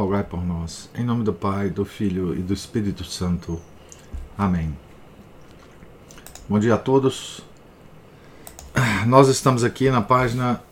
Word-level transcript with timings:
rogai 0.00 0.24
por 0.24 0.42
nós. 0.42 0.88
Em 0.94 1.04
nome 1.04 1.24
do 1.24 1.32
Pai, 1.32 1.68
do 1.68 1.84
Filho 1.84 2.34
e 2.34 2.38
do 2.38 2.54
Espírito 2.54 3.04
Santo. 3.04 3.60
Amém. 4.36 4.74
Bom 6.48 6.58
dia 6.58 6.72
a 6.74 6.78
todos. 6.78 7.42
Nós 9.06 9.28
estamos 9.28 9.62
aqui 9.62 9.90
na 9.90 10.00
página 10.00 10.62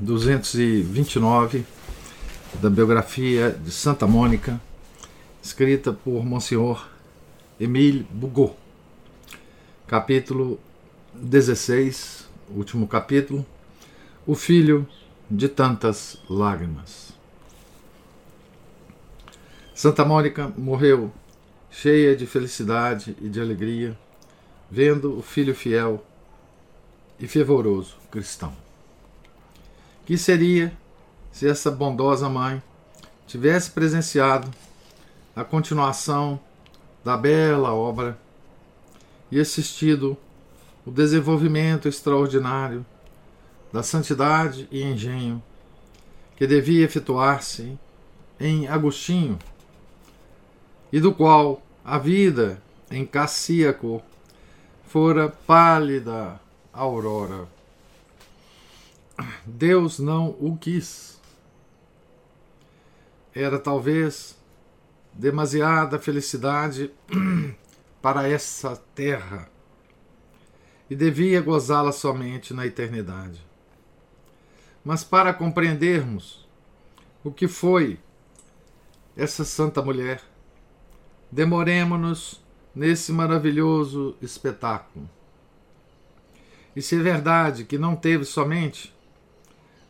229 0.00 1.66
da 2.54 2.70
biografia 2.70 3.50
de 3.50 3.70
Santa 3.70 4.06
Mônica, 4.06 4.58
escrita 5.42 5.92
por 5.92 6.24
Monsenhor 6.24 6.88
Emile 7.60 8.06
Bugot. 8.10 8.54
Capítulo 9.86 10.58
16, 11.12 12.26
último 12.48 12.88
capítulo. 12.88 13.44
O 14.26 14.34
filho 14.34 14.88
de 15.30 15.50
tantas 15.50 16.18
lágrimas. 16.30 17.09
Santa 19.80 20.04
Mônica 20.04 20.52
morreu 20.58 21.10
cheia 21.70 22.14
de 22.14 22.26
felicidade 22.26 23.16
e 23.18 23.30
de 23.30 23.40
alegria, 23.40 23.98
vendo 24.70 25.18
o 25.18 25.22
filho 25.22 25.54
fiel 25.54 26.04
e 27.18 27.26
fervoroso 27.26 27.96
cristão. 28.10 28.54
Que 30.04 30.18
seria 30.18 30.70
se 31.32 31.48
essa 31.48 31.70
bondosa 31.70 32.28
mãe 32.28 32.62
tivesse 33.26 33.70
presenciado 33.70 34.50
a 35.34 35.44
continuação 35.44 36.38
da 37.02 37.16
bela 37.16 37.72
obra 37.72 38.18
e 39.30 39.40
assistido 39.40 40.14
o 40.84 40.90
desenvolvimento 40.90 41.88
extraordinário 41.88 42.84
da 43.72 43.82
santidade 43.82 44.68
e 44.70 44.82
engenho 44.82 45.42
que 46.36 46.46
devia 46.46 46.84
efetuar-se 46.84 47.78
em 48.38 48.68
Agostinho 48.68 49.38
e 50.92 51.00
do 51.00 51.14
qual 51.14 51.62
a 51.84 51.98
vida 51.98 52.62
em 52.90 53.06
Cassíaco 53.06 54.02
fora 54.84 55.28
pálida 55.28 56.40
aurora. 56.72 57.48
Deus 59.44 59.98
não 59.98 60.30
o 60.40 60.56
quis. 60.56 61.20
Era 63.34 63.58
talvez 63.58 64.36
demasiada 65.12 65.98
felicidade 65.98 66.90
para 68.02 68.28
essa 68.28 68.76
terra 68.94 69.48
e 70.88 70.96
devia 70.96 71.40
gozá-la 71.40 71.92
somente 71.92 72.52
na 72.52 72.66
eternidade. 72.66 73.40
Mas 74.84 75.04
para 75.04 75.32
compreendermos 75.32 76.48
o 77.22 77.30
que 77.30 77.46
foi 77.46 77.98
essa 79.16 79.44
santa 79.44 79.82
mulher, 79.82 80.22
demoremos-nos 81.30 82.40
nesse 82.74 83.12
maravilhoso 83.12 84.16
espetáculo. 84.20 85.08
E 86.74 86.82
se 86.82 86.96
é 86.96 87.02
verdade 87.02 87.64
que 87.64 87.78
não 87.78 87.96
teve 87.96 88.24
somente 88.24 88.94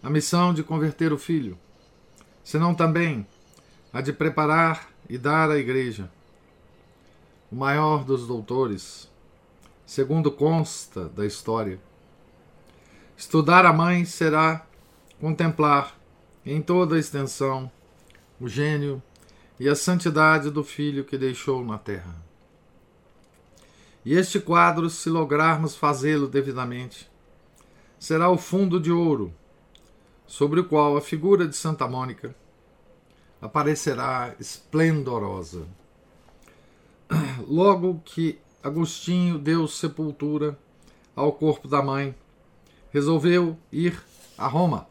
a 0.03 0.09
missão 0.09 0.53
de 0.55 0.63
converter 0.63 1.13
o 1.13 1.19
filho, 1.19 1.59
senão 2.43 2.75
também 2.75 3.27
a 3.93 4.01
de 4.01 4.13
preparar 4.13 4.89
e 5.09 5.19
dar 5.19 5.51
à 5.51 5.59
igreja 5.59 6.11
o 7.51 7.57
maior 7.57 8.05
dos 8.05 8.27
doutores, 8.27 9.11
segundo 9.85 10.31
consta 10.31 11.09
da 11.09 11.27
história. 11.27 11.81
Estudar 13.17 13.67
a 13.67 13.73
mãe 13.73 14.05
será 14.05 14.65
contemplar 15.21 15.95
em 16.47 16.63
toda 16.63 16.97
a 16.97 16.99
extensão 16.99 17.71
o 18.41 18.49
gênio 18.49 19.03
e 19.61 19.69
a 19.69 19.77
santidade 19.77 20.51
do 20.51 20.65
Filho 20.65 21.05
que 21.05 21.17
deixou 21.17 21.65
na 21.65 21.79
terra. 21.79 22.17
E 24.05 24.15
este 24.15 24.41
quadro, 24.41 24.89
se 24.89 25.11
lograrmos 25.11 25.77
fazê-lo 25.77 26.27
devidamente, 26.27 27.09
será 27.99 28.31
o 28.31 28.39
fundo 28.39 28.81
de 28.81 28.91
ouro 28.91 29.33
sobre 30.27 30.61
o 30.61 30.65
qual 30.65 30.97
a 30.97 31.01
figura 31.03 31.47
de 31.47 31.55
Santa 31.55 31.87
Mônica 31.87 32.35
aparecerá 33.41 34.35
esplendorosa. 34.41 35.67
Logo 37.47 38.01
que 38.05 38.39
Agostinho 38.63 39.39
deu 39.39 39.69
sepultura 39.69 40.59
ao 41.15 41.33
corpo 41.33 41.69
da 41.69 41.83
mãe, 41.83 42.15
resolveu 42.91 43.59
ir 43.71 44.03
a 44.39 44.47
Roma 44.47 44.91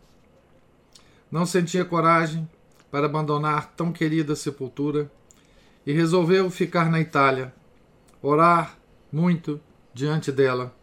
não 1.32 1.46
sentia 1.46 1.86
coragem 1.86 2.50
para 2.92 3.06
abandonar 3.06 3.74
tão 3.76 3.92
querida 3.92 4.36
sepultura 4.36 5.12
e 5.86 5.94
resolveu 5.94 6.50
ficar 6.50 6.90
na 6.90 7.00
Itália, 7.00 7.54
orar 8.22 8.78
muito 9.12 9.60
diante 9.94 10.32
dela 10.32 10.74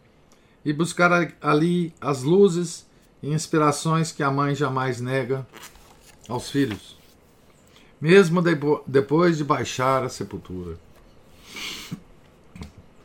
e 0.64 0.72
buscar 0.72 1.32
ali 1.40 1.94
as 2.00 2.22
luzes 2.22 2.86
e 3.22 3.32
inspirações 3.32 4.12
que 4.12 4.22
a 4.22 4.30
mãe 4.30 4.54
jamais 4.54 5.00
nega 5.00 5.46
aos 6.28 6.50
filhos, 6.50 6.96
mesmo 8.00 8.42
depois 8.86 9.38
de 9.38 9.44
baixar 9.44 10.02
a 10.02 10.08
sepultura. 10.08 10.76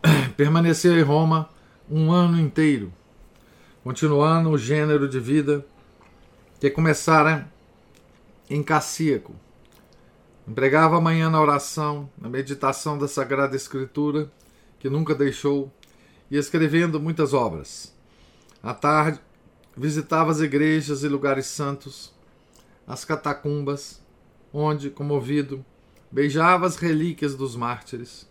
Permaneceu 0.35 0.97
em 0.97 1.03
Roma 1.03 1.49
um 1.89 2.11
ano 2.11 2.39
inteiro, 2.39 2.91
continuando 3.83 4.49
o 4.49 4.57
gênero 4.57 5.07
de 5.07 5.19
vida 5.19 5.65
que 6.59 6.69
começara 6.69 7.47
em 8.53 8.61
Cassíaco. 8.61 9.33
Empregava 10.45 10.97
a 10.97 11.01
manhã 11.01 11.29
na 11.29 11.39
oração, 11.39 12.09
na 12.17 12.27
meditação 12.27 12.97
da 12.97 13.07
Sagrada 13.07 13.55
Escritura, 13.55 14.29
que 14.77 14.89
nunca 14.89 15.15
deixou, 15.15 15.71
e 16.29 16.35
escrevendo 16.35 16.99
muitas 16.99 17.33
obras. 17.33 17.95
À 18.61 18.73
tarde, 18.73 19.21
visitava 19.75 20.31
as 20.31 20.41
igrejas 20.41 21.01
e 21.01 21.07
lugares 21.07 21.45
santos, 21.45 22.13
as 22.85 23.05
catacumbas, 23.05 24.03
onde, 24.53 24.89
comovido, 24.89 25.65
beijava 26.11 26.65
as 26.65 26.75
relíquias 26.75 27.35
dos 27.35 27.55
mártires, 27.55 28.29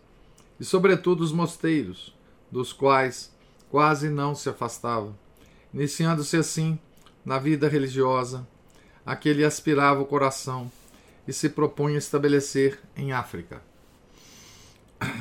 e, 0.59 0.65
sobretudo, 0.67 1.23
os 1.23 1.33
mosteiros, 1.33 2.15
dos 2.53 2.75
quais 2.75 3.35
quase 3.71 4.11
não 4.11 4.35
se 4.35 4.51
afastava, 4.51 5.17
iniciando-se 5.73 6.37
assim 6.37 6.79
na 7.25 7.39
vida 7.39 7.69
religiosa 7.69 8.47
a 9.11 9.17
que 9.17 9.29
ele 9.29 9.45
aspirava 9.45 10.01
o 10.01 10.07
coração 10.07 10.71
e 11.27 11.33
se 11.33 11.49
propunha 11.49 11.99
estabelecer 11.99 12.79
em 12.97 13.11
África. 13.11 13.61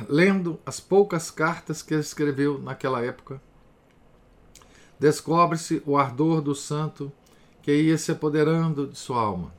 Lendo 0.08 0.60
as 0.64 0.78
poucas 0.78 1.28
cartas 1.28 1.82
que 1.82 1.92
escreveu 1.94 2.56
naquela 2.56 3.04
época, 3.04 3.42
descobre-se 4.96 5.82
o 5.84 5.98
ardor 5.98 6.40
do 6.40 6.54
santo 6.54 7.10
que 7.62 7.74
ia 7.74 7.98
se 7.98 8.12
apoderando 8.12 8.86
de 8.86 8.96
sua 8.96 9.20
alma. 9.20 9.52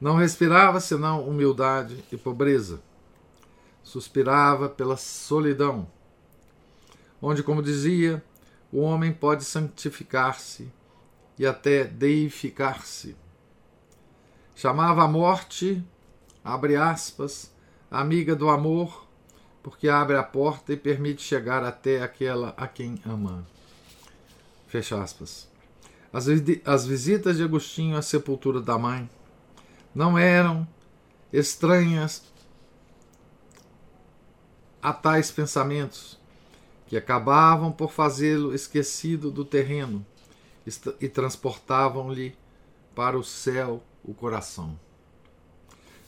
Não 0.00 0.16
respirava 0.16 0.80
senão 0.80 1.22
humildade 1.28 2.02
e 2.10 2.16
pobreza. 2.16 2.80
Suspirava 3.82 4.66
pela 4.66 4.96
solidão, 4.96 5.86
onde, 7.20 7.42
como 7.42 7.62
dizia, 7.62 8.24
o 8.72 8.80
homem 8.80 9.12
pode 9.12 9.44
santificar-se 9.44 10.72
e 11.40 11.46
até 11.46 11.84
deificar-se. 11.84 13.16
Chamava 14.54 15.04
a 15.04 15.08
morte, 15.08 15.82
abre 16.44 16.76
aspas, 16.76 17.50
amiga 17.90 18.36
do 18.36 18.50
amor, 18.50 19.08
porque 19.62 19.88
abre 19.88 20.18
a 20.18 20.22
porta 20.22 20.74
e 20.74 20.76
permite 20.76 21.22
chegar 21.22 21.64
até 21.64 22.02
aquela 22.02 22.50
a 22.58 22.68
quem 22.68 23.00
ama. 23.06 23.46
Fecha 24.66 25.02
aspas. 25.02 25.48
As, 26.12 26.26
as 26.66 26.84
visitas 26.84 27.38
de 27.38 27.42
Agostinho 27.42 27.96
à 27.96 28.02
sepultura 28.02 28.60
da 28.60 28.76
mãe 28.76 29.08
não 29.94 30.18
eram 30.18 30.68
estranhas 31.32 32.22
a 34.82 34.92
tais 34.92 35.30
pensamentos 35.30 36.20
que 36.86 36.98
acabavam 36.98 37.72
por 37.72 37.92
fazê-lo 37.92 38.54
esquecido 38.54 39.30
do 39.30 39.42
terreno 39.42 40.04
e 41.00 41.08
transportavam-lhe 41.08 42.36
para 42.94 43.18
o 43.18 43.24
céu 43.24 43.82
o 44.04 44.14
coração. 44.14 44.78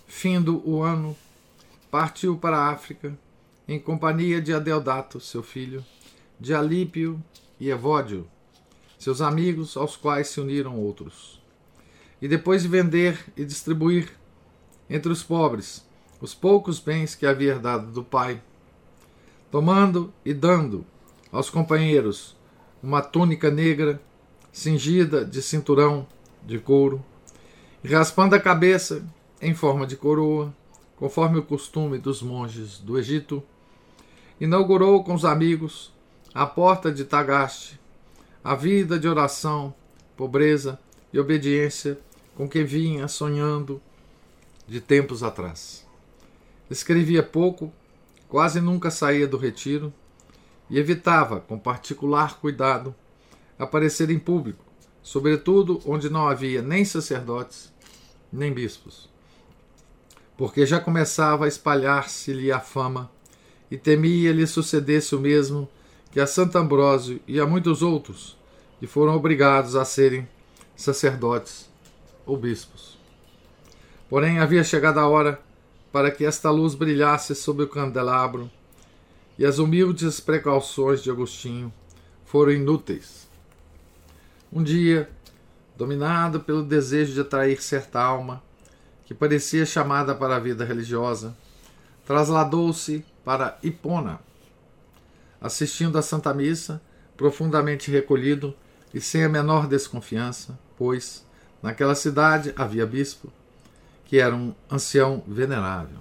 Findo 0.06 0.62
o 0.68 0.82
ano, 0.82 1.16
partiu 1.90 2.36
para 2.36 2.56
a 2.56 2.70
África 2.70 3.16
em 3.66 3.78
companhia 3.78 4.40
de 4.40 4.52
Adeodato, 4.52 5.20
seu 5.20 5.42
filho, 5.42 5.84
de 6.38 6.54
Alípio 6.54 7.22
e 7.58 7.70
Evódio, 7.70 8.28
seus 8.98 9.20
amigos, 9.20 9.76
aos 9.76 9.96
quais 9.96 10.28
se 10.28 10.40
uniram 10.40 10.78
outros. 10.78 11.40
E 12.20 12.28
depois 12.28 12.62
de 12.62 12.68
vender 12.68 13.32
e 13.36 13.44
distribuir 13.44 14.12
entre 14.88 15.10
os 15.10 15.22
pobres 15.22 15.84
os 16.20 16.34
poucos 16.34 16.78
bens 16.78 17.16
que 17.16 17.26
havia 17.26 17.50
herdado 17.50 17.90
do 17.90 18.04
pai, 18.04 18.40
tomando 19.50 20.14
e 20.24 20.32
dando 20.32 20.86
aos 21.32 21.50
companheiros 21.50 22.36
uma 22.80 23.02
túnica 23.02 23.50
negra, 23.50 24.00
cingida 24.52 25.24
de 25.24 25.40
cinturão 25.40 26.06
de 26.44 26.58
couro, 26.58 27.02
e 27.82 27.88
raspando 27.88 28.36
a 28.36 28.40
cabeça 28.40 29.04
em 29.40 29.54
forma 29.54 29.86
de 29.86 29.96
coroa, 29.96 30.54
conforme 30.96 31.38
o 31.38 31.42
costume 31.42 31.98
dos 31.98 32.22
monges 32.22 32.78
do 32.78 32.98
Egito, 32.98 33.42
inaugurou 34.40 35.02
com 35.02 35.14
os 35.14 35.24
amigos 35.24 35.92
a 36.34 36.46
porta 36.46 36.92
de 36.92 37.04
Tagaste, 37.04 37.80
a 38.44 38.54
vida 38.54 38.98
de 38.98 39.08
oração, 39.08 39.74
pobreza 40.16 40.78
e 41.12 41.18
obediência 41.18 41.98
com 42.36 42.48
que 42.48 42.62
vinha 42.62 43.08
sonhando 43.08 43.80
de 44.66 44.80
tempos 44.80 45.22
atrás. 45.22 45.86
Escrevia 46.70 47.22
pouco, 47.22 47.72
quase 48.28 48.60
nunca 48.60 48.90
saía 48.90 49.26
do 49.26 49.36
retiro 49.36 49.92
e 50.70 50.78
evitava, 50.78 51.40
com 51.40 51.58
particular 51.58 52.38
cuidado, 52.40 52.94
aparecer 53.62 54.10
em 54.10 54.18
público, 54.18 54.64
sobretudo 55.02 55.80
onde 55.86 56.10
não 56.10 56.28
havia 56.28 56.62
nem 56.62 56.84
sacerdotes 56.84 57.72
nem 58.32 58.52
bispos 58.52 59.12
porque 60.42 60.66
já 60.66 60.80
começava 60.80 61.44
a 61.44 61.48
espalhar-se-lhe 61.48 62.50
a 62.50 62.58
fama, 62.58 63.10
e 63.70 63.76
temia 63.76 64.32
lhe 64.32 64.44
sucedesse 64.44 65.14
o 65.14 65.20
mesmo 65.20 65.68
que 66.10 66.18
a 66.18 66.26
Santo 66.26 66.58
Ambrósio 66.58 67.20
e 67.28 67.38
a 67.38 67.46
muitos 67.46 67.80
outros, 67.80 68.36
que 68.80 68.86
foram 68.88 69.14
obrigados 69.14 69.76
a 69.76 69.84
serem 69.84 70.28
sacerdotes 70.74 71.70
ou 72.26 72.36
bispos. 72.36 72.98
Porém, 74.08 74.40
havia 74.40 74.64
chegado 74.64 74.98
a 74.98 75.06
hora 75.06 75.40
para 75.92 76.10
que 76.10 76.24
esta 76.24 76.50
luz 76.50 76.74
brilhasse 76.74 77.36
sobre 77.36 77.64
o 77.64 77.68
candelabro, 77.68 78.50
e 79.38 79.46
as 79.46 79.58
humildes 79.58 80.18
precauções 80.18 81.02
de 81.02 81.10
Agostinho 81.10 81.72
foram 82.24 82.50
inúteis. 82.50 83.21
Um 84.52 84.62
dia, 84.62 85.08
dominado 85.78 86.40
pelo 86.40 86.62
desejo 86.62 87.14
de 87.14 87.20
atrair 87.22 87.62
certa 87.62 88.02
alma, 88.02 88.42
que 89.06 89.14
parecia 89.14 89.64
chamada 89.64 90.14
para 90.14 90.36
a 90.36 90.38
vida 90.38 90.62
religiosa, 90.62 91.34
trasladou-se 92.04 93.02
para 93.24 93.56
Hipona. 93.62 94.20
Assistindo 95.40 95.96
à 95.96 96.02
Santa 96.02 96.34
Missa, 96.34 96.82
profundamente 97.16 97.90
recolhido 97.90 98.54
e 98.92 99.00
sem 99.00 99.24
a 99.24 99.28
menor 99.28 99.66
desconfiança, 99.66 100.58
pois 100.76 101.24
naquela 101.62 101.94
cidade 101.94 102.52
havia 102.54 102.84
bispo, 102.84 103.32
que 104.04 104.18
era 104.18 104.36
um 104.36 104.54
ancião 104.70 105.24
venerável. 105.26 105.98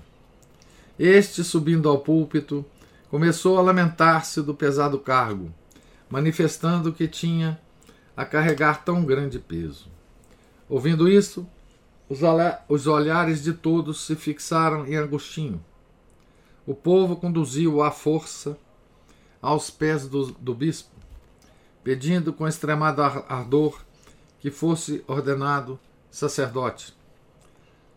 Este, 0.99 1.41
subindo 1.41 1.87
ao 1.87 1.99
púlpito, 1.99 2.65
começou 3.09 3.57
a 3.57 3.61
lamentar-se 3.61 4.41
do 4.41 4.53
pesado 4.53 4.99
cargo, 4.99 5.53
manifestando 6.09 6.91
que 6.91 7.07
tinha 7.07 7.57
a 8.15 8.25
carregar 8.25 8.83
tão 8.83 9.05
grande 9.05 9.39
peso. 9.39 9.89
Ouvindo 10.69 11.09
isso, 11.09 11.47
os 12.67 12.87
olhares 12.87 13.41
de 13.41 13.53
todos 13.53 14.05
se 14.05 14.15
fixaram 14.15 14.85
em 14.85 14.97
Agostinho. 14.97 15.63
O 16.65 16.75
povo 16.75 17.15
conduziu-o 17.15 17.81
à 17.81 17.89
força 17.89 18.57
aos 19.41 19.69
pés 19.69 20.07
do, 20.07 20.27
do 20.33 20.53
bispo, 20.53 20.95
pedindo 21.83 22.31
com 22.31 22.47
extremado 22.47 23.01
ardor 23.01 23.81
que 24.39 24.51
fosse 24.51 25.03
ordenado 25.07 25.79
sacerdote. 26.09 26.93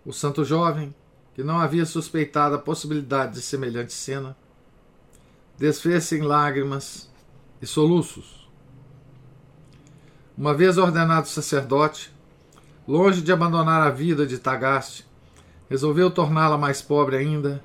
O 0.04 0.12
santo 0.12 0.44
jovem, 0.44 0.94
que 1.34 1.42
não 1.42 1.58
havia 1.58 1.84
suspeitado 1.84 2.54
a 2.54 2.58
possibilidade 2.58 3.34
de 3.34 3.42
semelhante 3.42 3.92
cena, 3.92 4.36
desfez-se 5.58 6.16
em 6.16 6.22
lágrimas 6.22 7.10
e 7.60 7.66
soluços. 7.66 8.43
Uma 10.36 10.52
vez 10.52 10.78
ordenado 10.78 11.28
sacerdote, 11.28 12.12
longe 12.88 13.22
de 13.22 13.30
abandonar 13.30 13.86
a 13.86 13.90
vida 13.90 14.26
de 14.26 14.36
Tagaste, 14.36 15.06
resolveu 15.70 16.10
torná-la 16.10 16.58
mais 16.58 16.82
pobre 16.82 17.16
ainda 17.16 17.62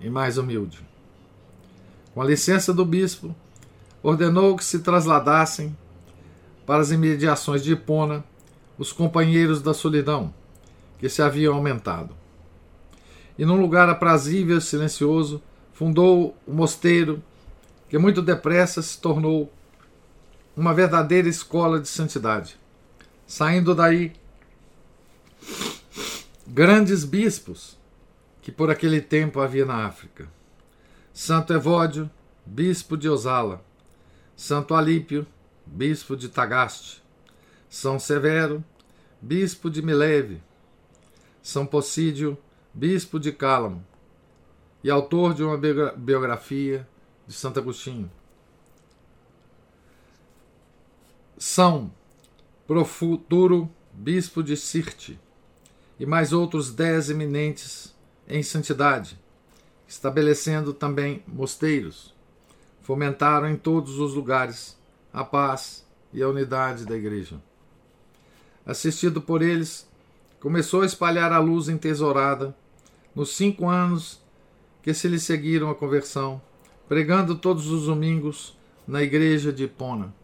e 0.00 0.10
mais 0.10 0.38
humilde. 0.38 0.80
Com 2.12 2.20
a 2.20 2.24
licença 2.24 2.74
do 2.74 2.84
bispo, 2.84 3.32
ordenou 4.02 4.56
que 4.56 4.64
se 4.64 4.80
trasladassem 4.80 5.76
para 6.66 6.82
as 6.82 6.90
imediações 6.90 7.62
de 7.62 7.74
Hipona 7.74 8.24
os 8.76 8.92
companheiros 8.92 9.62
da 9.62 9.72
solidão, 9.72 10.34
que 10.98 11.08
se 11.08 11.22
haviam 11.22 11.54
aumentado. 11.54 12.12
E 13.38 13.44
num 13.44 13.60
lugar 13.60 13.88
aprazível 13.88 14.58
e 14.58 14.60
silencioso, 14.60 15.40
fundou 15.72 16.36
o 16.44 16.52
mosteiro, 16.52 17.22
que 17.88 17.96
muito 17.98 18.20
depressa 18.20 18.82
se 18.82 19.00
tornou 19.00 19.48
uma 20.56 20.74
verdadeira 20.74 21.28
escola 21.28 21.80
de 21.80 21.88
santidade. 21.88 22.58
Saindo 23.26 23.74
daí, 23.74 24.12
grandes 26.46 27.04
bispos 27.04 27.78
que 28.42 28.52
por 28.52 28.70
aquele 28.70 29.00
tempo 29.00 29.40
havia 29.40 29.64
na 29.64 29.86
África. 29.86 30.28
Santo 31.12 31.52
Evódio, 31.52 32.10
bispo 32.44 32.96
de 32.96 33.08
Osala, 33.08 33.64
Santo 34.36 34.74
Alípio, 34.74 35.26
bispo 35.64 36.16
de 36.16 36.28
Tagaste, 36.28 37.02
São 37.68 37.98
Severo, 37.98 38.62
bispo 39.20 39.70
de 39.70 39.80
Mileve, 39.80 40.42
São 41.42 41.64
Possídio, 41.64 42.36
bispo 42.74 43.20
de 43.20 43.30
Cálamo, 43.30 43.84
e 44.82 44.90
autor 44.90 45.32
de 45.32 45.44
uma 45.44 45.56
biografia 45.96 46.86
de 47.26 47.32
Santo 47.32 47.60
Agostinho. 47.60 48.10
São 51.44 51.90
pro 52.68 52.84
futuro 52.84 53.68
bispo 53.92 54.44
de 54.44 54.56
Sirte, 54.56 55.18
e 55.98 56.06
mais 56.06 56.32
outros 56.32 56.72
dez 56.72 57.10
eminentes 57.10 57.92
em 58.28 58.44
santidade, 58.44 59.18
estabelecendo 59.88 60.72
também 60.72 61.20
mosteiros. 61.26 62.14
Fomentaram 62.80 63.48
em 63.48 63.56
todos 63.56 63.98
os 63.98 64.14
lugares 64.14 64.78
a 65.12 65.24
paz 65.24 65.84
e 66.12 66.22
a 66.22 66.28
unidade 66.28 66.86
da 66.86 66.96
Igreja. 66.96 67.42
Assistido 68.64 69.20
por 69.20 69.42
eles, 69.42 69.90
começou 70.38 70.82
a 70.82 70.86
espalhar 70.86 71.32
a 71.32 71.40
luz 71.40 71.68
entesourada 71.68 72.56
nos 73.16 73.34
cinco 73.34 73.68
anos 73.68 74.22
que 74.80 74.94
se 74.94 75.08
lhe 75.08 75.18
seguiram 75.18 75.68
a 75.68 75.74
conversão, 75.74 76.40
pregando 76.88 77.34
todos 77.34 77.66
os 77.66 77.86
domingos 77.86 78.56
na 78.86 79.02
igreja 79.02 79.52
de 79.52 79.64
Ipona 79.64 80.21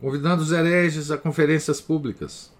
convidando 0.00 0.42
os 0.42 0.52
hereges 0.52 1.10
a 1.10 1.16
conferências 1.16 1.80
públicas, 1.80 2.52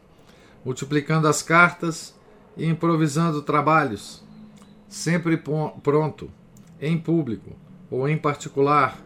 multiplicando 0.65 1.29
as 1.29 1.43
cartas 1.43 2.15
e 2.57 2.67
improvisando 2.67 3.43
trabalhos, 3.43 4.23
sempre 4.89 5.37
pronto, 5.37 6.31
em 6.81 6.99
público 6.99 7.51
ou 7.91 8.09
em 8.09 8.17
particular, 8.17 8.99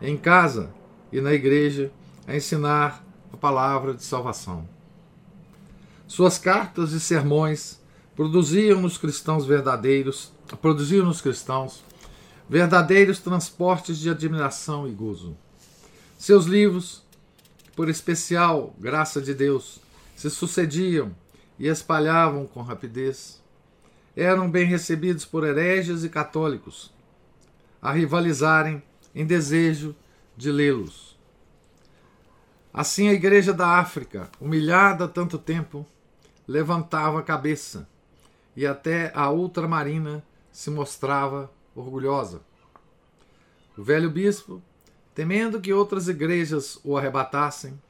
em 0.00 0.16
casa 0.16 0.70
e 1.12 1.20
na 1.20 1.32
igreja, 1.32 1.92
a 2.26 2.34
ensinar 2.34 3.04
a 3.32 3.36
palavra 3.36 3.94
de 3.94 4.02
salvação. 4.02 4.68
Suas 6.06 6.38
cartas 6.38 6.92
e 6.92 7.00
sermões 7.00 7.80
produziam 8.14 8.80
nos 8.80 8.96
cristãos 8.96 9.44
verdadeiros, 9.44 10.32
produziam 10.60 11.04
nos 11.04 11.20
cristãos 11.20 11.82
verdadeiros 12.48 13.18
transportes 13.18 13.98
de 13.98 14.10
admiração 14.10 14.86
e 14.86 14.92
gozo. 14.92 15.36
Seus 16.16 16.46
livros 16.46 17.03
por 17.74 17.88
especial 17.88 18.74
graça 18.78 19.20
de 19.20 19.34
Deus, 19.34 19.80
se 20.14 20.30
sucediam 20.30 21.14
e 21.58 21.66
espalhavam 21.66 22.46
com 22.46 22.62
rapidez. 22.62 23.42
Eram 24.16 24.50
bem 24.50 24.66
recebidos 24.66 25.24
por 25.24 25.44
hereges 25.44 26.04
e 26.04 26.08
católicos, 26.08 26.92
a 27.82 27.92
rivalizarem 27.92 28.82
em 29.14 29.26
desejo 29.26 29.94
de 30.36 30.50
lê-los. 30.50 31.18
Assim, 32.72 33.08
a 33.08 33.12
Igreja 33.12 33.52
da 33.52 33.78
África, 33.78 34.30
humilhada 34.40 35.06
tanto 35.06 35.38
tempo, 35.38 35.86
levantava 36.46 37.20
a 37.20 37.22
cabeça 37.22 37.88
e 38.56 38.66
até 38.66 39.12
a 39.14 39.30
ultramarina 39.30 40.24
se 40.50 40.70
mostrava 40.70 41.50
orgulhosa. 41.74 42.40
O 43.76 43.82
velho 43.82 44.10
bispo 44.10 44.62
temendo 45.14 45.60
que 45.60 45.72
outras 45.72 46.08
igrejas 46.08 46.78
o 46.82 46.96
arrebatassem, 46.96 47.80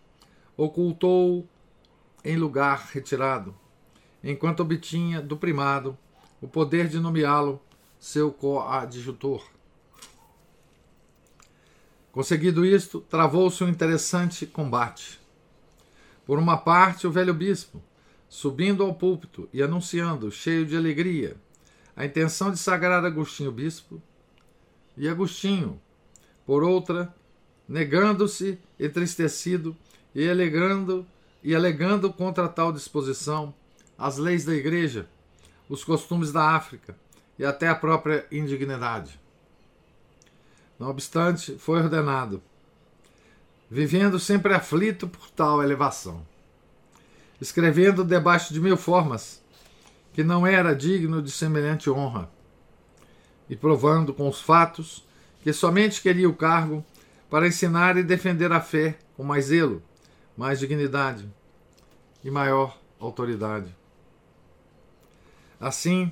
ocultou 0.57 1.49
em 2.25 2.37
lugar 2.37 2.91
retirado, 2.93 3.55
enquanto 4.23 4.61
obtinha 4.61 5.21
do 5.21 5.37
primado 5.37 5.97
o 6.41 6.47
poder 6.47 6.89
de 6.89 7.01
nomeá-lo 7.01 7.61
seu 7.99 8.31
coadjutor. 8.31 9.43
Conseguido 12.13 12.65
isto, 12.65 13.01
travou-se 13.01 13.65
um 13.65 13.69
interessante 13.69 14.47
combate. 14.47 15.19
Por 16.25 16.39
uma 16.39 16.57
parte, 16.57 17.07
o 17.07 17.11
velho 17.11 17.35
bispo, 17.35 17.83
subindo 18.29 18.83
ao 18.83 18.95
púlpito 18.95 19.49
e 19.53 19.63
anunciando, 19.63 20.31
cheio 20.31 20.65
de 20.65 20.77
alegria, 20.77 21.37
a 21.97 22.05
intenção 22.05 22.51
de 22.51 22.59
sagrar 22.59 23.05
Agostinho 23.05 23.51
bispo, 23.51 24.01
e 24.97 25.09
Agostinho, 25.09 25.81
por 26.47 26.63
outra, 26.63 27.15
negando-se, 27.69 28.59
entristecido 28.79 29.77
e 30.15 30.29
alegando 30.29 31.07
e 31.43 31.55
alegando 31.55 32.13
contra 32.13 32.49
tal 32.49 32.73
disposição 32.73 33.55
as 33.99 34.17
leis 34.17 34.45
da 34.45 34.55
igreja, 34.55 35.07
os 35.69 35.85
costumes 35.85 36.33
da 36.33 36.51
África 36.51 36.97
e 37.39 37.45
até 37.45 37.69
a 37.69 37.75
própria 37.75 38.27
indignidade. 38.31 39.19
Não 40.79 40.89
obstante, 40.89 41.57
foi 41.59 41.81
ordenado, 41.81 42.43
vivendo 43.71 44.19
sempre 44.19 44.55
aflito 44.55 45.07
por 45.07 45.31
tal 45.31 45.63
elevação, 45.63 46.27
escrevendo 47.41 48.05
debaixo 48.05 48.53
de 48.53 48.61
mil 48.61 48.77
formas 48.77 49.43
que 50.13 50.23
não 50.23 50.47
era 50.47 50.75
digno 50.75 51.21
de 51.21 51.31
semelhante 51.31 51.91
honra, 51.91 52.31
e 53.49 53.57
provando 53.57 54.15
com 54.15 54.29
os 54.29 54.41
fatos 54.41 55.05
que 55.45 55.53
somente 55.53 56.01
queria 56.01 56.27
o 56.27 56.35
cargo 56.35 56.83
para 57.29 57.47
ensinar 57.47 57.99
e 57.99 58.03
defender 58.03 58.51
a 58.51 58.63
fé 58.63 58.97
com 59.15 59.23
mais 59.23 59.45
zelo, 59.45 59.83
mais 60.35 60.59
dignidade 60.59 61.31
e 62.25 62.31
maior 62.31 62.79
autoridade. 62.99 63.77
Assim, 65.61 66.11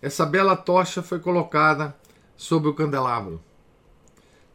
essa 0.00 0.24
bela 0.24 0.56
tocha 0.56 1.02
foi 1.02 1.18
colocada 1.18 1.96
sob 2.36 2.68
o 2.68 2.74
candelabro. 2.74 3.42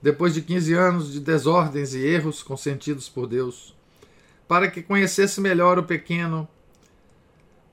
Depois 0.01 0.33
de 0.33 0.41
15 0.41 0.73
anos 0.73 1.11
de 1.11 1.19
desordens 1.19 1.93
e 1.93 1.99
erros 1.99 2.41
consentidos 2.41 3.09
por 3.09 3.27
Deus, 3.27 3.75
para 4.47 4.71
que 4.71 4.81
conhecesse 4.81 5.41
melhor 5.41 5.77
o 5.77 5.83
pequeno, 5.83 6.47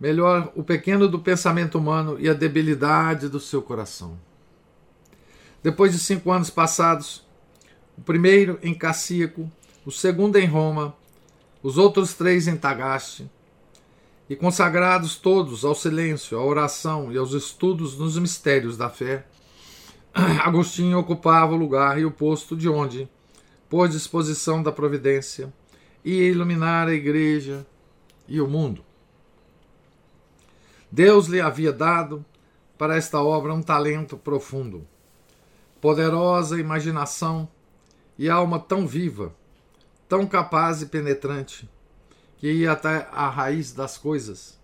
melhor 0.00 0.50
o 0.56 0.64
pequeno 0.64 1.06
do 1.06 1.20
pensamento 1.20 1.78
humano 1.78 2.16
e 2.18 2.28
a 2.28 2.34
debilidade 2.34 3.28
do 3.28 3.38
seu 3.38 3.62
coração. 3.62 4.18
Depois 5.62 5.92
de 5.92 5.98
cinco 5.98 6.32
anos 6.32 6.50
passados, 6.50 7.24
o 7.96 8.02
primeiro 8.02 8.58
em 8.62 8.74
Cassíaco, 8.74 9.50
o 9.86 9.90
segundo 9.90 10.36
em 10.36 10.46
Roma, 10.46 10.96
os 11.62 11.78
outros 11.78 12.14
três 12.14 12.48
em 12.48 12.56
Tagaste, 12.56 13.30
e 14.28 14.34
consagrados 14.34 15.16
todos 15.16 15.64
ao 15.64 15.74
silêncio, 15.74 16.38
à 16.38 16.44
oração 16.44 17.12
e 17.12 17.18
aos 17.18 17.32
estudos 17.32 17.96
nos 17.98 18.18
mistérios 18.18 18.76
da 18.76 18.88
fé, 18.88 19.26
Agostinho 20.42 20.98
ocupava 20.98 21.52
o 21.52 21.56
lugar 21.56 21.98
e 21.98 22.04
o 22.04 22.10
posto 22.10 22.56
de 22.56 22.68
onde, 22.68 23.08
por 23.68 23.88
disposição 23.88 24.62
da 24.62 24.72
providência, 24.72 25.52
ia 26.04 26.28
iluminar 26.28 26.88
a 26.88 26.94
igreja 26.94 27.66
e 28.26 28.40
o 28.40 28.48
mundo. 28.48 28.84
Deus 30.90 31.26
lhe 31.26 31.40
havia 31.40 31.72
dado 31.72 32.24
para 32.76 32.96
esta 32.96 33.22
obra 33.22 33.54
um 33.54 33.62
talento 33.62 34.16
profundo, 34.16 34.86
poderosa 35.82 36.60
imaginação 36.60 37.48
e 38.16 38.30
alma 38.30 38.60
tão 38.60 38.86
viva, 38.86 39.34
tão 40.08 40.24
capaz 40.28 40.80
e 40.80 40.86
penetrante, 40.86 41.68
que 42.36 42.52
ia 42.52 42.70
até 42.70 43.08
a 43.10 43.28
raiz 43.28 43.72
das 43.72 43.98
coisas, 43.98 44.60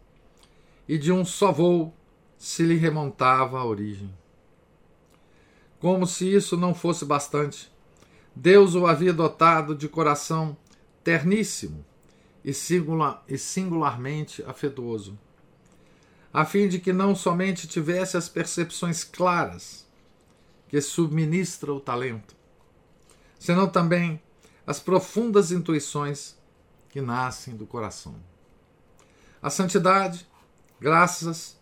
e 0.87 0.97
de 0.97 1.11
um 1.11 1.25
só 1.25 1.51
voo 1.51 1.93
se 2.39 2.63
lhe 2.63 2.77
remontava 2.77 3.59
a 3.59 3.65
origem. 3.65 4.15
Como 5.81 6.07
se 6.07 6.33
isso 6.33 6.57
não 6.57 6.73
fosse 6.73 7.05
bastante, 7.05 7.69
Deus 8.33 8.77
o 8.77 8.87
havia 8.87 9.13
dotado 9.13 9.75
de 9.75 9.89
coração 9.89 10.57
terníssimo 11.03 11.85
e, 12.45 12.55
singular, 12.55 13.25
e 13.27 13.37
singularmente 13.37 14.41
afetuoso, 14.45 15.19
a 16.33 16.45
fim 16.45 16.69
de 16.69 16.79
que 16.79 16.93
não 16.93 17.17
somente 17.17 17.67
tivesse 17.67 18.17
as 18.17 18.29
percepções 18.29 19.03
claras 19.03 19.88
que 20.69 20.81
subministra 20.81 21.73
o 21.73 21.81
talento, 21.81 22.37
senão 23.39 23.69
também 23.69 24.21
as 24.67 24.79
profundas 24.79 25.51
intuições 25.51 26.37
que 26.91 27.01
nascem 27.01 27.57
do 27.57 27.67
coração. 27.67 28.17
A 29.41 29.51
santidade, 29.51 30.27
graças 30.81 31.59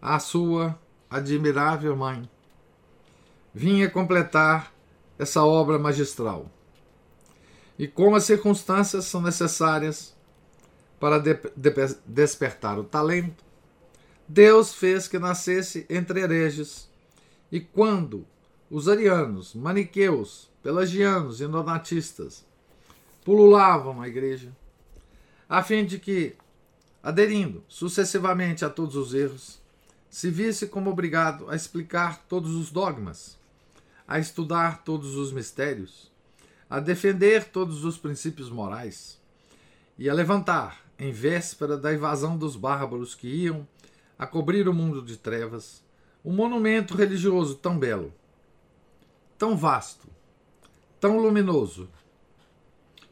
à 0.00 0.18
sua 0.18 0.78
admirável 1.10 1.96
mãe, 1.96 2.28
vinha 3.52 3.90
completar 3.90 4.72
essa 5.18 5.42
obra 5.42 5.78
magistral. 5.78 6.50
E 7.78 7.88
como 7.88 8.16
as 8.16 8.24
circunstâncias 8.24 9.06
são 9.06 9.20
necessárias 9.20 10.14
para 11.00 11.18
de 11.18 11.34
de 11.34 11.96
despertar 12.06 12.78
o 12.78 12.84
talento, 12.84 13.44
Deus 14.28 14.74
fez 14.74 15.08
que 15.08 15.18
nascesse 15.18 15.86
entre 15.88 16.20
hereges. 16.20 16.90
E 17.50 17.60
quando 17.60 18.26
os 18.70 18.88
arianos, 18.88 19.54
maniqueus, 19.54 20.50
pelagianos 20.62 21.40
e 21.40 21.46
donatistas 21.46 22.44
pululavam 23.24 24.00
a 24.00 24.08
igreja, 24.08 24.50
a 25.48 25.62
fim 25.62 25.84
de 25.84 25.98
que, 25.98 26.34
aderindo 27.02 27.62
sucessivamente 27.68 28.64
a 28.64 28.70
todos 28.70 28.96
os 28.96 29.14
erros, 29.14 29.60
se 30.08 30.30
visse 30.30 30.66
como 30.66 30.90
obrigado 30.90 31.48
a 31.50 31.54
explicar 31.54 32.24
todos 32.28 32.54
os 32.54 32.70
dogmas, 32.70 33.38
a 34.06 34.18
estudar 34.18 34.82
todos 34.84 35.14
os 35.16 35.32
mistérios, 35.32 36.10
a 36.68 36.80
defender 36.80 37.44
todos 37.44 37.84
os 37.84 37.98
princípios 37.98 38.50
morais 38.50 39.20
e 39.98 40.08
a 40.08 40.14
levantar, 40.14 40.84
em 40.98 41.12
véspera 41.12 41.76
da 41.76 41.92
invasão 41.92 42.36
dos 42.36 42.56
bárbaros 42.56 43.14
que 43.14 43.28
iam 43.28 43.66
a 44.18 44.26
cobrir 44.26 44.68
o 44.68 44.74
mundo 44.74 45.02
de 45.02 45.16
trevas, 45.16 45.82
um 46.24 46.32
monumento 46.32 46.96
religioso 46.96 47.54
tão 47.56 47.78
belo, 47.78 48.12
tão 49.38 49.56
vasto, 49.56 50.08
tão 51.00 51.18
luminoso 51.18 51.88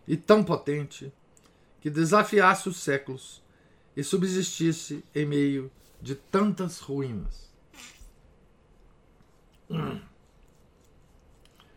e 0.07 0.16
tão 0.16 0.43
potente 0.45 1.12
que 1.81 1.90
desafiasse 1.90 2.69
os 2.69 2.78
séculos 2.78 3.43
e 3.97 4.02
subsistisse 4.02 5.04
em 5.14 5.26
meio 5.26 5.71
de 6.00 6.14
tantas 6.14 6.81
ruínas. 6.81 7.52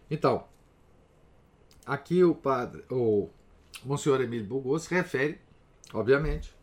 Então, 0.09 0.45
aqui 1.85 2.23
o 2.23 2.33
padre, 2.33 2.83
o 2.89 3.29
Monsenhor 3.83 4.21
Emílio 4.21 4.45
Bugô 4.45 4.77
se 4.79 4.93
refere, 4.93 5.39
obviamente, 5.93 6.53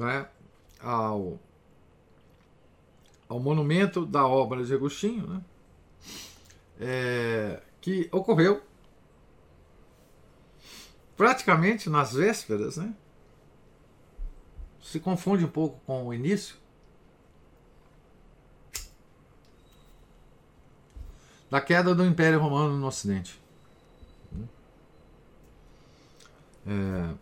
é, 0.00 0.26
ao, 0.80 1.38
ao 3.28 3.40
monumento 3.40 4.04
da 4.06 4.26
obra 4.26 4.64
de 4.64 4.74
Agostinho, 4.74 5.26
né, 5.26 5.44
é, 6.80 7.62
que 7.80 8.08
ocorreu 8.12 8.62
praticamente 11.16 11.88
nas 11.88 12.12
vésperas, 12.12 12.76
né? 12.76 12.94
Se 14.82 15.00
confunde 15.00 15.44
um 15.44 15.48
pouco 15.48 15.80
com 15.86 16.06
o 16.06 16.14
início. 16.14 16.56
Da 21.50 21.60
queda 21.60 21.94
do 21.94 22.04
Império 22.04 22.40
Romano 22.40 22.76
no 22.76 22.86
Ocidente. 22.86 23.40
É, 26.66 27.14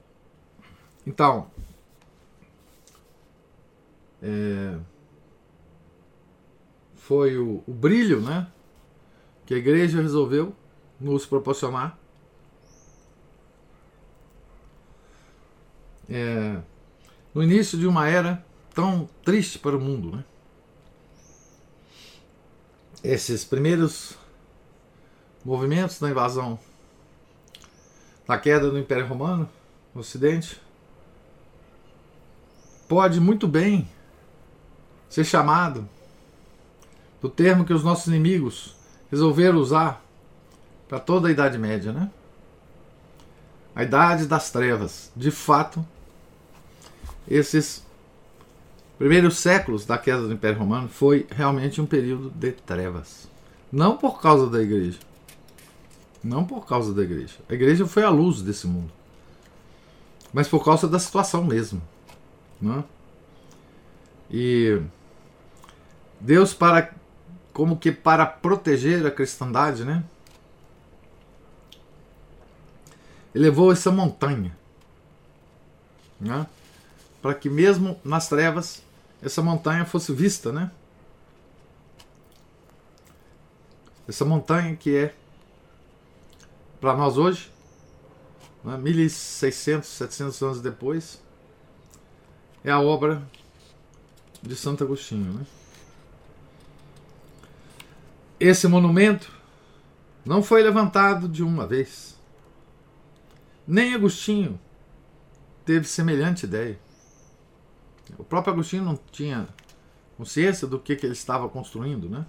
então, 1.07 1.51
é, 4.23 4.79
foi 6.95 7.37
o, 7.37 7.63
o 7.67 7.73
brilho, 7.73 8.21
né? 8.21 8.51
Que 9.47 9.55
a 9.55 9.59
igreja 9.59 10.01
resolveu 10.01 10.55
nos 11.01 11.27
proporcionar 11.27 11.99
é, 16.09 16.61
no 17.35 17.43
início 17.43 17.79
de 17.79 17.87
uma 17.87 18.09
era 18.09 18.45
tão 18.75 19.09
triste 19.25 19.59
para 19.59 19.77
o 19.77 19.81
mundo. 19.81 20.17
Né? 20.17 20.25
Esses 23.03 23.45
primeiros 23.45 24.17
movimentos 25.45 25.99
da 25.99 26.11
invasão, 26.11 26.59
da 28.27 28.39
queda 28.39 28.71
do 28.71 28.79
Império 28.79 29.07
Romano 29.07 29.49
no 29.95 30.03
Ocidente, 30.03 30.61
pode 32.87 33.19
muito 33.19 33.49
bem 33.49 33.89
ser 35.09 35.25
chamado 35.25 35.89
do 37.21 37.29
termo 37.29 37.65
que 37.65 37.73
os 37.73 37.83
nossos 37.83 38.07
inimigos 38.07 38.77
resolveram 39.13 39.59
usar 39.59 40.03
para 40.89 40.99
toda 40.99 41.29
a 41.29 41.31
Idade 41.31 41.59
Média, 41.59 41.93
né? 41.93 42.11
A 43.77 43.83
Idade 43.83 44.27
das 44.27 44.51
Trevas. 44.51 45.13
De 45.15 45.31
fato, 45.31 45.87
esses 47.29 47.85
primeiros 48.99 49.39
séculos 49.39 49.85
da 49.85 49.99
queda 49.99 50.23
do 50.23 50.33
Império 50.33 50.59
Romano 50.59 50.89
foi 50.89 51.27
realmente 51.31 51.79
um 51.79 51.87
período 51.87 52.31
de 52.31 52.53
trevas. 52.53 53.29
Não 53.71 53.99
por 53.99 54.21
causa 54.21 54.49
da 54.49 54.63
igreja. 54.63 54.99
Não 56.25 56.45
por 56.45 56.67
causa 56.67 56.95
da 56.95 57.03
igreja. 57.03 57.35
A 57.49 57.55
igreja 57.55 57.87
foi 57.87 58.05
a 58.05 58.11
luz 58.11 58.41
desse 58.41 58.67
mundo. 58.67 58.93
Mas 60.33 60.49
por 60.49 60.65
causa 60.65 60.89
da 60.89 60.99
situação 60.99 61.45
mesmo. 61.45 61.83
Né? 62.61 62.83
E 64.31 64.81
Deus 66.21 66.55
para 66.55 66.95
como 67.53 67.77
que 67.77 67.93
para 67.93 68.25
proteger 68.27 69.07
a 69.07 69.11
cristandade, 69.11 69.85
né? 69.85 70.05
Elevou 73.35 73.73
essa 73.73 73.91
montanha, 73.91 74.57
né? 76.21 76.47
Para 77.21 77.35
que 77.35 77.49
mesmo 77.49 77.99
nas 78.05 78.29
trevas 78.29 78.83
essa 79.23 79.43
montanha 79.43 79.85
fosse 79.85 80.13
vista, 80.13 80.53
né? 80.53 80.71
Essa 84.09 84.25
montanha 84.25 84.75
que 84.77 84.97
é 84.97 85.15
para 86.81 86.97
nós 86.97 87.17
hoje, 87.17 87.51
né, 88.65 88.77
1600, 88.77 89.89
700 89.89 90.43
anos 90.43 90.61
depois, 90.61 91.23
é 92.65 92.71
a 92.71 92.81
obra 92.81 93.23
de 94.43 94.57
Santo 94.57 94.83
Agostinho. 94.83 95.33
Né? 95.33 95.47
Esse 98.45 98.67
monumento 98.67 99.33
não 100.25 100.43
foi 100.43 100.65
levantado 100.65 101.29
de 101.29 101.45
uma 101.45 101.65
vez. 101.65 102.19
Nem 103.65 103.95
Agostinho 103.95 104.59
teve 105.65 105.87
semelhante 105.87 106.45
ideia. 106.45 106.77
O 108.19 108.25
próprio 108.25 108.53
Agostinho 108.53 108.83
não 108.83 108.99
tinha 109.13 109.47
consciência 110.17 110.67
do 110.67 110.77
que, 110.81 110.97
que 110.97 111.07
ele 111.07 111.13
estava 111.13 111.49
construindo, 111.49 112.11
né? 112.11 112.27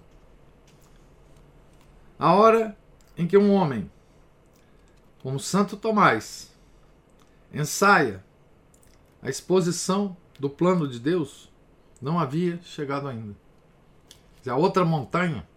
A 2.20 2.36
hora 2.36 2.78
em 3.18 3.26
que 3.26 3.36
um 3.36 3.52
homem, 3.52 3.90
como 5.24 5.40
Santo 5.40 5.76
Tomás, 5.76 6.54
ensaia 7.52 8.24
a 9.20 9.32
exposição 9.32 10.16
do 10.40 10.48
plano 10.48 10.88
de 10.88 11.00
Deus, 11.00 11.52
não 12.00 12.20
havia 12.20 12.62
chegado 12.62 13.08
ainda. 13.08 13.36
A 14.46 14.56
outra 14.56 14.86
montanha 14.86 15.52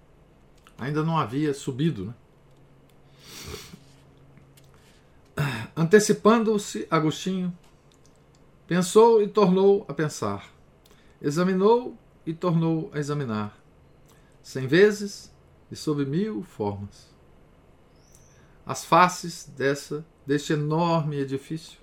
ainda 0.78 1.02
não 1.02 1.18
havia 1.18 1.52
subido. 1.54 2.06
Né? 2.06 2.14
Antecipando-se, 5.76 6.86
Agostinho 6.90 7.56
pensou 8.66 9.22
e 9.22 9.28
tornou 9.28 9.84
a 9.88 9.94
pensar, 9.94 10.50
examinou 11.20 11.96
e 12.24 12.32
tornou 12.34 12.90
a 12.92 12.98
examinar, 12.98 13.56
cem 14.42 14.66
vezes 14.66 15.32
e 15.70 15.76
sob 15.76 16.04
mil 16.04 16.42
formas. 16.42 17.14
As 18.64 18.84
faces 18.84 19.48
dessa 19.56 20.04
deste 20.26 20.52
enorme 20.52 21.18
edifício, 21.18 21.78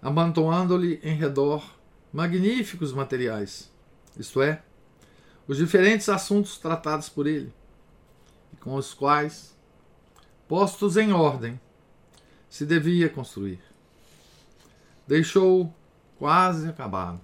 amontoando-lhe 0.00 0.98
em 1.02 1.14
redor 1.14 1.78
magníficos 2.10 2.94
materiais, 2.94 3.70
isto 4.16 4.40
é, 4.40 4.62
os 5.46 5.58
diferentes 5.58 6.08
assuntos 6.08 6.56
tratados 6.56 7.08
por 7.10 7.26
ele, 7.26 7.52
com 8.60 8.74
os 8.74 8.94
quais, 8.94 9.56
postos 10.46 10.96
em 10.96 11.12
ordem, 11.12 11.60
se 12.48 12.66
devia 12.66 13.08
construir. 13.08 13.62
Deixou 15.06 15.74
quase 16.18 16.68
acabado. 16.68 17.20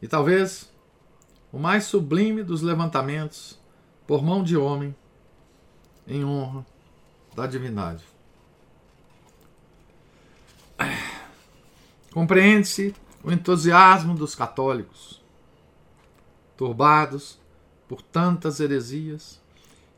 E 0.00 0.08
talvez 0.08 0.70
o 1.52 1.58
mais 1.58 1.84
sublime 1.84 2.42
dos 2.42 2.62
levantamentos 2.62 3.58
por 4.06 4.22
mão 4.22 4.42
de 4.42 4.56
homem 4.56 4.94
em 6.06 6.24
honra 6.24 6.66
da 7.34 7.46
divindade. 7.46 8.04
Compreende-se 12.12 12.94
o 13.22 13.30
entusiasmo 13.30 14.14
dos 14.14 14.34
católicos, 14.34 15.22
turbados 16.56 17.38
por 17.92 18.00
tantas 18.00 18.58
heresias 18.58 19.38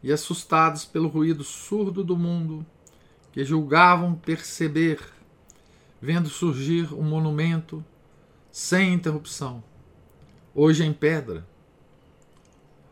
e 0.02 0.12
assustados 0.12 0.84
pelo 0.84 1.06
ruído 1.06 1.44
surdo 1.44 2.02
do 2.02 2.16
mundo 2.16 2.66
que 3.30 3.44
julgavam 3.44 4.16
perceber, 4.16 4.98
vendo 6.02 6.28
surgir 6.28 6.92
um 6.92 7.04
monumento 7.04 7.84
sem 8.50 8.94
interrupção 8.94 9.62
Hoje 10.52 10.84
em 10.84 10.92
pedra. 10.92 11.46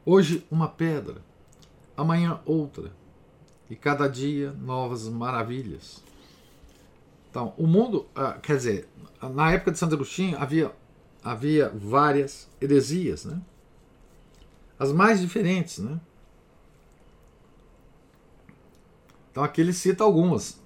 Hoje 0.07 0.47
uma 0.49 0.69
pedra, 0.69 1.17
amanhã 1.97 2.39
outra. 2.47 2.93
E 3.69 3.75
cada 3.75 4.07
dia 4.07 4.53
novas 4.53 5.09
maravilhas. 5.09 6.01
Então, 7.29 7.55
o 7.57 7.67
mundo, 7.67 8.07
ah, 8.15 8.35
quer 8.35 8.57
dizer, 8.57 8.89
na 9.21 9.51
época 9.51 9.73
de 9.73 9.81
Santo 9.81 9.97
Agostinho 9.97 10.39
havia, 10.39 10.71
havia 11.25 11.71
várias 11.71 12.49
heresias, 12.61 13.25
né? 13.25 13.43
As 14.83 14.91
mais 14.91 15.21
diferentes, 15.21 15.79
né? 15.79 16.01
Então 19.31 19.45
aqui 19.45 19.61
ele 19.61 19.73
cita 19.73 20.03
algumas, 20.03 20.61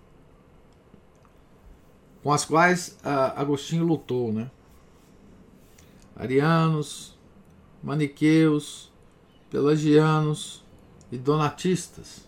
com 2.23 2.33
as 2.33 2.43
quais 2.43 2.99
uh, 3.05 3.39
Agostinho 3.39 3.85
lutou, 3.85 4.33
né? 4.33 4.51
arianos, 6.17 7.15
maniqueus, 7.83 8.91
pelagianos 9.51 10.65
e 11.13 11.19
donatistas. 11.19 12.27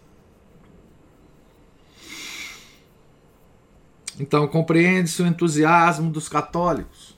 Então 4.20 4.46
compreende-se 4.46 5.22
o 5.22 5.26
entusiasmo 5.26 6.12
dos 6.12 6.28
católicos, 6.28 7.16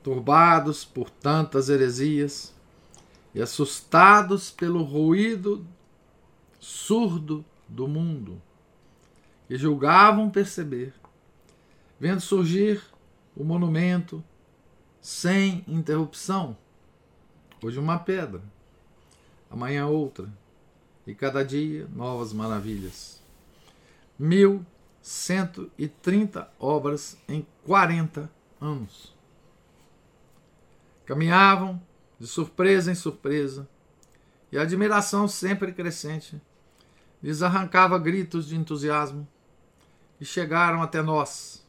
turbados 0.00 0.84
por 0.84 1.10
tantas 1.10 1.68
heresias 1.68 2.53
e 3.34 3.42
assustados 3.42 4.50
pelo 4.50 4.82
ruído 4.82 5.66
surdo 6.60 7.44
do 7.68 7.86
mundo, 7.88 8.40
que 9.48 9.56
julgavam 9.56 10.30
perceber, 10.30 10.94
vendo 11.98 12.20
surgir 12.20 12.80
o 13.36 13.42
monumento 13.42 14.22
sem 15.00 15.64
interrupção. 15.66 16.56
Hoje 17.62 17.78
uma 17.78 17.98
pedra, 17.98 18.42
amanhã 19.50 19.86
outra, 19.86 20.30
e 21.06 21.14
cada 21.14 21.44
dia 21.44 21.86
novas 21.94 22.32
maravilhas. 22.32 23.22
1130 24.18 26.50
obras 26.58 27.18
em 27.28 27.46
40 27.64 28.30
anos. 28.60 29.14
Caminhavam 31.04 31.80
de 32.18 32.26
surpresa 32.26 32.90
em 32.90 32.94
surpresa, 32.94 33.68
e 34.50 34.58
a 34.58 34.62
admiração 34.62 35.26
sempre 35.26 35.72
crescente. 35.72 36.40
Lhes 37.22 37.42
arrancava 37.42 37.98
gritos 37.98 38.46
de 38.46 38.56
entusiasmo. 38.56 39.26
E 40.20 40.24
chegaram 40.24 40.80
até 40.80 41.02
nós, 41.02 41.66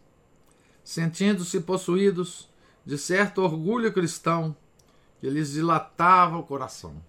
sentindo-se 0.83 1.61
possuídos 1.61 2.47
de 2.85 2.95
certo 2.95 3.41
orgulho 3.41 3.91
cristão 3.91 4.55
que 5.19 5.27
lhes 5.27 5.53
dilatava 5.53 6.37
o 6.37 6.43
coração. 6.43 7.01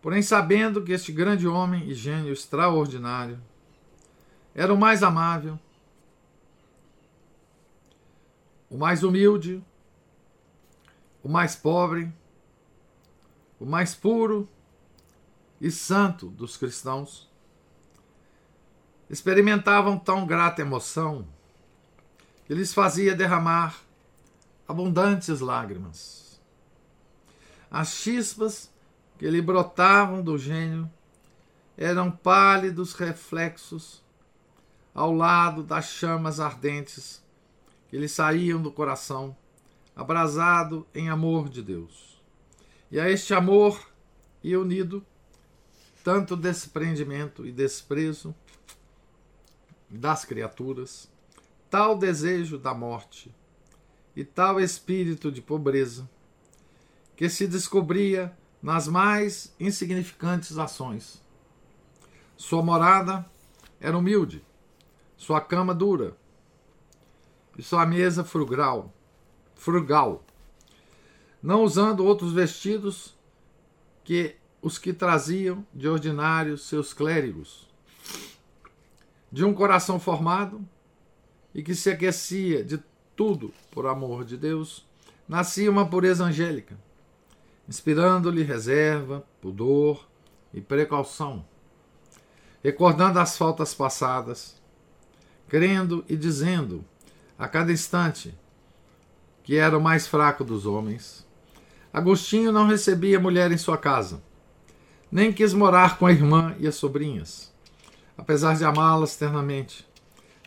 Porém, 0.00 0.22
sabendo 0.22 0.84
que 0.84 0.92
este 0.92 1.10
grande 1.10 1.48
homem 1.48 1.88
e 1.88 1.94
gênio 1.94 2.32
extraordinário 2.32 3.40
era 4.54 4.72
o 4.72 4.78
mais 4.78 5.02
amável, 5.02 5.58
o 8.70 8.76
mais 8.76 9.02
humilde, 9.02 9.64
o 11.24 11.28
mais 11.28 11.56
pobre, 11.56 12.12
o 13.58 13.64
mais 13.64 13.94
puro 13.94 14.46
e 15.58 15.70
santo 15.70 16.28
dos 16.28 16.58
cristãos, 16.58 17.30
experimentavam 19.08 19.98
tão 19.98 20.26
grata 20.26 20.60
emoção 20.60 21.26
que 22.44 22.54
lhes 22.54 22.74
fazia 22.74 23.14
derramar 23.14 23.74
abundantes 24.68 25.40
lágrimas. 25.40 26.40
As 27.70 27.94
chispas 27.94 28.70
que 29.18 29.28
lhe 29.30 29.40
brotavam 29.40 30.22
do 30.22 30.36
gênio 30.36 30.90
eram 31.76 32.10
pálidos 32.10 32.92
reflexos 32.92 34.04
ao 34.94 35.12
lado 35.12 35.62
das 35.62 35.86
chamas 35.86 36.38
ardentes 36.38 37.24
que 37.88 37.96
lhe 37.96 38.08
saíam 38.08 38.60
do 38.60 38.70
coração, 38.70 39.34
abrasado 39.94 40.86
em 40.94 41.08
amor 41.08 41.48
de 41.48 41.62
Deus. 41.62 42.22
E 42.90 42.98
a 42.98 43.08
este 43.10 43.34
amor 43.34 43.80
e 44.42 44.56
unido 44.56 45.04
tanto 46.04 46.36
desprendimento 46.36 47.46
e 47.46 47.50
desprezo 47.50 48.34
das 49.88 50.24
criaturas, 50.24 51.10
tal 51.70 51.96
desejo 51.96 52.58
da 52.58 52.74
morte 52.74 53.34
e 54.14 54.22
tal 54.22 54.60
espírito 54.60 55.32
de 55.32 55.40
pobreza 55.40 56.08
que 57.16 57.28
se 57.28 57.46
descobria 57.46 58.36
nas 58.62 58.86
mais 58.86 59.54
insignificantes 59.58 60.58
ações. 60.58 61.22
Sua 62.36 62.62
morada 62.62 63.28
era 63.80 63.96
humilde, 63.96 64.44
sua 65.16 65.40
cama 65.40 65.74
dura 65.74 66.16
e 67.56 67.62
sua 67.62 67.86
mesa 67.86 68.24
frugal, 68.24 68.93
frugal, 69.64 70.22
não 71.42 71.62
usando 71.62 72.04
outros 72.04 72.32
vestidos 72.34 73.14
que 74.04 74.36
os 74.60 74.76
que 74.76 74.92
traziam 74.92 75.66
de 75.72 75.88
ordinário 75.88 76.58
seus 76.58 76.92
clérigos. 76.92 77.66
De 79.32 79.42
um 79.42 79.54
coração 79.54 79.98
formado 79.98 80.62
e 81.54 81.62
que 81.62 81.74
se 81.74 81.88
aquecia 81.88 82.62
de 82.62 82.78
tudo 83.16 83.54
por 83.70 83.86
amor 83.86 84.22
de 84.22 84.36
Deus, 84.36 84.86
nascia 85.26 85.70
uma 85.70 85.88
pureza 85.88 86.24
angélica, 86.24 86.76
inspirando-lhe 87.66 88.42
reserva, 88.42 89.24
pudor 89.40 90.06
e 90.52 90.60
precaução, 90.60 91.42
recordando 92.62 93.18
as 93.18 93.38
faltas 93.38 93.72
passadas, 93.72 94.60
crendo 95.48 96.04
e 96.06 96.16
dizendo 96.16 96.84
a 97.38 97.48
cada 97.48 97.72
instante 97.72 98.34
que 99.44 99.56
era 99.56 99.78
o 99.78 99.80
mais 99.80 100.08
fraco 100.08 100.42
dos 100.42 100.66
homens. 100.66 101.24
Agostinho 101.92 102.50
não 102.50 102.66
recebia 102.66 103.20
mulher 103.20 103.52
em 103.52 103.56
sua 103.56 103.78
casa, 103.78 104.20
nem 105.12 105.32
quis 105.32 105.54
morar 105.54 105.96
com 105.96 106.06
a 106.06 106.10
irmã 106.10 106.56
e 106.58 106.66
as 106.66 106.74
sobrinhas, 106.74 107.54
apesar 108.18 108.56
de 108.56 108.64
amá-las 108.64 109.14
ternamente, 109.14 109.86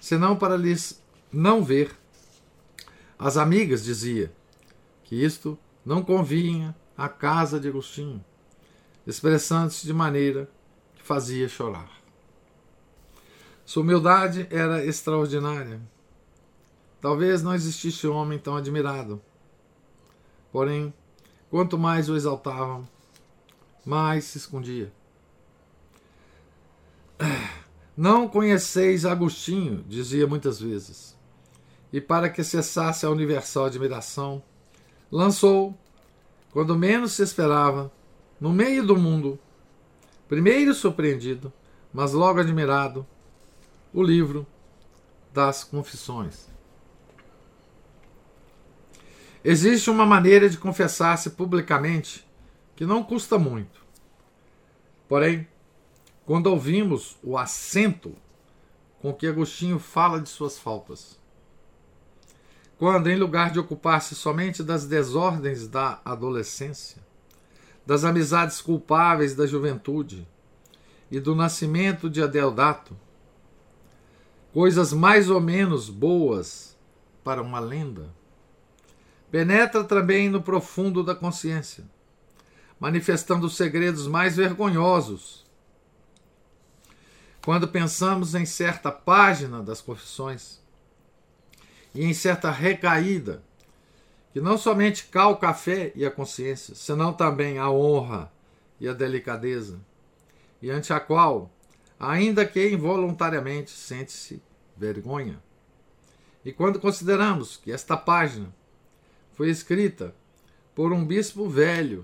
senão 0.01 0.35
para 0.35 0.57
lhes 0.57 1.01
não 1.31 1.63
ver. 1.63 1.95
As 3.17 3.37
amigas 3.37 3.83
dizia 3.83 4.33
que 5.03 5.15
isto 5.23 5.57
não 5.85 6.03
convinha 6.03 6.75
à 6.97 7.07
casa 7.07 7.59
de 7.59 7.69
Agostinho, 7.69 8.23
expressando-se 9.05 9.85
de 9.85 9.93
maneira 9.93 10.49
que 10.95 11.03
fazia 11.03 11.47
chorar. 11.47 11.89
Sua 13.63 13.83
humildade 13.83 14.47
era 14.49 14.83
extraordinária. 14.85 15.79
Talvez 16.99 17.43
não 17.43 17.53
existisse 17.53 18.07
homem 18.07 18.39
tão 18.39 18.55
admirado. 18.55 19.21
Porém, 20.51 20.93
quanto 21.49 21.77
mais 21.77 22.09
o 22.09 22.15
exaltavam, 22.15 22.87
mais 23.85 24.25
se 24.25 24.37
escondia. 24.37 24.91
Não 27.95 28.27
conheceis 28.27 29.05
Agostinho, 29.05 29.83
dizia 29.87 30.27
muitas 30.27 30.59
vezes. 30.59 31.17
E 31.91 31.99
para 31.99 32.29
que 32.29 32.43
cessasse 32.43 33.05
a 33.05 33.09
universal 33.09 33.65
admiração, 33.65 34.43
lançou, 35.11 35.75
quando 36.51 36.77
menos 36.77 37.13
se 37.13 37.23
esperava, 37.23 37.91
no 38.39 38.51
meio 38.51 38.85
do 38.85 38.95
mundo, 38.95 39.39
primeiro 40.27 40.73
surpreendido, 40.73 41.51
mas 41.93 42.13
logo 42.13 42.39
admirado, 42.39 43.05
o 43.93 44.03
livro 44.03 44.45
das 45.33 45.63
Confissões. 45.63 46.46
Existe 49.49 49.89
uma 49.89 50.05
maneira 50.05 50.49
de 50.49 50.57
confessar-se 50.57 51.29
publicamente 51.29 52.27
que 52.75 52.85
não 52.85 53.01
custa 53.01 53.39
muito. 53.39 53.81
Porém, 55.07 55.47
quando 56.25 56.47
ouvimos 56.47 57.15
o 57.23 57.37
acento 57.37 58.13
com 59.01 59.13
que 59.13 59.25
Agostinho 59.25 59.79
fala 59.79 60.19
de 60.19 60.27
suas 60.27 60.59
faltas, 60.59 61.17
quando, 62.77 63.09
em 63.09 63.15
lugar 63.15 63.49
de 63.49 63.57
ocupar-se 63.57 64.15
somente 64.15 64.61
das 64.61 64.85
desordens 64.85 65.65
da 65.65 66.01
adolescência, 66.03 67.01
das 67.85 68.03
amizades 68.03 68.59
culpáveis 68.59 69.33
da 69.33 69.47
juventude 69.47 70.27
e 71.09 71.21
do 71.21 71.33
nascimento 71.33 72.09
de 72.09 72.21
Adeodato, 72.21 72.97
coisas 74.53 74.91
mais 74.91 75.29
ou 75.29 75.39
menos 75.39 75.89
boas 75.89 76.77
para 77.23 77.41
uma 77.41 77.61
lenda, 77.61 78.13
penetra 79.31 79.83
também 79.83 80.29
no 80.29 80.41
profundo 80.41 81.03
da 81.03 81.13
consciência, 81.13 81.83
manifestando 82.79 83.47
os 83.47 83.55
segredos 83.55 84.07
mais 84.07 84.37
vergonhosos. 84.37 85.45
Quando 87.43 87.67
pensamos 87.67 88.35
em 88.35 88.45
certa 88.45 88.91
página 88.91 89.61
das 89.61 89.81
confissões 89.81 90.59
e 91.93 92.03
em 92.03 92.13
certa 92.13 92.51
recaída, 92.51 93.43
que 94.33 94.41
não 94.41 94.57
somente 94.57 95.05
calca 95.05 95.49
a 95.49 95.53
fé 95.53 95.91
e 95.95 96.05
a 96.05 96.11
consciência, 96.11 96.75
senão 96.75 97.13
também 97.13 97.57
a 97.57 97.69
honra 97.69 98.31
e 98.79 98.87
a 98.87 98.93
delicadeza, 98.93 99.79
e 100.61 100.69
ante 100.69 100.93
a 100.93 100.99
qual, 100.99 101.51
ainda 101.99 102.45
que 102.45 102.69
involuntariamente, 102.69 103.71
sente-se 103.71 104.41
vergonha. 104.75 105.41
E 106.45 106.51
quando 106.51 106.79
consideramos 106.79 107.57
que 107.57 107.71
esta 107.71 107.97
página 107.97 108.53
foi 109.37 109.49
escrita 109.49 110.15
por 110.73 110.91
um 110.91 111.05
bispo 111.05 111.47
velho 111.47 112.03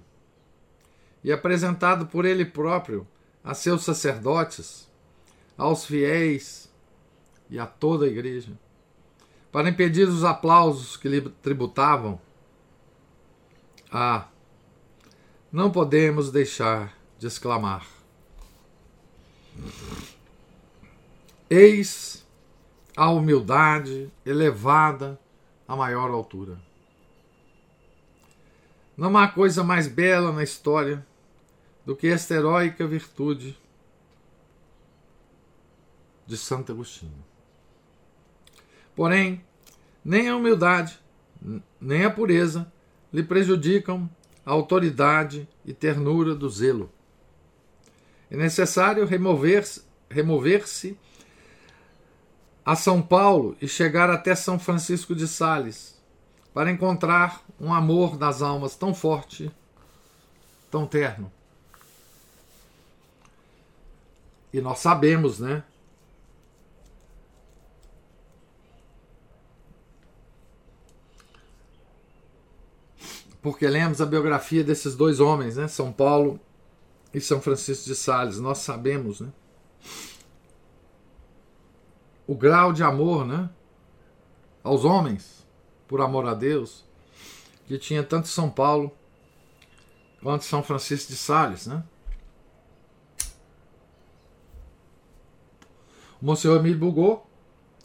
e 1.23 1.31
apresentado 1.31 2.05
por 2.05 2.25
ele 2.25 2.45
próprio 2.45 3.07
a 3.43 3.55
seus 3.55 3.83
sacerdotes, 3.83 4.87
aos 5.57 5.83
fiéis 5.83 6.71
e 7.49 7.57
a 7.57 7.65
toda 7.65 8.05
a 8.05 8.07
igreja, 8.07 8.51
para 9.51 9.67
impedir 9.67 10.07
os 10.07 10.23
aplausos 10.23 10.95
que 10.95 11.09
lhe 11.09 11.21
tributavam. 11.21 12.21
Ah, 13.91 14.27
não 15.51 15.71
podemos 15.71 16.31
deixar 16.31 16.95
de 17.17 17.25
exclamar. 17.25 17.87
Eis 21.49 22.23
a 22.95 23.09
humildade 23.09 24.11
elevada 24.23 25.19
à 25.67 25.75
maior 25.75 26.11
altura. 26.11 26.72
Não 28.95 29.17
há 29.17 29.27
coisa 29.27 29.63
mais 29.63 29.87
bela 29.87 30.31
na 30.31 30.43
história 30.43 31.05
do 31.85 31.95
que 31.95 32.07
esta 32.07 32.33
heróica 32.33 32.85
virtude 32.87 33.57
de 36.25 36.37
Santo 36.37 36.71
Agostinho. 36.71 37.23
Porém, 38.95 39.43
nem 40.05 40.29
a 40.29 40.35
humildade, 40.35 40.99
nem 41.81 42.05
a 42.05 42.09
pureza 42.09 42.71
lhe 43.11 43.23
prejudicam 43.23 44.09
a 44.45 44.51
autoridade 44.51 45.47
e 45.65 45.73
ternura 45.73 46.35
do 46.35 46.49
zelo. 46.49 46.91
É 48.29 48.37
necessário 48.37 49.05
remover-se 49.05 49.83
remover 50.09 50.63
a 52.65 52.75
São 52.75 53.01
Paulo 53.01 53.57
e 53.61 53.67
chegar 53.67 54.09
até 54.09 54.35
São 54.35 54.59
Francisco 54.59 55.15
de 55.15 55.27
Sales 55.27 56.01
para 56.53 56.69
encontrar 56.69 57.43
um 57.59 57.73
amor 57.73 58.15
das 58.15 58.41
almas 58.41 58.75
tão 58.75 58.93
forte, 58.93 59.51
tão 60.69 60.85
terno. 60.85 61.31
E 64.53 64.61
nós 64.61 64.77
sabemos, 64.79 65.39
né? 65.39 65.63
Porque 73.41 73.67
lemos 73.67 73.99
a 73.99 74.05
biografia 74.05 74.63
desses 74.63 74.95
dois 74.95 75.19
homens, 75.19 75.57
né? 75.57 75.67
São 75.67 75.91
Paulo 75.91 76.39
e 77.11 77.19
São 77.19 77.41
Francisco 77.41 77.85
de 77.85 77.95
Sales. 77.95 78.39
Nós 78.39 78.59
sabemos, 78.59 79.19
né? 79.19 79.33
O 82.27 82.35
grau 82.35 82.71
de 82.71 82.83
amor, 82.83 83.25
né? 83.25 83.49
Aos 84.63 84.85
homens 84.85 85.42
por 85.93 86.01
amor 86.01 86.25
a 86.25 86.33
Deus, 86.33 86.83
que 87.67 87.77
tinha 87.77 88.01
tanto 88.01 88.27
São 88.27 88.49
Paulo 88.49 88.91
quanto 90.23 90.43
São 90.43 90.63
Francisco 90.63 91.11
de 91.11 91.15
Sales, 91.15 91.67
né? 91.67 91.83
O 96.19 96.25
Monsenhor 96.25 96.57
Emílio 96.57 96.79
Bugô, 96.79 97.21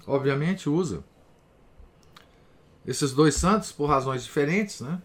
obviamente, 0.06 0.70
usa 0.70 1.04
esses 2.86 3.12
dois 3.12 3.34
santos 3.34 3.72
por 3.72 3.90
razões 3.90 4.24
diferentes, 4.24 4.80
né? 4.80 5.02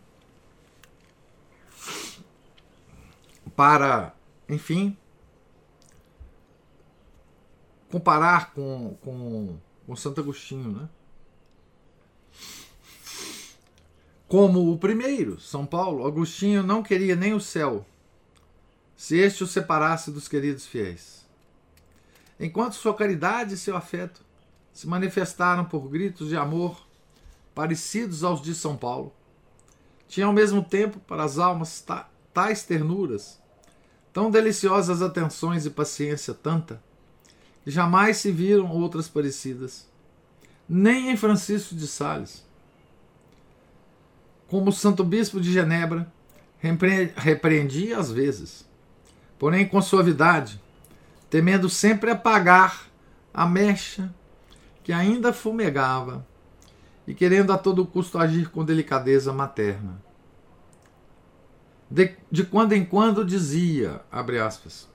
Para, 3.53 4.15
enfim, 4.47 4.97
comparar 7.91 8.53
com, 8.53 8.95
com, 9.01 9.59
com 9.85 9.95
Santo 9.97 10.21
Agostinho, 10.21 10.71
né? 10.71 10.89
Como 14.33 14.71
o 14.71 14.79
primeiro, 14.79 15.39
São 15.39 15.63
Paulo, 15.63 16.07
Agostinho 16.07 16.63
não 16.63 16.81
queria 16.81 17.15
nem 17.15 17.35
o 17.35 17.39
céu, 17.39 17.85
se 18.97 19.15
este 19.15 19.43
o 19.43 19.47
separasse 19.47 20.09
dos 20.09 20.27
queridos 20.27 20.65
fiéis. 20.65 21.23
Enquanto 22.39 22.73
sua 22.73 22.95
caridade 22.95 23.53
e 23.53 23.57
seu 23.59 23.77
afeto 23.77 24.21
se 24.73 24.87
manifestaram 24.87 25.63
por 25.63 25.87
gritos 25.87 26.29
de 26.29 26.35
amor 26.35 26.83
parecidos 27.53 28.23
aos 28.23 28.41
de 28.41 28.55
São 28.55 28.75
Paulo, 28.75 29.13
tinha 30.07 30.25
ao 30.25 30.33
mesmo 30.33 30.63
tempo 30.63 30.99
para 31.01 31.23
as 31.23 31.37
almas 31.37 31.85
tais 32.33 32.63
ternuras, 32.63 33.39
tão 34.11 34.31
deliciosas 34.31 35.03
atenções 35.03 35.67
e 35.67 35.69
paciência 35.69 36.33
tanta, 36.33 36.81
que 37.63 37.69
jamais 37.69 38.17
se 38.17 38.31
viram 38.31 38.71
outras 38.71 39.07
parecidas, 39.07 39.87
nem 40.67 41.11
em 41.11 41.17
Francisco 41.17 41.75
de 41.75 41.85
Sales. 41.85 42.51
Como 44.47 44.69
o 44.69 44.73
Santo 44.73 45.03
Bispo 45.03 45.39
de 45.39 45.51
Genebra, 45.51 46.11
repreendia 47.15 47.97
às 47.97 48.11
vezes, 48.11 48.67
porém 49.37 49.67
com 49.67 49.81
suavidade, 49.81 50.61
temendo 51.29 51.69
sempre 51.69 52.11
apagar 52.11 52.87
a 53.33 53.45
mecha 53.45 54.13
que 54.83 54.93
ainda 54.93 55.33
fumegava 55.33 56.25
e 57.07 57.13
querendo 57.13 57.51
a 57.51 57.57
todo 57.57 57.85
custo 57.85 58.17
agir 58.17 58.49
com 58.49 58.63
delicadeza 58.63 59.33
materna. 59.33 60.01
De, 61.89 62.15
de 62.31 62.43
quando 62.43 62.73
em 62.73 62.85
quando 62.85 63.25
dizia, 63.25 64.01
abre 64.11 64.39
aspas, 64.39 64.87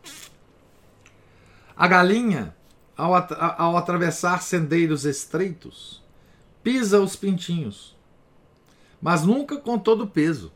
a 1.77 1.87
galinha, 1.87 2.55
ao, 2.97 3.15
ao 3.15 3.77
atravessar 3.77 4.43
sendeiros 4.43 5.05
estreitos, 5.05 6.03
pisa 6.63 7.01
os 7.01 7.15
pintinhos, 7.15 7.98
mas 9.01 9.25
nunca 9.25 9.57
com 9.59 9.79
todo 9.79 10.05
o 10.05 10.09
peso, 10.09 10.53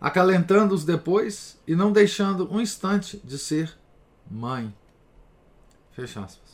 acalentando-os 0.00 0.84
depois 0.84 1.60
e 1.66 1.74
não 1.74 1.92
deixando 1.92 2.52
um 2.52 2.60
instante 2.60 3.20
de 3.24 3.38
ser 3.38 3.76
mãe. 4.30 4.74
Fecha 5.92 6.22
aspas 6.22 6.52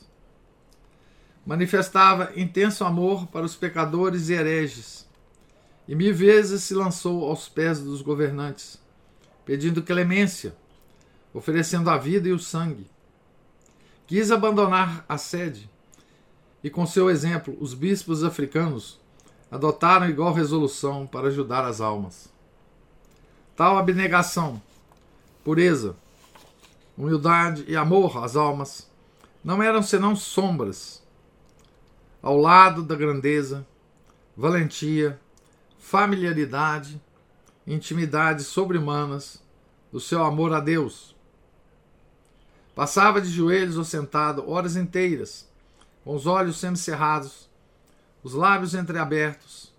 manifestava 1.48 2.31
intenso 2.37 2.85
amor 2.85 3.27
para 3.29 3.46
os 3.46 3.57
pecadores 3.57 4.29
e 4.29 4.35
hereges, 4.35 5.09
e 5.88 5.94
mil 5.94 6.14
vezes 6.14 6.62
se 6.64 6.74
lançou 6.74 7.24
aos 7.24 7.48
pés 7.48 7.81
dos 7.81 8.03
governantes, 8.03 8.79
pedindo 9.46 9.83
clemência, 9.83 10.55
oferecendo 11.33 11.88
a 11.88 11.96
vida 11.96 12.29
e 12.29 12.33
o 12.33 12.38
sangue. 12.38 12.87
Quis 14.07 14.31
abandonar 14.31 15.07
a 15.09 15.16
sede, 15.16 15.70
e 16.62 16.68
com 16.68 16.85
seu 16.85 17.09
exemplo, 17.09 17.57
os 17.59 17.72
bispos 17.72 18.22
africanos 18.22 19.01
adotaram 19.51 20.09
igual 20.09 20.33
resolução 20.33 21.07
para 21.07 21.29
ajudar 21.29 21.65
as 21.65 21.81
almas. 21.81 22.29
Tal 23.57 23.77
abnegação, 23.79 24.61
pureza, 25.43 25.97
humildade 26.97 27.65
e 27.67 27.77
amor 27.77 28.23
às 28.23 28.37
almas 28.37 28.89
não 29.43 29.63
eram 29.63 29.83
senão 29.83 30.15
sombras 30.15 31.03
ao 32.23 32.37
lado 32.37 32.83
da 32.83 32.95
grandeza, 32.95 33.67
valentia, 34.37 35.19
familiaridade, 35.79 37.01
intimidade 37.67 38.43
sobre-humanas 38.43 39.43
do 39.93 40.01
seu 40.01 40.23
amor 40.23 40.53
a 40.53 40.61
Deus. 40.61 41.15
Passava 42.75 43.21
de 43.21 43.29
joelhos 43.29 43.79
ou 43.79 43.85
sentado 43.85 44.49
horas 44.49 44.77
inteiras, 44.77 45.49
com 46.05 46.15
os 46.15 46.27
olhos 46.27 46.59
semicerrados, 46.59 47.48
os 48.23 48.35
lábios 48.35 48.75
entreabertos, 48.75 49.73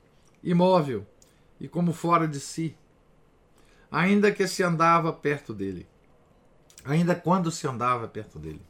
imóvel 0.44 1.06
e 1.60 1.68
como 1.68 1.94
fora 1.94 2.28
de 2.28 2.40
si, 2.40 2.76
ainda 3.92 4.32
que 4.32 4.48
se 4.48 4.64
andava 4.64 5.12
perto 5.12 5.54
dele, 5.54 5.88
ainda 6.86 7.16
quando 7.16 7.52
se 7.52 7.68
andava 7.68 8.08
perto 8.08 8.40
dele. 8.40 8.62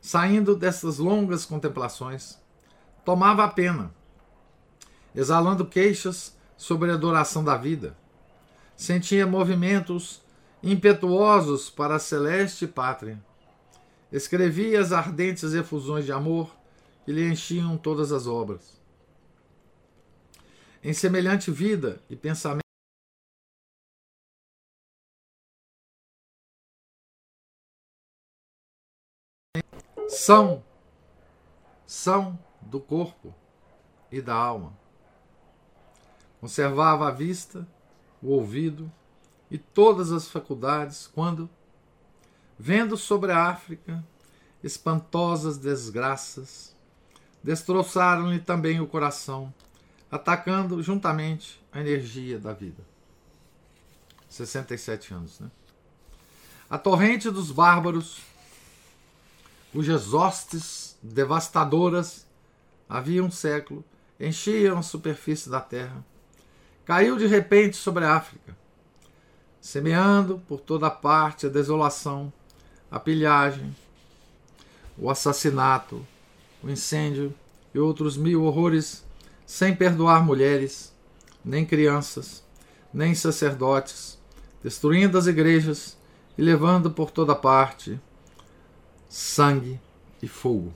Saindo 0.00 0.54
dessas 0.54 0.98
longas 0.98 1.44
contemplações, 1.44 2.38
tomava 3.04 3.44
a 3.44 3.48
pena, 3.48 3.92
exalando 5.14 5.66
queixas 5.66 6.36
sobre 6.56 6.90
a 6.90 6.94
adoração 6.94 7.42
da 7.42 7.56
vida. 7.56 7.96
Sentia 8.76 9.26
movimentos 9.26 10.22
impetuosos 10.62 11.70
para 11.70 11.96
a 11.96 11.98
celeste 11.98 12.66
pátria. 12.66 13.18
Escrevia 14.12 14.80
as 14.80 14.92
ardentes 14.92 15.54
efusões 15.54 16.04
de 16.04 16.12
amor 16.12 16.55
que 17.06 17.12
lhe 17.12 17.24
enchiam 17.24 17.78
todas 17.78 18.10
as 18.10 18.26
obras. 18.26 18.82
Em 20.82 20.92
semelhante 20.92 21.52
vida 21.52 22.02
e 22.10 22.16
pensamento, 22.16 22.66
são 30.08 30.64
são 31.86 32.36
do 32.60 32.80
corpo 32.80 33.32
e 34.10 34.20
da 34.20 34.34
alma. 34.34 34.76
Conservava 36.40 37.06
a 37.06 37.12
vista, 37.12 37.68
o 38.20 38.30
ouvido 38.30 38.92
e 39.48 39.56
todas 39.56 40.10
as 40.10 40.28
faculdades 40.28 41.06
quando, 41.06 41.48
vendo 42.58 42.96
sobre 42.96 43.30
a 43.30 43.44
África 43.44 44.04
espantosas 44.60 45.56
desgraças, 45.56 46.75
destroçaram-lhe 47.46 48.40
também 48.40 48.80
o 48.80 48.88
coração, 48.88 49.54
atacando 50.10 50.82
juntamente 50.82 51.62
a 51.72 51.80
energia 51.80 52.40
da 52.40 52.52
vida. 52.52 52.82
67 54.28 55.14
anos, 55.14 55.38
né? 55.38 55.48
A 56.68 56.76
torrente 56.76 57.30
dos 57.30 57.52
bárbaros, 57.52 58.18
cujas 59.72 60.12
hostes 60.12 60.98
devastadoras 61.00 62.26
havia 62.88 63.22
um 63.22 63.30
século, 63.30 63.84
enchiam 64.18 64.78
a 64.78 64.82
superfície 64.82 65.48
da 65.48 65.60
terra. 65.60 66.04
Caiu 66.84 67.16
de 67.16 67.28
repente 67.28 67.76
sobre 67.76 68.04
a 68.04 68.16
África, 68.16 68.56
semeando 69.60 70.42
por 70.48 70.58
toda 70.58 70.90
parte 70.90 71.46
a 71.46 71.48
desolação, 71.48 72.32
a 72.90 72.98
pilhagem, 72.98 73.72
o 74.98 75.08
assassinato, 75.08 76.04
o 76.62 76.70
incêndio 76.70 77.34
e 77.74 77.78
outros 77.78 78.16
mil 78.16 78.44
horrores, 78.44 79.04
sem 79.44 79.74
perdoar 79.74 80.24
mulheres, 80.24 80.94
nem 81.44 81.64
crianças, 81.64 82.44
nem 82.92 83.14
sacerdotes, 83.14 84.18
destruindo 84.62 85.16
as 85.16 85.26
igrejas 85.26 85.96
e 86.36 86.42
levando 86.42 86.90
por 86.90 87.10
toda 87.10 87.34
parte 87.34 88.00
sangue 89.08 89.80
e 90.22 90.28
fogo. 90.28 90.74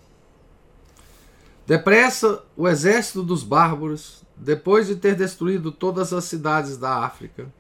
Depressa, 1.67 2.43
o 2.57 2.67
exército 2.69 3.23
dos 3.23 3.43
bárbaros, 3.43 4.23
depois 4.37 4.87
de 4.87 4.97
ter 4.97 5.15
destruído 5.15 5.71
todas 5.71 6.13
as 6.13 6.25
cidades 6.25 6.77
da 6.77 7.05
África, 7.05 7.53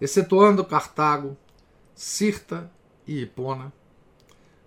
excetuando 0.00 0.64
Cartago, 0.64 1.36
Cirta 1.94 2.70
e 3.06 3.22
Hipona, 3.22 3.72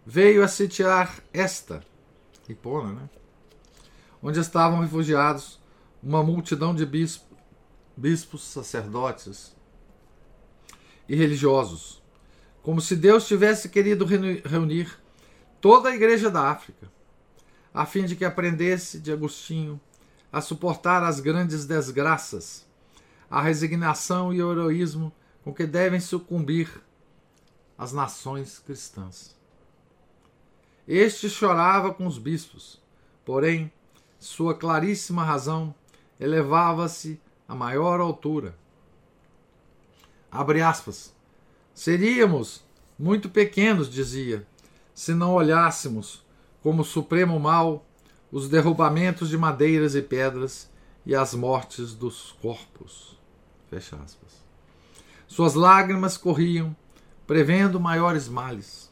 veio 0.06 0.44
a 0.44 0.48
sitiar 0.48 1.22
esta, 1.34 1.84
Hipona, 2.48 2.94
né? 2.94 3.10
onde 4.22 4.40
estavam 4.40 4.80
refugiados 4.80 5.60
uma 6.02 6.24
multidão 6.24 6.74
de 6.74 6.86
bispos, 6.86 7.38
bispos, 7.96 8.44
sacerdotes 8.44 9.56
e 11.08 11.16
religiosos, 11.16 12.02
como 12.62 12.82
se 12.82 12.96
Deus 12.96 13.28
tivesse 13.28 13.70
querido 13.70 14.06
reunir 14.06 14.98
toda 15.60 15.90
a 15.90 15.96
igreja 15.96 16.30
da 16.30 16.50
África 16.52 16.92
a 17.78 17.86
fim 17.86 18.06
de 18.06 18.16
que 18.16 18.26
aprendesse 18.26 19.00
de 19.00 19.12
Agostinho 19.12 19.80
a 20.34 20.42
suportar 20.42 21.04
as 21.04 21.20
grandes 21.20 21.68
desgraças, 21.68 22.66
a 23.30 23.40
resignação 23.40 24.34
e 24.34 24.42
o 24.42 24.52
heroísmo 24.52 25.14
com 25.44 25.54
que 25.54 25.66
devem 25.68 26.00
sucumbir 26.00 26.82
as 27.78 27.94
nações 27.94 28.58
cristãs. 28.58 29.37
Este 30.88 31.30
chorava 31.30 31.94
com 31.94 32.08
os 32.08 32.18
bispos, 32.18 32.82
porém, 33.26 33.72
sua 34.18 34.56
claríssima 34.56 35.24
razão 35.24 35.76
elevava-se 36.20 37.20
a 37.48 37.54
maior 37.54 38.00
altura. 38.00 38.56
Abre 40.32 40.62
aspas. 40.62 41.14
Seríamos 41.74 42.64
muito 42.98 43.30
pequenos, 43.30 43.90
dizia, 43.90 44.48
se 44.94 45.14
não 45.14 45.34
olhássemos 45.34 46.26
como 46.64 46.84
supremo 46.84 47.40
mal 47.40 47.86
os 48.32 48.50
derrubamentos 48.50 49.30
de 49.30 49.38
madeiras 49.38 49.94
e 49.94 50.02
pedras 50.02 50.70
e 51.06 51.16
as 51.16 51.34
mortes 51.34 51.94
dos 51.94 52.32
corpos. 52.42 53.18
Fecha 53.70 53.96
aspas. 53.98 54.44
Suas 55.28 55.54
lágrimas 55.54 56.18
corriam, 56.18 56.76
prevendo 57.26 57.80
maiores 57.80 58.28
males. 58.28 58.87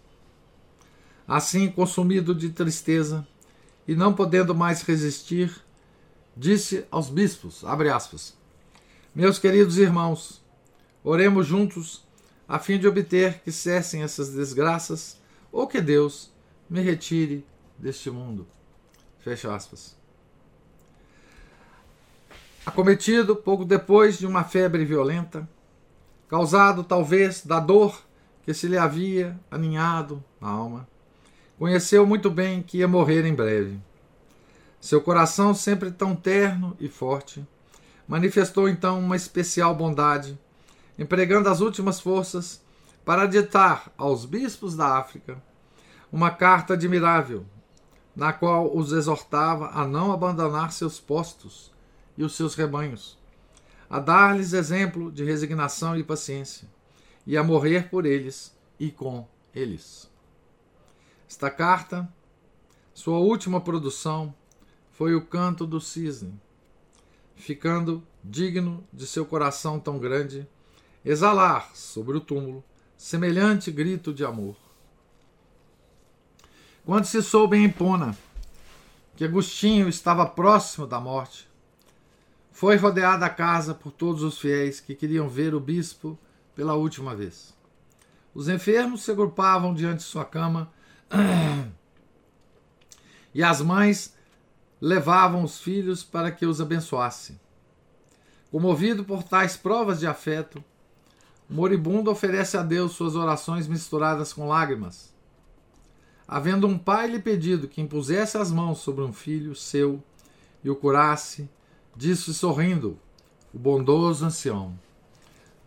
Assim, 1.28 1.70
consumido 1.70 2.36
de 2.36 2.50
tristeza 2.50 3.28
e 3.88 3.96
não 3.96 4.14
podendo 4.14 4.54
mais 4.54 4.82
resistir, 4.82 5.52
disse 6.36 6.86
aos 6.92 7.10
bispos, 7.10 7.64
aspas, 7.64 8.36
Meus 9.14 9.40
queridos 9.40 9.78
irmãos, 9.78 10.44
oremos 11.04 11.48
juntos 11.48 12.04
a 12.48 12.60
fim 12.60 12.78
de 12.78 12.88
obter 12.88 13.40
que 13.42 13.52
cessem 13.52 14.04
essas 14.04 14.30
desgraças 14.34 15.20
ou 15.52 15.68
que 15.68 15.82
Deus 15.82 16.32
me 16.70 16.82
retire 16.82 17.46
deste 17.78 18.12
mundo. 18.12 18.46
Fecha 19.20 19.54
aspas. 19.56 19.96
acometido 22.66 23.36
pouco 23.36 23.64
depois 23.64 24.18
de 24.18 24.26
uma 24.26 24.44
febre 24.44 24.84
violenta, 24.84 25.48
causado 26.28 26.84
talvez 26.84 27.46
da 27.46 27.60
dor 27.60 28.04
que 28.44 28.54
se 28.54 28.68
lhe 28.68 28.78
havia 28.78 29.40
aninhado 29.50 30.24
na 30.42 30.50
alma, 30.50 30.88
conheceu 31.58 32.06
muito 32.06 32.30
bem 32.30 32.62
que 32.62 32.80
ia 32.80 32.88
morrer 32.88 33.26
em 33.26 33.34
breve. 33.34 33.80
Seu 34.80 35.02
coração, 35.02 35.54
sempre 35.54 35.90
tão 35.92 36.16
terno 36.16 36.76
e 36.80 36.88
forte, 36.88 37.46
manifestou 38.08 38.70
então 38.70 39.00
uma 39.00 39.16
especial 39.16 39.74
bondade, 39.74 40.38
empregando 40.98 41.50
as 41.50 41.62
últimas 41.62 42.00
forças 42.00 42.62
para 43.04 43.26
ditar 43.26 43.92
aos 43.98 44.26
bispos 44.26 44.76
da 44.76 44.98
África 44.98 45.42
uma 46.12 46.32
carta 46.32 46.74
admirável, 46.74 47.46
na 48.16 48.32
qual 48.32 48.76
os 48.76 48.94
exortava 48.94 49.72
a 49.72 49.86
não 49.86 50.12
abandonar 50.12 50.72
seus 50.72 51.00
postos 51.00 51.72
e 52.18 52.24
os 52.24 52.36
seus 52.36 52.56
rebanhos, 52.56 53.18
a 53.90 54.00
dar-lhes 54.00 54.54
exemplo 54.54 55.12
de 55.12 55.26
resignação 55.26 55.98
e 55.98 56.04
paciência, 56.04 56.70
e 57.28 57.36
a 57.36 57.44
morrer 57.44 57.90
por 57.90 58.06
eles 58.06 58.56
e 58.80 58.90
com 58.92 59.28
eles. 59.54 60.10
Esta 61.28 61.50
carta, 61.50 62.08
sua 62.94 63.18
última 63.18 63.60
produção, 63.60 64.34
foi 64.92 65.16
o 65.16 65.26
canto 65.26 65.66
do 65.66 65.82
cisne, 65.82 66.40
ficando 67.36 68.04
digno 68.24 68.84
de 68.94 69.06
seu 69.06 69.26
coração 69.26 69.80
tão 69.80 70.00
grande 70.00 70.48
exalar 71.04 71.76
sobre 71.76 72.18
o 72.18 72.22
túmulo 72.22 72.64
semelhante 72.98 73.72
grito 73.72 74.14
de 74.14 74.24
amor. 74.24 74.56
Quando 76.86 77.06
se 77.06 77.22
soube 77.22 77.58
em 77.58 77.70
Pona 77.70 78.18
que 79.16 79.26
Agostinho 79.26 79.90
estava 79.90 80.26
próximo 80.26 80.86
da 80.86 81.00
morte, 81.00 81.48
foi 82.52 82.76
rodeada 82.76 83.26
a 83.26 83.30
casa 83.30 83.74
por 83.74 83.92
todos 83.92 84.24
os 84.24 84.40
fiéis 84.40 84.80
que 84.80 84.96
queriam 84.96 85.28
ver 85.28 85.54
o 85.54 85.60
bispo 85.60 86.18
pela 86.56 86.74
última 86.74 87.16
vez. 87.16 87.54
Os 88.34 88.48
enfermos 88.48 89.04
se 89.04 89.12
agrupavam 89.12 89.74
diante 89.74 89.98
de 89.98 90.04
sua 90.04 90.24
cama 90.26 90.72
e 93.34 93.44
as 93.44 93.62
mães 93.62 94.16
levavam 94.80 95.44
os 95.44 95.60
filhos 95.60 96.04
para 96.04 96.32
que 96.32 96.46
os 96.46 96.62
abençoasse. 96.62 97.40
Comovido 98.52 99.04
por 99.04 99.24
tais 99.24 99.58
provas 99.58 100.00
de 100.00 100.08
afeto, 100.08 100.64
o 101.50 101.54
moribundo 101.54 102.10
oferece 102.10 102.56
a 102.58 102.64
Deus 102.64 102.94
suas 102.94 103.16
orações 103.16 103.68
misturadas 103.68 104.32
com 104.32 104.48
lágrimas. 104.48 105.14
Havendo 106.28 106.66
um 106.66 106.78
pai 106.78 107.08
lhe 107.08 107.20
pedido 107.20 107.68
que 107.68 107.82
impusesse 107.82 108.38
as 108.38 108.52
mãos 108.52 108.80
sobre 108.80 109.04
um 109.04 109.14
filho 109.14 109.56
seu 109.56 110.04
e 110.64 110.70
o 110.70 110.76
curasse, 110.76 111.50
disse 111.96 112.34
sorrindo 112.34 112.98
o 113.54 113.60
bondoso 113.60 114.26
ancião. 114.26 114.78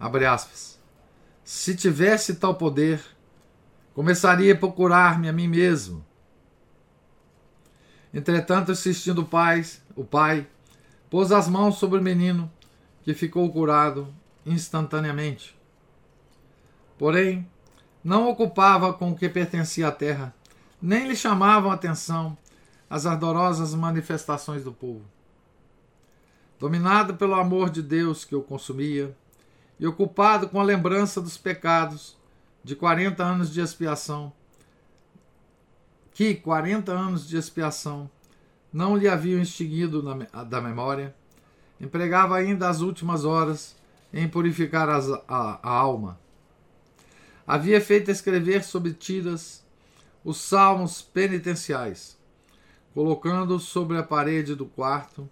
Abre 0.00 0.26
aspas. 0.26 0.78
Se 1.44 1.76
tivesse 1.76 2.36
tal 2.36 2.54
poder, 2.54 3.02
começaria 3.98 4.52
a 4.52 4.56
procurar-me 4.56 5.28
a 5.28 5.32
mim 5.32 5.48
mesmo. 5.48 6.06
Entretanto, 8.14 8.70
assistindo 8.70 9.22
o 9.22 9.26
pai, 9.26 9.66
o 9.96 10.04
pai 10.04 10.46
pôs 11.10 11.32
as 11.32 11.48
mãos 11.48 11.78
sobre 11.78 11.98
o 11.98 12.02
menino, 12.02 12.48
que 13.02 13.12
ficou 13.12 13.50
curado 13.50 14.14
instantaneamente. 14.46 15.58
Porém, 16.96 17.44
não 18.04 18.28
ocupava 18.28 18.92
com 18.92 19.10
o 19.10 19.16
que 19.16 19.28
pertencia 19.28 19.88
à 19.88 19.90
terra, 19.90 20.32
nem 20.80 21.08
lhe 21.08 21.16
chamavam 21.16 21.72
atenção 21.72 22.38
as 22.88 23.04
ardorosas 23.04 23.74
manifestações 23.74 24.62
do 24.62 24.72
povo. 24.72 25.04
Dominado 26.56 27.16
pelo 27.16 27.34
amor 27.34 27.68
de 27.68 27.82
Deus 27.82 28.24
que 28.24 28.36
o 28.36 28.42
consumia, 28.42 29.12
e 29.76 29.88
ocupado 29.88 30.48
com 30.48 30.60
a 30.60 30.64
lembrança 30.64 31.20
dos 31.20 31.36
pecados 31.36 32.16
de 32.62 32.74
40 32.76 33.22
anos 33.22 33.52
de 33.52 33.60
expiação, 33.60 34.32
que 36.12 36.34
40 36.34 36.92
anos 36.92 37.28
de 37.28 37.36
expiação 37.36 38.10
não 38.72 38.96
lhe 38.96 39.08
haviam 39.08 39.40
extinguido 39.40 40.02
da 40.44 40.60
memória, 40.60 41.14
empregava 41.80 42.36
ainda 42.36 42.68
as 42.68 42.80
últimas 42.80 43.24
horas 43.24 43.76
em 44.12 44.28
purificar 44.28 44.88
as, 44.88 45.08
a, 45.08 45.60
a 45.62 45.70
alma. 45.70 46.18
Havia 47.46 47.80
feito 47.80 48.10
escrever 48.10 48.62
sobre 48.64 48.92
tiras 48.92 49.64
os 50.24 50.38
salmos 50.38 51.00
penitenciais, 51.00 52.18
colocando-os 52.92 53.64
sobre 53.64 53.96
a 53.96 54.02
parede 54.02 54.54
do 54.54 54.66
quarto, 54.66 55.28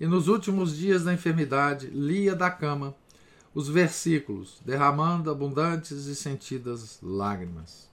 e 0.00 0.06
nos 0.06 0.28
últimos 0.28 0.76
dias 0.76 1.04
da 1.04 1.12
enfermidade 1.12 1.86
lia 1.88 2.34
da 2.34 2.50
cama 2.50 2.94
os 3.54 3.68
versículos, 3.68 4.60
derramando 4.64 5.30
abundantes 5.30 6.06
e 6.06 6.14
sentidas 6.14 6.98
lágrimas. 7.02 7.88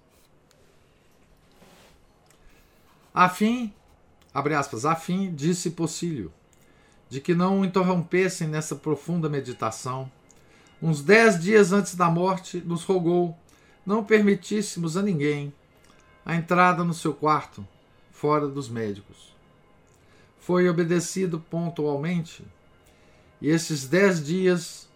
A 3.13 3.27
fim, 3.27 3.73
abre 4.33 4.53
aspas, 4.53 4.85
a 4.85 4.95
fim, 4.95 5.33
disse 5.33 5.71
Pocílio, 5.71 6.31
de 7.09 7.19
que 7.19 7.33
não 7.33 7.61
o 7.61 7.65
interrompessem 7.65 8.47
nessa 8.47 8.75
profunda 8.75 9.27
meditação, 9.27 10.11
uns 10.81 11.01
dez 11.01 11.41
dias 11.41 11.71
antes 11.71 11.95
da 11.95 12.09
morte, 12.09 12.59
nos 12.59 12.83
rogou 12.83 13.35
não 13.87 14.03
permitíssemos 14.03 14.97
a 14.97 15.01
ninguém 15.01 15.53
a 16.25 16.35
entrada 16.35 16.83
no 16.83 16.93
seu 16.93 17.13
quarto, 17.13 17.65
fora 18.11 18.45
dos 18.45 18.67
médicos. 18.67 19.33
Foi 20.37 20.67
obedecido 20.67 21.39
pontualmente, 21.39 22.45
e 23.41 23.49
esses 23.49 23.87
dez 23.87 24.21
dias 24.21 24.86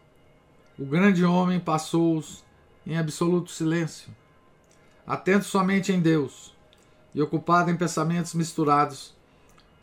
o 0.77 0.86
grande 0.86 1.23
homem 1.23 1.60
passou-os 1.60 2.43
em 2.86 2.97
absoluto 2.97 3.51
silêncio, 3.51 4.13
atento 5.05 5.45
somente 5.45 5.91
em 5.91 5.99
Deus 5.99 6.55
e 7.13 7.21
ocupado 7.21 7.69
em 7.69 7.75
pensamentos 7.75 8.34
misturados 8.34 9.13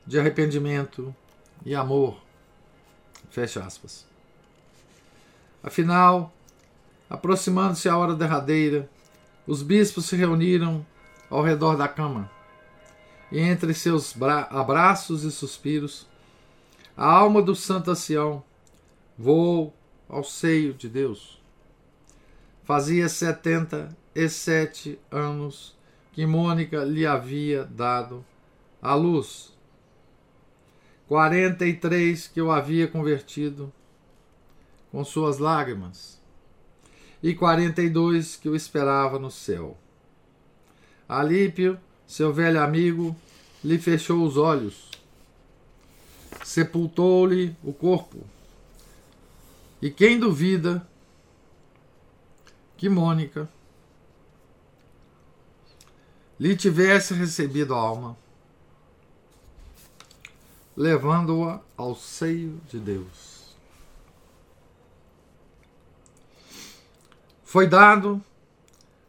de 0.06 0.18
arrependimento 0.18 1.14
e 1.64 1.74
amor. 1.74 2.20
Fecha 3.30 3.62
aspas. 3.62 4.06
Afinal, 5.62 6.32
aproximando-se 7.10 7.88
a 7.88 7.96
hora 7.96 8.14
derradeira, 8.14 8.88
os 9.46 9.62
bispos 9.62 10.06
se 10.06 10.16
reuniram 10.16 10.84
ao 11.28 11.42
redor 11.42 11.76
da 11.76 11.86
cama, 11.86 12.30
e 13.30 13.38
entre 13.38 13.74
seus 13.74 14.14
abraços 14.50 15.24
e 15.24 15.30
suspiros, 15.30 16.06
a 16.96 17.06
alma 17.06 17.42
do 17.42 17.54
santo 17.54 17.90
ancião 17.90 18.42
voou 19.16 19.74
ao 20.08 20.24
seio 20.24 20.72
de 20.72 20.88
Deus. 20.88 21.40
Fazia 22.64 23.08
setenta 23.08 23.96
e 24.14 24.28
sete 24.28 24.98
anos 25.10 25.76
que 26.12 26.26
Mônica 26.26 26.84
lhe 26.84 27.06
havia 27.06 27.64
dado 27.64 28.24
a 28.80 28.94
luz. 28.94 29.56
Quarenta 31.06 31.66
e 31.66 31.74
três 31.74 32.26
que 32.26 32.40
o 32.40 32.50
havia 32.50 32.86
convertido 32.88 33.72
com 34.90 35.04
suas 35.04 35.38
lágrimas 35.38 36.18
e 37.22 37.34
quarenta 37.34 37.82
e 37.82 37.88
dois 37.88 38.36
que 38.36 38.48
o 38.48 38.54
esperava 38.54 39.18
no 39.18 39.30
céu. 39.30 39.76
Alípio, 41.08 41.78
seu 42.06 42.32
velho 42.32 42.62
amigo, 42.62 43.16
lhe 43.64 43.78
fechou 43.78 44.22
os 44.24 44.36
olhos, 44.36 44.90
sepultou-lhe 46.44 47.56
o 47.62 47.72
corpo. 47.72 48.24
E 49.80 49.90
quem 49.90 50.18
duvida 50.18 50.86
que 52.76 52.88
Mônica 52.88 53.48
lhe 56.38 56.56
tivesse 56.56 57.14
recebido 57.14 57.74
a 57.74 57.78
alma, 57.78 58.16
levando-a 60.76 61.60
ao 61.76 61.96
seio 61.96 62.60
de 62.68 62.78
Deus. 62.78 63.56
Foi 67.42 67.66
dado 67.66 68.22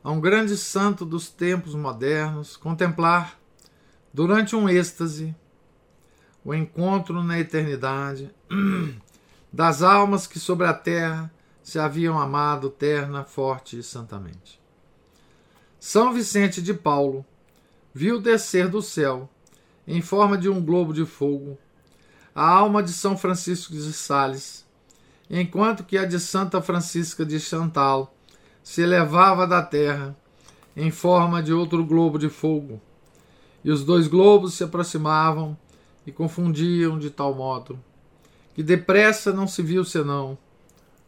a 0.04 0.10
um 0.10 0.20
grande 0.20 0.58
santo 0.58 1.06
dos 1.06 1.30
tempos 1.30 1.76
modernos 1.76 2.58
contemplar, 2.58 3.40
durante 4.12 4.56
um 4.56 4.68
êxtase, 4.68 5.36
o 6.44 6.56
encontro 6.56 7.22
na 7.22 7.38
eternidade 7.38 8.34
das 9.52 9.82
almas 9.82 10.28
que 10.28 10.40
sobre 10.40 10.68
a 10.68 10.74
terra 10.74 11.32
se 11.64 11.80
haviam 11.80 12.20
amado 12.20 12.70
terna, 12.70 13.24
forte 13.24 13.80
e 13.80 13.84
santamente. 13.84 14.60
São 15.80 16.14
Vicente 16.14 16.62
de 16.62 16.74
Paulo 16.74 17.26
viu 17.94 18.22
descer 18.22 18.68
do 18.68 18.82
céu, 18.82 19.30
em 19.88 20.02
forma 20.02 20.38
de 20.38 20.50
um 20.50 20.64
globo 20.64 20.94
de 20.94 21.06
fogo, 21.06 21.58
a 22.34 22.48
alma 22.48 22.84
de 22.84 22.94
São 22.94 23.18
Francisco 23.18 23.74
de 23.74 23.92
Sales, 23.92 24.66
enquanto 25.30 25.84
que 25.84 25.98
a 25.98 26.06
de 26.06 26.20
Santa 26.20 26.62
Francisca 26.62 27.26
de 27.26 27.40
Chantal 27.40 28.14
se 28.64 28.82
elevava 28.82 29.48
da 29.48 29.62
terra 29.64 30.16
em 30.76 30.92
forma 30.92 31.42
de 31.42 31.52
outro 31.52 31.84
globo 31.84 32.20
de 32.20 32.30
fogo, 32.30 32.80
e 33.64 33.72
os 33.72 33.84
dois 33.84 34.08
globos 34.08 34.54
se 34.54 34.64
aproximavam 34.64 35.58
e 36.06 36.12
confundiam 36.12 36.98
de 36.98 37.10
tal 37.10 37.34
modo 37.34 37.80
que 38.54 38.64
depressa 38.64 39.32
não 39.32 39.48
se 39.48 39.62
viu 39.62 39.84
senão 39.86 40.38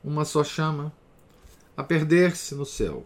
uma 0.04 0.26
só 0.26 0.44
chama 0.44 0.94
a 1.76 1.84
perder-se 1.84 2.56
no 2.56 2.66
céu. 2.66 3.06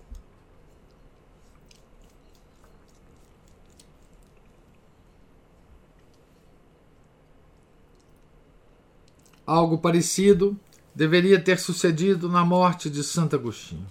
Algo 9.46 9.78
parecido 9.78 10.60
deveria 10.94 11.40
ter 11.40 11.60
sucedido 11.60 12.28
na 12.28 12.44
morte 12.44 12.90
de 12.90 13.04
Santo 13.04 13.36
Agostinho. 13.36 13.86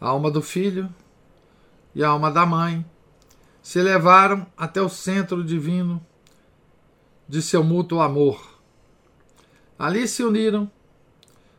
A 0.00 0.08
alma 0.08 0.30
do 0.30 0.42
filho 0.42 0.92
e 1.94 2.02
a 2.02 2.08
alma 2.08 2.30
da 2.30 2.44
mãe 2.44 2.84
se 3.62 3.80
levaram 3.80 4.46
até 4.56 4.80
o 4.80 4.88
centro 4.88 5.44
divino 5.44 6.04
de 7.28 7.40
seu 7.40 7.62
mútuo 7.62 8.00
amor. 8.00 8.59
Ali 9.80 10.06
se 10.06 10.22
uniram 10.22 10.70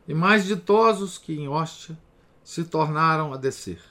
e 0.07 0.13
mais 0.13 0.45
ditosos 0.45 1.17
que 1.17 1.33
em 1.33 1.47
hóstia 1.47 1.97
se 2.43 2.63
tornaram 2.63 3.33
a 3.33 3.37
descer. 3.37 3.81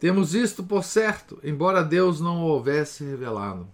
Temos 0.00 0.34
isto 0.34 0.64
por 0.64 0.82
certo, 0.82 1.38
embora 1.44 1.84
Deus 1.84 2.20
não 2.20 2.42
o 2.42 2.48
houvesse 2.48 3.04
revelado. 3.04 3.68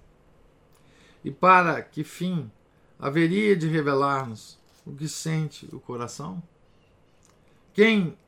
E 1.24 1.30
para 1.30 1.80
que 1.80 2.04
fim 2.04 2.50
haveria 2.98 3.56
de 3.56 3.66
revelar-nos 3.66 4.58
o 4.84 4.92
que 4.92 5.08
sente 5.08 5.66
o 5.72 5.80
coração? 5.80 6.42
Quem 7.72 8.18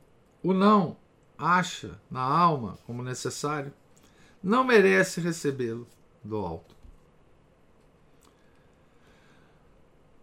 o 0.42 0.54
não 0.54 0.96
acha 1.36 2.00
na 2.10 2.22
alma 2.22 2.78
como 2.86 3.02
necessário, 3.02 3.74
não 4.42 4.64
merece 4.64 5.20
recebê-lo 5.20 5.86
do 6.24 6.38
alto. 6.38 6.79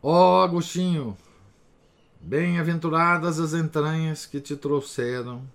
Ó 0.09 0.39
oh, 0.39 0.41
Agostinho, 0.41 1.17
bem-aventuradas 2.17 3.41
as 3.41 3.53
entranhas 3.53 4.25
que 4.25 4.39
te 4.39 4.55
trouxeram 4.55 5.45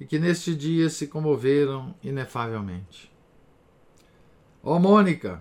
e 0.00 0.04
que 0.04 0.18
neste 0.18 0.56
dia 0.56 0.90
se 0.90 1.06
comoveram 1.06 1.94
inefavelmente. 2.02 3.12
Ó 4.60 4.74
oh, 4.74 4.80
Mônica, 4.80 5.40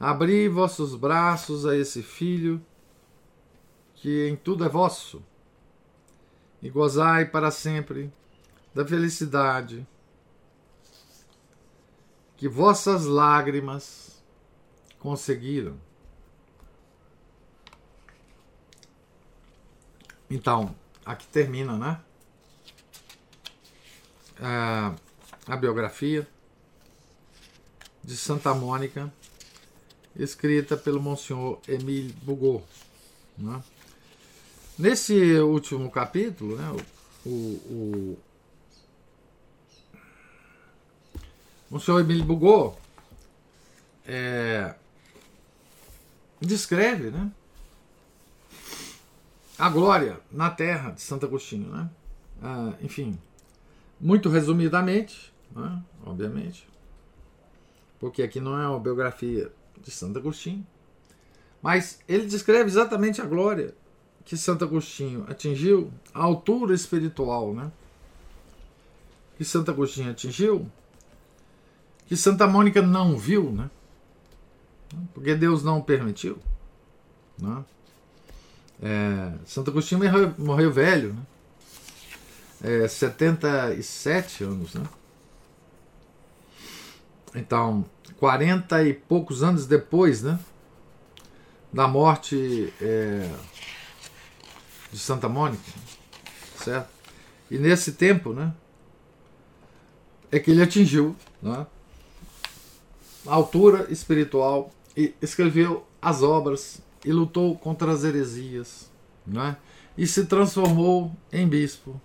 Abri 0.00 0.48
vossos 0.48 0.96
braços 0.96 1.64
a 1.64 1.76
esse 1.76 2.02
filho, 2.02 2.60
que 3.94 4.26
em 4.26 4.34
tudo 4.34 4.64
é 4.64 4.68
vosso, 4.68 5.22
e 6.60 6.68
gozai 6.68 7.24
para 7.24 7.52
sempre 7.52 8.12
da 8.74 8.84
felicidade 8.84 9.86
que 12.36 12.48
vossas 12.48 13.06
lágrimas 13.06 14.20
conseguiram. 14.98 15.88
Então, 20.30 20.72
aqui 21.04 21.26
termina, 21.26 21.76
né? 21.76 22.00
A, 24.40 24.94
a 25.46 25.56
biografia 25.56 26.26
de 28.02 28.16
Santa 28.16 28.54
Mônica 28.54 29.12
escrita 30.16 30.76
pelo 30.76 31.02
Monsenhor 31.02 31.58
Emile 31.66 32.12
Bugot. 32.22 32.64
Né? 33.36 33.62
Nesse 34.78 35.34
último 35.40 35.90
capítulo, 35.90 36.56
né, 36.56 36.84
o, 37.26 37.30
o, 37.30 38.18
o 38.18 38.18
Monsenhor 41.70 42.00
Emile 42.00 42.22
Bugot 42.22 42.78
é, 44.06 44.74
descreve 46.40 47.10
né, 47.10 47.30
a 49.60 49.68
glória 49.68 50.18
na 50.32 50.48
terra 50.48 50.90
de 50.90 51.02
Santo 51.02 51.26
Agostinho. 51.26 51.70
Né? 51.70 51.90
Ah, 52.42 52.72
enfim, 52.80 53.18
muito 54.00 54.30
resumidamente, 54.30 55.32
né, 55.54 55.82
obviamente, 56.04 56.66
porque 57.98 58.22
aqui 58.22 58.40
não 58.40 58.58
é 58.58 58.66
uma 58.66 58.80
biografia 58.80 59.52
de 59.78 59.90
Santo 59.90 60.18
Agostinho. 60.18 60.66
Mas 61.60 62.00
ele 62.08 62.24
descreve 62.24 62.70
exatamente 62.70 63.20
a 63.20 63.26
glória 63.26 63.74
que 64.24 64.34
Santo 64.34 64.64
Agostinho 64.64 65.26
atingiu, 65.28 65.92
a 66.14 66.22
altura 66.22 66.74
espiritual, 66.74 67.52
né? 67.52 67.70
Que 69.36 69.44
Santo 69.44 69.70
Agostinho 69.70 70.10
atingiu, 70.10 70.70
que 72.06 72.16
Santa 72.16 72.46
Mônica 72.46 72.80
não 72.80 73.18
viu, 73.18 73.52
né? 73.52 73.70
Porque 75.12 75.34
Deus 75.34 75.62
não 75.62 75.82
permitiu. 75.82 76.38
Né? 77.38 77.62
É, 78.82 79.32
Santo 79.44 79.70
Agostinho 79.70 80.02
morreu, 80.02 80.34
morreu 80.38 80.72
velho, 80.72 81.12
né? 81.12 81.22
É, 82.62 82.88
77 82.88 84.44
anos, 84.44 84.74
né? 84.74 84.84
Então, 87.34 87.84
40 88.18 88.82
e 88.84 88.94
poucos 88.94 89.42
anos 89.42 89.66
depois, 89.66 90.22
né? 90.22 90.38
Da 91.72 91.86
morte 91.86 92.72
é, 92.80 93.30
de 94.90 94.98
Santa 94.98 95.28
Mônica, 95.28 95.62
certo? 96.56 96.88
E 97.50 97.58
nesse 97.58 97.92
tempo, 97.92 98.32
né? 98.32 98.52
É 100.32 100.38
que 100.38 100.50
ele 100.50 100.62
atingiu 100.62 101.16
né, 101.42 101.66
a 103.26 103.34
altura 103.34 103.90
espiritual 103.90 104.72
e 104.96 105.12
escreveu 105.20 105.84
as 106.00 106.22
obras 106.22 106.80
e 107.04 107.12
lutou 107.12 107.56
contra 107.56 107.92
as 107.92 108.04
heresias, 108.04 108.90
né? 109.26 109.56
E 109.96 110.06
se 110.06 110.26
transformou 110.26 111.14
em 111.32 111.48
bispo. 111.48 112.00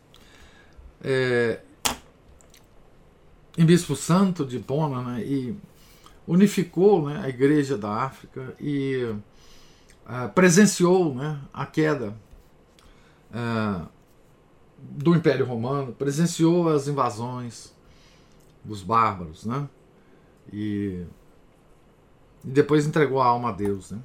É, 1.02 1.60
em 3.58 3.66
bispo 3.66 3.96
santo 3.96 4.46
de 4.46 4.60
Pona, 4.60 5.02
né? 5.02 5.24
E 5.24 5.56
unificou 6.28 7.08
né, 7.08 7.22
a 7.24 7.30
Igreja 7.30 7.78
da 7.78 7.90
África 8.04 8.56
e 8.60 9.04
uh, 9.04 10.30
presenciou 10.34 11.14
né, 11.14 11.40
a 11.54 11.66
queda 11.66 12.16
uh, 13.32 13.88
do 14.78 15.16
Império 15.16 15.46
Romano, 15.46 15.94
presenciou 15.94 16.70
as 16.70 16.88
invasões 16.88 17.74
dos 18.64 18.82
bárbaros, 18.82 19.46
né? 19.46 19.70
E, 20.52 21.04
e 22.44 22.50
depois 22.50 22.86
entregou 22.86 23.22
a 23.22 23.26
alma 23.26 23.50
a 23.50 23.52
Deus, 23.52 23.92
né? 23.92 24.00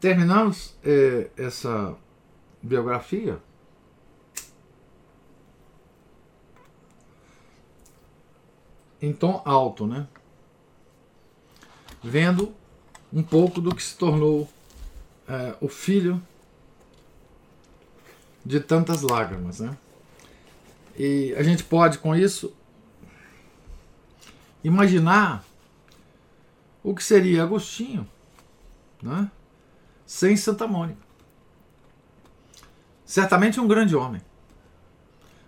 Terminamos 0.00 0.74
eh, 0.82 1.30
essa 1.36 1.94
biografia 2.62 3.38
em 9.00 9.12
tom 9.12 9.42
alto, 9.44 9.86
né? 9.86 10.06
Vendo 12.02 12.54
um 13.12 13.22
pouco 13.22 13.60
do 13.60 13.74
que 13.74 13.82
se 13.82 13.96
tornou 13.96 14.48
é, 15.28 15.56
o 15.60 15.68
filho 15.68 16.22
de 18.44 18.60
tantas 18.60 19.02
lágrimas, 19.02 19.60
né? 19.60 19.76
E 20.96 21.34
a 21.36 21.42
gente 21.42 21.64
pode 21.64 21.98
com 21.98 22.14
isso 22.14 22.54
imaginar 24.62 25.44
o 26.82 26.94
que 26.94 27.02
seria 27.02 27.42
Agostinho, 27.42 28.08
né? 29.02 29.30
Sem 30.10 30.36
Santa 30.36 30.66
Mônica. 30.66 31.00
Certamente 33.04 33.60
um 33.60 33.68
grande 33.68 33.94
homem, 33.94 34.20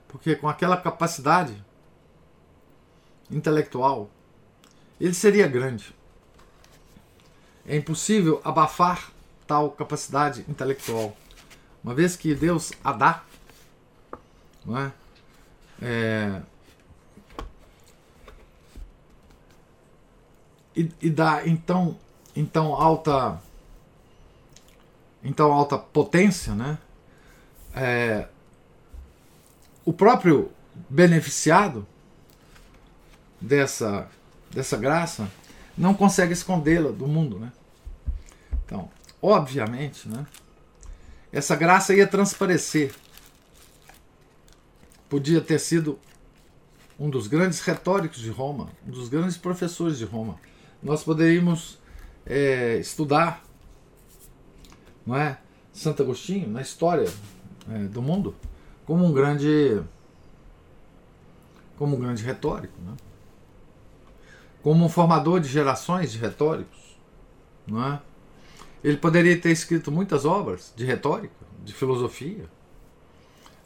porque 0.06 0.36
com 0.36 0.48
aquela 0.48 0.76
capacidade 0.76 1.52
intelectual, 3.28 4.08
ele 5.00 5.14
seria 5.14 5.48
grande. 5.48 5.92
É 7.66 7.76
impossível 7.76 8.40
abafar 8.44 9.10
tal 9.48 9.72
capacidade 9.72 10.44
intelectual, 10.48 11.16
uma 11.82 11.92
vez 11.92 12.14
que 12.14 12.32
Deus 12.32 12.70
a 12.84 12.92
dá, 12.92 13.24
não 14.64 14.78
é? 14.78 14.92
é 15.82 16.42
e, 20.76 20.88
e 21.02 21.10
dá 21.10 21.44
então, 21.48 21.98
então 22.36 22.72
alta, 22.72 23.42
então 25.22 25.52
alta 25.52 25.78
potência, 25.78 26.54
né? 26.54 26.78
É, 27.74 28.28
o 29.84 29.92
próprio 29.92 30.50
beneficiado 30.88 31.86
dessa, 33.40 34.08
dessa 34.50 34.76
graça 34.76 35.30
não 35.76 35.94
consegue 35.94 36.32
escondê-la 36.32 36.90
do 36.90 37.06
mundo, 37.06 37.38
né? 37.38 37.52
Então, 38.64 38.90
obviamente, 39.20 40.08
né? 40.08 40.26
Essa 41.32 41.56
graça 41.56 41.94
ia 41.94 42.06
transparecer. 42.06 42.92
Podia 45.08 45.40
ter 45.40 45.58
sido 45.58 45.98
um 46.98 47.08
dos 47.08 47.26
grandes 47.26 47.60
retóricos 47.60 48.18
de 48.18 48.30
Roma, 48.30 48.70
um 48.86 48.90
dos 48.90 49.08
grandes 49.08 49.36
professores 49.36 49.98
de 49.98 50.04
Roma. 50.04 50.38
Nós 50.82 51.02
poderíamos 51.02 51.78
é, 52.26 52.76
estudar, 52.76 53.42
não 55.06 55.16
é, 55.16 55.38
Santo 55.72 56.02
Agostinho 56.02 56.48
na 56.48 56.60
história 56.60 57.08
é, 57.70 57.78
do 57.84 58.02
mundo 58.02 58.34
como 58.84 59.04
um 59.04 59.12
grande, 59.12 59.82
como 61.76 61.96
um 61.96 62.00
grande 62.00 62.22
retórico, 62.22 62.74
né? 62.82 62.96
como 64.62 64.84
um 64.84 64.88
formador 64.88 65.40
de 65.40 65.48
gerações 65.48 66.12
de 66.12 66.18
retóricos, 66.18 66.96
não 67.66 67.84
é? 67.84 68.02
Ele 68.82 68.96
poderia 68.96 69.40
ter 69.40 69.50
escrito 69.50 69.92
muitas 69.92 70.24
obras 70.24 70.72
de 70.76 70.84
retórica, 70.84 71.34
de 71.64 71.72
filosofia, 71.72 72.48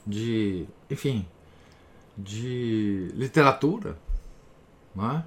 de, 0.06 0.66
enfim, 0.90 1.26
de 2.16 3.10
literatura, 3.14 3.98
não 4.94 5.10
é? 5.10 5.24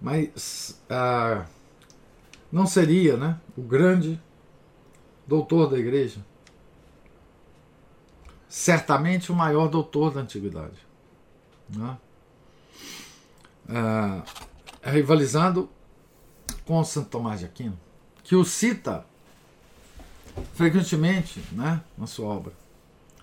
Mas 0.00 0.82
ah, 0.88 1.44
não 2.50 2.66
seria, 2.66 3.16
né, 3.16 3.40
o 3.56 3.62
grande 3.62 4.20
doutor 5.26 5.70
da 5.70 5.78
igreja, 5.78 6.24
certamente 8.48 9.30
o 9.30 9.34
maior 9.34 9.68
doutor 9.68 10.12
da 10.12 10.20
antiguidade, 10.20 10.84
não 11.68 11.90
é? 11.92 11.98
Rivalizando 14.82 15.70
com 16.64 16.82
Santo 16.82 17.10
Tomás 17.10 17.40
de 17.40 17.46
Aquino, 17.46 17.78
que 18.24 18.34
o 18.34 18.44
cita 18.44 19.06
frequentemente 20.54 21.42
né, 21.52 21.82
na 21.96 22.06
sua 22.06 22.28
obra. 22.28 22.52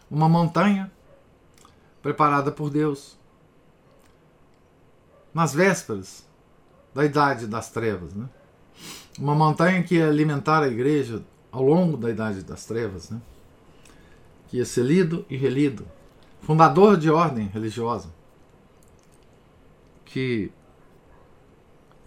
Uma 0.10 0.30
montanha 0.30 0.92
preparada 2.02 2.52
por 2.52 2.70
Deus 2.70 3.18
nas 5.34 5.54
vésperas 5.54 6.26
da 6.94 7.04
Idade 7.04 7.48
das 7.48 7.70
Trevas. 7.70 8.14
Né? 8.14 8.28
Uma 9.18 9.34
montanha 9.34 9.82
que 9.84 9.96
ia 9.96 10.08
alimentar 10.08 10.62
a 10.64 10.68
igreja 10.68 11.24
ao 11.52 11.64
longo 11.64 11.98
da 11.98 12.10
Idade 12.10 12.44
das 12.44 12.66
Trevas, 12.66 13.10
né? 13.10 13.20
que 14.48 14.58
ia 14.58 14.66
ser 14.66 14.84
lido 14.84 15.26
e 15.30 15.36
relido. 15.36 15.88
Fundador 16.42 16.98
de 16.98 17.10
ordem 17.10 17.48
religiosa, 17.48 18.10
que 20.06 20.52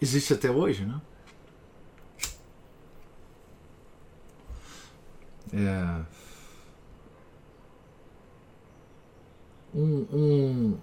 existe 0.00 0.32
até 0.32 0.50
hoje, 0.50 0.86
né? 0.86 1.00
É, 5.52 6.04
um, 9.74 10.06
um, 10.12 10.78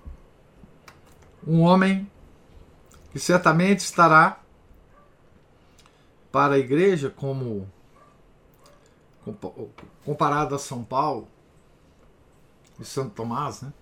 um 1.48 1.62
homem 1.62 2.10
que 3.12 3.20
certamente 3.20 3.80
estará 3.80 4.42
para 6.38 6.54
a 6.54 6.60
igreja 6.60 7.10
como 7.10 7.68
comparado 10.06 10.54
a 10.54 10.60
São 10.60 10.84
Paulo 10.84 11.28
e 12.80 12.86
Santo 12.86 13.16
Tomás, 13.16 13.64
né? 13.64 13.74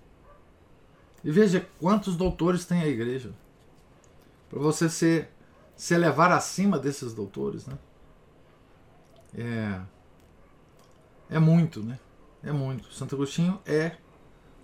E 1.22 1.30
veja 1.30 1.68
quantos 1.78 2.16
doutores 2.16 2.64
tem 2.64 2.80
a 2.80 2.86
igreja. 2.86 3.34
Para 4.48 4.58
você 4.58 4.88
se, 4.88 5.28
se 5.76 5.92
elevar 5.92 6.32
acima 6.32 6.78
desses 6.78 7.12
doutores, 7.12 7.66
né? 7.66 7.76
É, 9.36 9.80
é 11.36 11.38
muito, 11.38 11.82
né? 11.82 11.98
É 12.42 12.52
muito. 12.52 12.90
Santo 12.90 13.16
Agostinho 13.16 13.60
é 13.66 13.98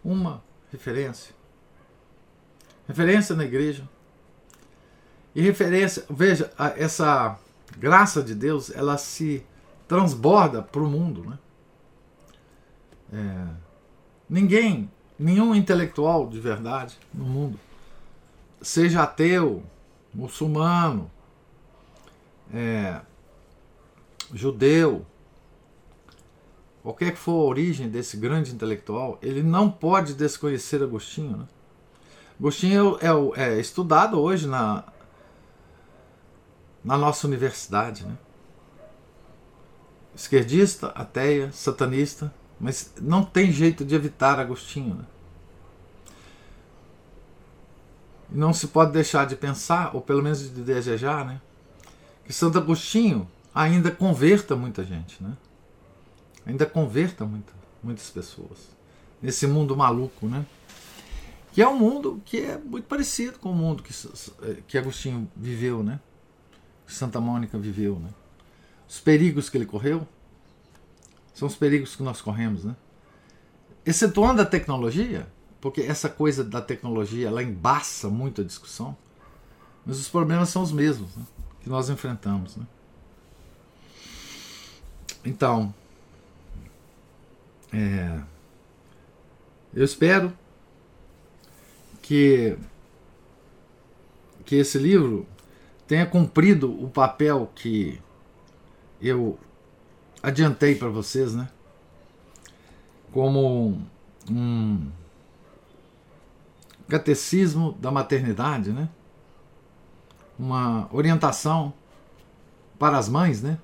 uma 0.02 0.42
referência. 0.70 1.34
Referência 2.88 3.36
na 3.36 3.44
igreja. 3.44 3.86
E 5.34 5.42
referência, 5.42 6.06
veja, 6.08 6.50
essa 6.78 7.38
graça 7.78 8.22
de 8.22 8.34
Deus, 8.34 8.70
ela 8.74 8.96
se 8.98 9.44
transborda 9.88 10.62
para 10.62 10.82
o 10.82 10.88
mundo, 10.88 11.28
né? 11.28 11.38
É, 13.12 13.46
ninguém, 14.28 14.90
nenhum 15.18 15.54
intelectual 15.54 16.28
de 16.28 16.40
verdade 16.40 16.96
no 17.12 17.24
mundo, 17.24 17.60
seja 18.62 19.02
ateu, 19.02 19.62
muçulmano, 20.14 21.10
é, 22.52 23.00
judeu, 24.32 25.04
qualquer 26.82 27.12
que 27.12 27.18
for 27.18 27.32
a 27.32 27.48
origem 27.48 27.88
desse 27.88 28.16
grande 28.16 28.52
intelectual, 28.52 29.18
ele 29.22 29.42
não 29.42 29.70
pode 29.70 30.14
desconhecer 30.14 30.82
Agostinho. 30.82 31.36
Né? 31.36 31.46
Agostinho 32.38 32.98
é, 33.00 33.42
é, 33.42 33.54
é 33.56 33.60
estudado 33.60 34.18
hoje 34.18 34.46
na, 34.48 34.84
na 36.84 36.96
nossa 36.96 37.26
universidade. 37.26 38.04
Né? 38.04 38.16
Esquerdista, 40.14 40.88
ateia, 40.88 41.50
satanista, 41.52 42.32
mas 42.60 42.92
não 43.00 43.24
tem 43.24 43.50
jeito 43.50 43.84
de 43.84 43.94
evitar 43.94 44.38
Agostinho. 44.38 44.94
Né? 44.94 45.04
Não 48.30 48.52
se 48.52 48.68
pode 48.68 48.92
deixar 48.92 49.26
de 49.26 49.36
pensar, 49.36 49.94
ou 49.94 50.00
pelo 50.00 50.22
menos 50.22 50.40
de 50.40 50.62
desejar, 50.62 51.24
né? 51.24 51.40
que 52.24 52.32
Santo 52.32 52.58
Agostinho 52.58 53.28
ainda 53.54 53.90
converta 53.90 54.56
muita 54.56 54.84
gente. 54.84 55.22
Né? 55.22 55.36
ainda 56.46 56.66
converta 56.66 57.24
muita, 57.24 57.52
muitas 57.82 58.10
pessoas 58.10 58.70
nesse 59.20 59.46
mundo 59.46 59.76
maluco, 59.76 60.26
né? 60.26 60.44
Que 61.52 61.62
é 61.62 61.68
um 61.68 61.78
mundo 61.78 62.20
que 62.24 62.38
é 62.38 62.58
muito 62.58 62.86
parecido 62.86 63.38
com 63.38 63.50
o 63.50 63.54
mundo 63.54 63.82
que, 63.82 63.92
que 64.66 64.78
Agostinho 64.78 65.30
viveu, 65.36 65.82
né? 65.82 66.00
Que 66.92 66.98
Santa 66.98 67.18
Mônica 67.18 67.56
viveu, 67.56 67.98
né? 67.98 68.10
Os 68.86 69.00
perigos 69.00 69.48
que 69.48 69.56
ele 69.56 69.64
correu 69.64 70.06
são 71.32 71.48
os 71.48 71.56
perigos 71.56 71.96
que 71.96 72.02
nós 72.02 72.20
corremos, 72.20 72.64
né? 72.64 72.76
Excetuando 73.86 74.42
a 74.42 74.44
tecnologia, 74.44 75.26
porque 75.58 75.80
essa 75.80 76.10
coisa 76.10 76.44
da 76.44 76.60
tecnologia 76.60 77.28
ela 77.28 77.42
embaça 77.42 78.10
muito 78.10 78.42
a 78.42 78.44
discussão, 78.44 78.94
mas 79.86 79.98
os 79.98 80.06
problemas 80.06 80.50
são 80.50 80.62
os 80.62 80.70
mesmos 80.70 81.16
né? 81.16 81.24
que 81.62 81.70
nós 81.70 81.88
enfrentamos, 81.88 82.56
né? 82.56 82.66
Então, 85.24 85.74
é, 87.72 88.20
eu 89.72 89.82
espero 89.82 90.30
que, 92.02 92.58
que 94.44 94.56
esse 94.56 94.76
livro 94.76 95.26
tenha 95.86 96.06
cumprido 96.06 96.72
o 96.82 96.88
papel 96.88 97.50
que 97.54 98.00
eu 99.00 99.38
adiantei 100.22 100.74
para 100.74 100.88
vocês, 100.88 101.34
né? 101.34 101.48
Como 103.12 103.80
um 104.30 104.90
catecismo 106.88 107.72
da 107.72 107.90
maternidade, 107.90 108.72
né? 108.72 108.88
Uma 110.38 110.88
orientação 110.92 111.72
para 112.78 112.98
as 112.98 113.08
mães, 113.08 113.42
né? 113.42 113.58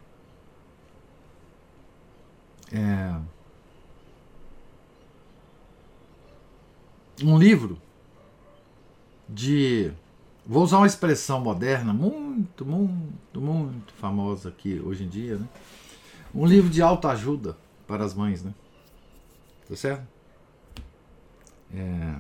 É, 2.73 3.19
um 7.23 7.39
livro 7.39 7.81
de. 9.29 9.93
Vou 10.49 10.63
usar 10.63 10.79
uma 10.79 10.87
expressão 10.87 11.43
moderna 11.43 11.93
muito, 11.93 12.65
muito, 12.65 13.39
muito 13.39 13.93
famosa 13.93 14.49
aqui 14.49 14.81
hoje 14.81 15.05
em 15.05 15.09
dia, 15.09 15.37
né? 15.37 15.47
Um 16.35 16.47
livro 16.47 16.71
de 16.71 16.81
autoajuda 16.81 17.55
para 17.87 18.03
as 18.03 18.15
mães, 18.15 18.43
né? 18.43 18.55
Tá 19.69 19.77
certo? 19.77 20.09
É... 21.71 22.19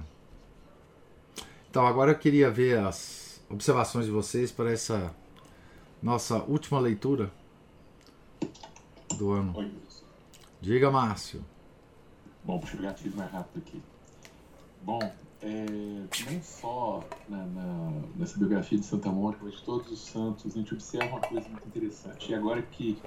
Então, 1.70 1.86
agora 1.86 2.10
eu 2.10 2.18
queria 2.18 2.50
ver 2.50 2.78
as 2.80 3.40
observações 3.48 4.04
de 4.04 4.10
vocês 4.10 4.52
para 4.52 4.70
essa 4.70 5.14
nossa 6.02 6.36
última 6.42 6.78
leitura 6.78 7.32
do 9.16 9.30
ano. 9.30 9.72
Diga, 10.60 10.90
Márcio. 10.90 11.42
Bom, 12.44 12.58
puxa 12.58 12.76
o 12.76 12.82
gatilho 12.82 13.16
mais 13.16 13.32
rápido 13.32 13.62
aqui. 13.66 13.82
Bom, 14.82 14.98
é, 15.42 15.66
não 16.30 16.42
só 16.42 17.04
na, 17.28 17.44
na, 17.46 17.92
nessa 18.16 18.38
biografia 18.38 18.78
de 18.78 18.84
Santa 18.84 19.10
Mônica, 19.10 19.40
mas 19.44 19.54
de 19.54 19.62
todos 19.62 19.90
os 19.90 20.00
santos, 20.00 20.46
a 20.46 20.58
gente 20.58 20.74
observa 20.74 21.06
uma 21.06 21.20
coisa 21.20 21.48
muito 21.48 21.66
interessante. 21.66 22.30
E 22.30 22.34
agora 22.34 22.62
que, 22.62 22.98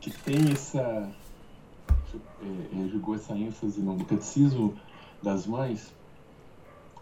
que 0.00 0.10
tem 0.10 0.52
essa. 0.52 1.10
É, 2.42 2.84
é, 2.84 2.88
jogou 2.88 3.14
essa 3.14 3.32
ênfase 3.34 3.80
no 3.80 4.04
catecismo 4.04 4.76
das 5.22 5.46
mães, 5.46 5.92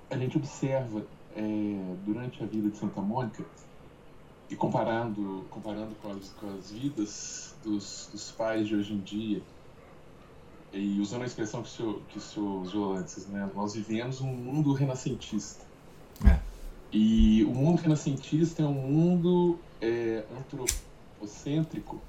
a 0.08 0.16
gente 0.16 0.36
observa 0.36 1.04
é, 1.34 1.96
durante 2.04 2.42
a 2.42 2.46
vida 2.46 2.70
de 2.70 2.76
Santa 2.76 3.00
Mônica, 3.00 3.44
e 4.48 4.56
comparando, 4.56 5.44
comparando 5.50 5.94
com, 5.96 6.10
as, 6.10 6.28
com 6.30 6.48
as 6.58 6.70
vidas 6.70 7.54
dos, 7.62 8.08
dos 8.12 8.32
pais 8.32 8.66
de 8.66 8.74
hoje 8.74 8.92
em 8.92 8.98
dia, 8.98 9.42
e 10.72 11.00
usando 11.00 11.22
a 11.22 11.26
expressão 11.26 11.62
que 11.62 11.68
o 11.68 11.72
senhor, 11.72 12.00
que 12.08 12.18
o 12.18 12.20
senhor 12.20 12.62
usou 12.62 12.92
antes, 12.94 13.26
né, 13.26 13.50
nós 13.54 13.74
vivemos 13.74 14.20
um 14.20 14.32
mundo 14.32 14.72
renascentista. 14.72 15.64
É. 16.24 16.38
E 16.92 17.44
o 17.44 17.54
mundo 17.54 17.80
renascentista 17.80 18.62
é 18.62 18.66
um 18.66 18.74
mundo 18.74 19.58
é, 19.80 20.24
antropocêntrico, 20.38 22.00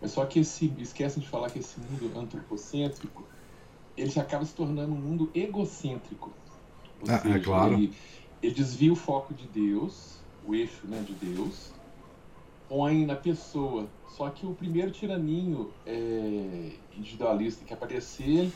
mas 0.00 0.12
só 0.12 0.24
que 0.24 0.40
esse, 0.40 0.72
esquecem 0.78 1.22
de 1.22 1.28
falar 1.28 1.50
que 1.50 1.58
esse 1.58 1.78
mundo 1.78 2.18
antropocêntrico 2.18 3.24
ele 3.96 4.18
acaba 4.18 4.44
se 4.44 4.54
tornando 4.54 4.92
um 4.92 4.98
mundo 4.98 5.30
egocêntrico. 5.34 6.30
Ou 7.02 7.12
é, 7.12 7.18
seja, 7.18 7.36
é 7.36 7.40
claro. 7.40 7.74
Ele, 7.74 7.92
ele 8.42 8.54
desvia 8.54 8.92
o 8.92 8.96
foco 8.96 9.34
de 9.34 9.46
Deus, 9.46 10.18
o 10.46 10.54
eixo 10.54 10.86
né, 10.86 11.04
de 11.06 11.12
Deus, 11.12 11.72
põe 12.70 13.04
na 13.04 13.16
pessoa. 13.16 13.88
Só 14.16 14.30
que 14.30 14.46
o 14.46 14.54
primeiro 14.54 14.92
tiraninho 14.92 15.72
é, 15.84 16.70
individualista 16.96 17.64
que 17.64 17.74
aparecer 17.74 18.50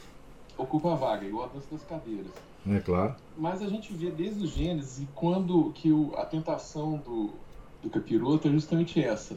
ocupa 0.56 0.92
a 0.92 0.94
vaga, 0.94 1.26
igual 1.26 1.46
a 1.46 1.48
dança 1.48 1.66
das 1.72 1.82
cadeiras. 1.82 2.30
É 2.70 2.78
claro. 2.78 3.16
Mas 3.36 3.60
a 3.60 3.68
gente 3.68 3.92
vê 3.92 4.10
desde 4.10 4.44
o 4.44 4.46
Gênesis 4.46 5.06
quando 5.16 5.72
que 5.72 5.90
o, 5.90 6.12
a 6.16 6.24
tentação 6.24 6.96
do, 6.98 7.30
do 7.82 7.90
capiroto 7.90 8.46
é 8.46 8.52
justamente 8.52 9.02
essa. 9.02 9.36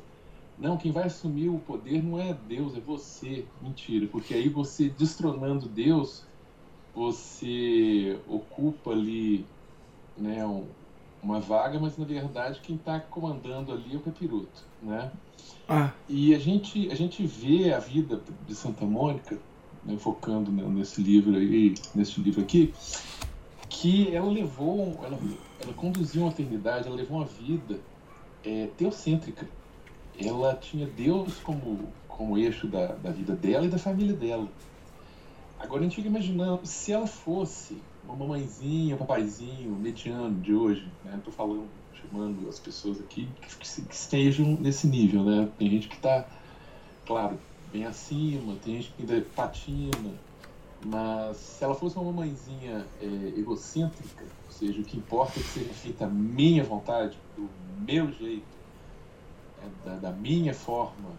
Não, 0.59 0.78
quem 0.78 0.91
vai 0.91 1.05
assumir 1.05 1.49
o 1.49 1.59
poder 1.59 2.03
não 2.03 2.19
é 2.19 2.36
Deus, 2.47 2.78
é 2.78 2.80
você. 2.80 3.45
Mentira, 3.61 4.07
porque 4.07 4.34
aí 4.34 4.47
você 4.47 4.89
destronando 4.89 5.67
Deus, 5.67 6.23
você 6.93 8.19
ocupa 8.28 8.91
ali 8.91 9.45
né, 10.15 10.45
um, 10.45 10.65
uma 11.22 11.39
vaga, 11.39 11.80
mas 11.80 11.97
na 11.97 12.05
verdade 12.05 12.59
quem 12.61 12.76
está 12.76 12.99
comandando 12.99 13.72
ali 13.72 13.93
é 13.93 13.97
o 13.97 14.01
capiroto, 14.01 14.63
né? 14.82 15.11
Ah. 15.68 15.91
E 16.07 16.34
a 16.34 16.39
gente, 16.39 16.89
a 16.91 16.95
gente 16.95 17.26
vê 17.26 17.74
a 17.74 17.80
vida 17.80 18.22
de 18.45 18.55
Santa 18.55 18.86
Mônica, 18.86 19.38
né, 19.84 19.97
focando 19.97 20.51
nesse 20.51 21.01
livro 21.01 21.36
aí, 21.36 21.76
nesse 21.93 22.22
livro 22.22 22.41
aqui, 22.41 22.74
que 23.70 24.15
ela 24.15 24.30
levou, 24.32 24.99
ela, 25.03 25.20
ela 25.61 25.74
conduziu 25.74 26.24
uma 26.24 26.32
eternidade, 26.32 26.88
ela 26.88 26.95
levou 26.95 27.18
uma 27.18 27.26
vida 27.26 27.80
é, 28.43 28.68
teocêntrica. 28.78 29.47
Ela 30.20 30.55
tinha 30.55 30.88
Deus 30.88 31.36
como, 31.39 31.89
como 32.07 32.38
eixo 32.38 32.68
da, 32.68 32.88
da 32.88 33.11
vida 33.11 33.36
dela 33.36 33.65
e 33.65 33.70
da 33.70 33.78
família 33.78 34.15
dela. 34.15 34.47
Agora 35.59 35.82
a 35.82 35.84
gente 35.84 35.95
fica 35.95 36.07
imaginando 36.07 36.65
se 36.65 36.91
ela 36.91 37.07
fosse 37.07 37.78
uma 38.08 38.16
mamãezinha, 38.16 38.95
um 38.95 38.97
papaizinho 38.97 39.76
mediano 39.76 40.39
de 40.39 40.53
hoje, 40.53 40.89
né? 41.03 41.20
Tô 41.24 41.32
falando, 41.32 41.68
chamando 41.93 42.47
as 42.47 42.60
pessoas 42.60 42.99
aqui 42.99 43.28
que, 43.41 43.55
que 43.58 43.93
estejam 43.93 44.58
nesse 44.60 44.88
nível, 44.88 45.24
né? 45.24 45.49
Tem 45.58 45.70
gente 45.70 45.89
que 45.89 45.95
está, 45.95 46.26
claro, 47.05 47.38
bem 47.72 47.86
acima, 47.86 48.55
tem 48.64 48.78
gente 48.78 48.93
que 48.93 49.01
ainda 49.01 49.26
patina, 49.36 50.14
mas 50.86 51.36
se 51.38 51.64
ela 51.64 51.76
fosse 51.76 51.97
uma 51.97 52.05
mamãezinha 52.05 52.86
é, 53.01 53.05
egocêntrica, 53.38 54.24
ou 54.45 54.51
seja, 54.51 54.80
o 54.80 54.84
que 54.84 54.97
importa 54.97 55.39
é 55.39 55.43
que 55.43 55.49
seja 55.49 55.74
feita 55.74 56.05
a 56.05 56.10
minha 56.10 56.64
vontade, 56.64 57.18
do 57.36 57.49
meu 57.86 58.12
jeito, 58.14 58.45
é, 59.62 59.89
da, 59.89 59.95
da, 59.97 60.12
minha 60.12 60.53
forma, 60.53 61.10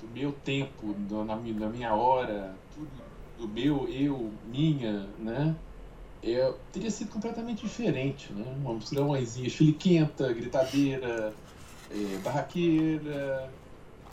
do 0.00 0.08
meu 0.12 0.30
tempo, 0.30 0.92
do, 0.92 1.24
na, 1.24 1.36
na 1.36 1.68
minha 1.68 1.94
hora, 1.94 2.54
tudo 2.74 3.13
do 3.38 3.48
meu, 3.48 3.88
eu, 3.88 4.30
minha, 4.50 5.08
né? 5.18 5.54
É, 6.22 6.54
teria 6.72 6.90
sido 6.90 7.10
completamente 7.10 7.62
diferente, 7.62 8.32
né? 8.32 8.46
Uma 8.64 9.04
mãezinha 9.04 9.50
chiliquenta, 9.50 10.32
gritadeira, 10.32 11.34
é, 11.90 12.18
barraqueira, 12.18 13.50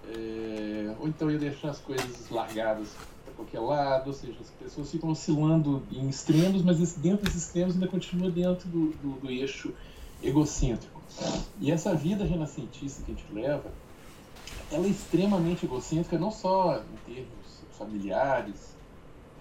é, 0.10 0.96
ou 1.00 1.08
então 1.08 1.32
ia 1.32 1.38
deixar 1.38 1.70
as 1.70 1.80
coisas 1.80 2.30
largadas 2.30 2.90
para 3.24 3.34
qualquer 3.34 3.60
lado, 3.60 4.08
ou 4.08 4.14
seja, 4.14 4.36
as 4.42 4.50
pessoas 4.50 4.92
ficam 4.92 5.10
oscilando 5.10 5.84
em 5.92 6.10
extremos, 6.10 6.64
mas 6.64 6.78
dentro 6.96 7.26
desses 7.26 7.44
extremos 7.44 7.76
ainda 7.76 7.88
continua 7.88 8.30
dentro 8.30 8.68
do, 8.68 8.92
do, 8.94 9.20
do 9.22 9.30
eixo 9.30 9.74
egocêntrico. 10.22 11.02
E 11.60 11.72
essa 11.72 11.96
vida 11.96 12.26
renascentista 12.26 13.04
que 13.04 13.12
a 13.12 13.16
gente 13.16 13.34
leva, 13.34 13.72
ela 14.72 14.86
é 14.86 14.90
extremamente 14.90 15.66
egocêntrica, 15.66 16.18
não 16.18 16.32
só 16.32 16.78
em 16.80 17.14
termos 17.14 17.64
familiares, 17.78 18.76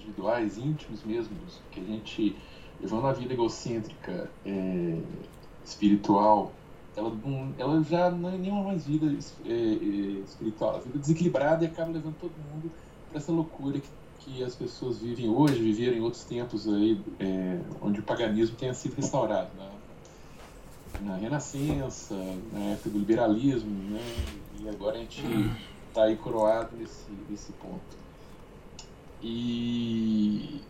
individuais, 0.01 0.59
íntimos 0.59 1.03
mesmo, 1.05 1.37
que 1.71 1.81
a 1.81 1.85
gente, 1.85 2.37
levando 2.81 3.07
a 3.07 3.13
vida 3.13 3.35
egocêntrica, 3.35 4.31
é, 4.45 4.99
espiritual, 5.65 6.53
ela, 6.97 7.13
ela 7.59 7.83
já 7.83 8.11
não 8.11 8.31
é 8.31 8.37
nenhuma 8.37 8.65
mais 8.65 8.87
vida 8.87 9.07
é, 9.07 9.51
é, 9.51 9.55
espiritual, 10.25 10.77
a 10.77 10.79
vida 10.79 10.99
desequilibrada 10.99 11.65
e 11.65 11.69
acaba 11.69 11.93
levando 11.93 12.17
todo 12.21 12.33
mundo 12.53 12.71
para 13.09 13.19
essa 13.19 13.33
loucura 13.33 13.79
que, 13.79 13.89
que 14.19 14.45
as 14.45 14.55
pessoas 14.55 14.99
vivem 14.99 15.29
hoje, 15.29 15.61
viveram 15.61 15.97
em 15.97 16.01
outros 16.01 16.25
tempos 16.25 16.69
aí, 16.69 17.01
é, 17.19 17.61
onde 17.81 18.01
o 18.01 18.03
paganismo 18.03 18.57
tenha 18.57 18.75
sido 18.75 18.95
restaurado, 18.97 19.51
né? 19.57 19.71
na 21.03 21.17
Renascença, 21.17 22.15
na 22.53 22.73
época 22.73 22.91
do 22.91 22.99
liberalismo, 22.99 23.71
né? 23.91 24.03
e 24.61 24.69
agora 24.69 24.97
a 24.97 25.01
gente 25.01 25.23
está 25.89 26.05
aí 26.05 26.17
coroado 26.17 26.77
nesse, 26.77 27.07
nesse 27.29 27.53
ponto. 27.53 28.00
E, 29.23 30.61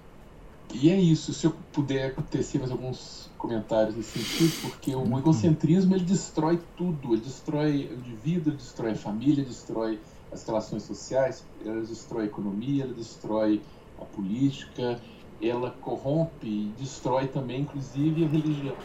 e 0.73 0.91
é 0.91 1.01
isso. 1.01 1.33
Se 1.33 1.47
eu 1.47 1.55
puder 1.73 2.07
acontecer 2.07 2.59
mais 2.59 2.71
alguns 2.71 3.31
comentários 3.39 3.97
nesse 3.97 4.19
sentido, 4.19 4.61
porque 4.63 4.95
o 4.95 5.19
egocentrismo 5.19 5.95
ele 5.95 6.05
destrói 6.05 6.61
tudo. 6.77 7.15
Ele 7.15 7.23
destrói 7.23 7.91
o 7.91 7.99
indivíduo, 7.99 8.51
ele 8.51 8.57
destrói 8.57 8.93
a 8.93 8.97
família, 8.97 9.41
ele 9.41 9.49
destrói 9.49 9.99
as 10.31 10.45
relações 10.47 10.83
sociais, 10.83 11.45
ele 11.65 11.81
destrói 11.81 12.25
a 12.25 12.27
economia, 12.27 12.85
ele 12.85 12.95
destrói 12.95 13.61
a 14.01 14.05
política, 14.05 15.01
ela 15.43 15.71
corrompe 15.81 16.47
e 16.47 16.75
destrói 16.79 17.27
também, 17.29 17.63
inclusive, 17.63 18.25
a 18.25 18.29
religião. 18.29 18.77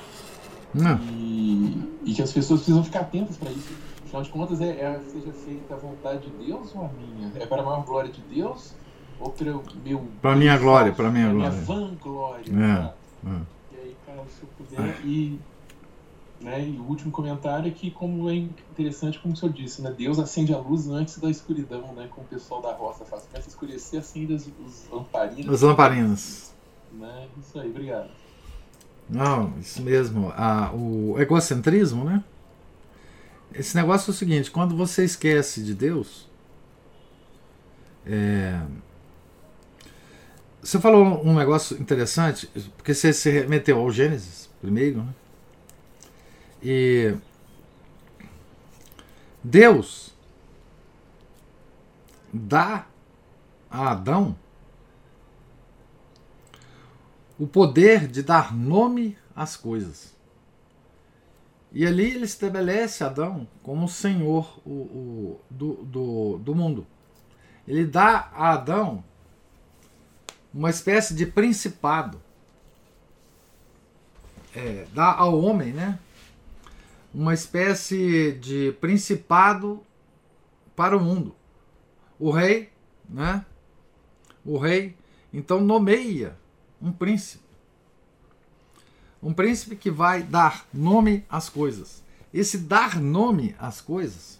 E, 1.11 1.77
e, 2.03 2.13
que 2.13 2.21
as 2.21 2.31
pessoas 2.31 2.61
precisam 2.61 2.83
ficar 2.83 3.01
atentas 3.01 3.37
para 3.37 3.51
isso. 3.51 3.73
Afinal 4.03 4.23
de 4.23 4.29
contas, 4.29 4.61
é, 4.61 4.69
é, 4.69 5.01
seja 5.07 5.31
feita 5.31 5.73
a 5.73 5.77
vontade 5.77 6.29
de 6.29 6.45
Deus 6.45 6.73
ou 6.75 6.85
a 6.85 6.89
minha? 6.89 7.31
É 7.35 7.45
para 7.45 7.61
a 7.61 7.65
maior 7.65 7.85
glória 7.85 8.11
de 8.11 8.21
Deus 8.21 8.73
ou 9.19 9.31
para 9.31 9.55
o 9.55 9.63
meu. 9.83 10.07
Para 10.21 10.35
minha 10.35 10.57
glória, 10.57 10.91
para 10.91 11.09
minha 11.09 11.31
glória. 11.31 11.51
Minha 11.51 11.63
vanglória. 11.63 12.43
É, 12.51 13.29
é. 13.29 13.41
E 13.71 13.81
aí, 13.81 13.95
cara, 14.05 14.21
se 14.29 14.43
eu 14.43 14.49
puder. 14.57 14.89
É. 14.89 15.01
E, 15.05 15.39
né, 16.41 16.67
e 16.67 16.77
o 16.77 16.83
último 16.83 17.11
comentário 17.11 17.67
é 17.67 17.71
que, 17.71 17.89
como 17.91 18.29
é 18.29 18.35
interessante, 18.35 19.19
como 19.19 19.33
o 19.33 19.37
senhor 19.37 19.51
disse, 19.53 19.81
né, 19.81 19.93
Deus 19.97 20.19
acende 20.19 20.53
a 20.53 20.57
luz 20.57 20.87
antes 20.87 21.17
da 21.17 21.29
escuridão, 21.29 21.93
né, 21.93 22.07
como 22.11 22.25
o 22.25 22.29
pessoal 22.29 22.61
da 22.61 22.73
roça 22.73 23.05
faz. 23.05 23.23
Começa 23.23 23.47
a 23.47 23.49
escurecer, 23.49 23.99
acende 23.99 24.33
os, 24.33 24.47
os 24.47 24.89
lamparinos. 24.91 25.53
Os 25.53 25.61
lamparinos. 25.61 26.53
Né, 26.91 27.27
isso 27.39 27.59
aí, 27.59 27.69
obrigado. 27.69 28.09
Não, 29.09 29.53
isso 29.59 29.81
mesmo. 29.81 30.31
Ah, 30.35 30.71
o 30.73 31.19
egocentrismo, 31.19 32.03
né? 32.03 32.23
Esse 33.53 33.75
negócio 33.75 34.09
é 34.09 34.11
o 34.11 34.15
seguinte: 34.15 34.51
quando 34.51 34.75
você 34.75 35.03
esquece 35.03 35.63
de 35.63 35.73
Deus, 35.73 36.27
é, 38.05 38.61
você 40.65 40.79
falou 40.79 41.23
um 41.23 41.35
negócio 41.35 41.79
interessante, 41.79 42.47
porque 42.75 42.91
você 42.91 43.13
se 43.13 43.29
remeteu 43.29 43.77
ao 43.77 43.91
Gênesis 43.91 44.49
primeiro, 44.59 45.03
né? 45.03 45.13
E 46.63 47.15
Deus 49.43 50.11
dá 52.33 52.87
a 53.69 53.91
Adão 53.91 54.35
o 57.37 57.45
poder 57.45 58.07
de 58.07 58.23
dar 58.23 58.51
nome 58.51 59.15
às 59.35 59.55
coisas. 59.55 60.15
E 61.71 61.85
ali 61.85 62.05
ele 62.05 62.25
estabelece 62.25 63.03
Adão 63.03 63.47
como 63.61 63.87
senhor 63.87 64.59
o, 64.65 64.71
o, 64.71 65.41
do, 65.47 65.73
do, 65.83 66.37
do 66.39 66.55
mundo. 66.55 66.87
Ele 67.67 67.85
dá 67.85 68.31
a 68.33 68.53
Adão 68.53 69.03
uma 70.55 70.69
espécie 70.69 71.13
de 71.13 71.25
principado. 71.25 72.21
É, 74.55 74.87
dá 74.93 75.13
ao 75.13 75.37
homem, 75.37 75.73
né? 75.73 75.99
Uma 77.13 77.33
espécie 77.33 78.31
de 78.31 78.71
principado 78.79 79.83
para 80.73 80.97
o 80.97 81.01
mundo. 81.01 81.35
O 82.17 82.31
rei, 82.31 82.71
né? 83.09 83.45
O 84.45 84.57
rei 84.57 84.95
então 85.33 85.59
nomeia 85.59 86.37
um 86.81 86.93
príncipe. 86.93 87.43
Um 89.21 89.33
príncipe 89.33 89.75
que 89.75 89.91
vai 89.91 90.23
dar 90.23 90.65
nome 90.73 91.25
às 91.29 91.49
coisas. 91.49 92.01
Esse 92.33 92.59
dar 92.59 93.01
nome 93.01 93.53
às 93.59 93.81
coisas 93.81 94.39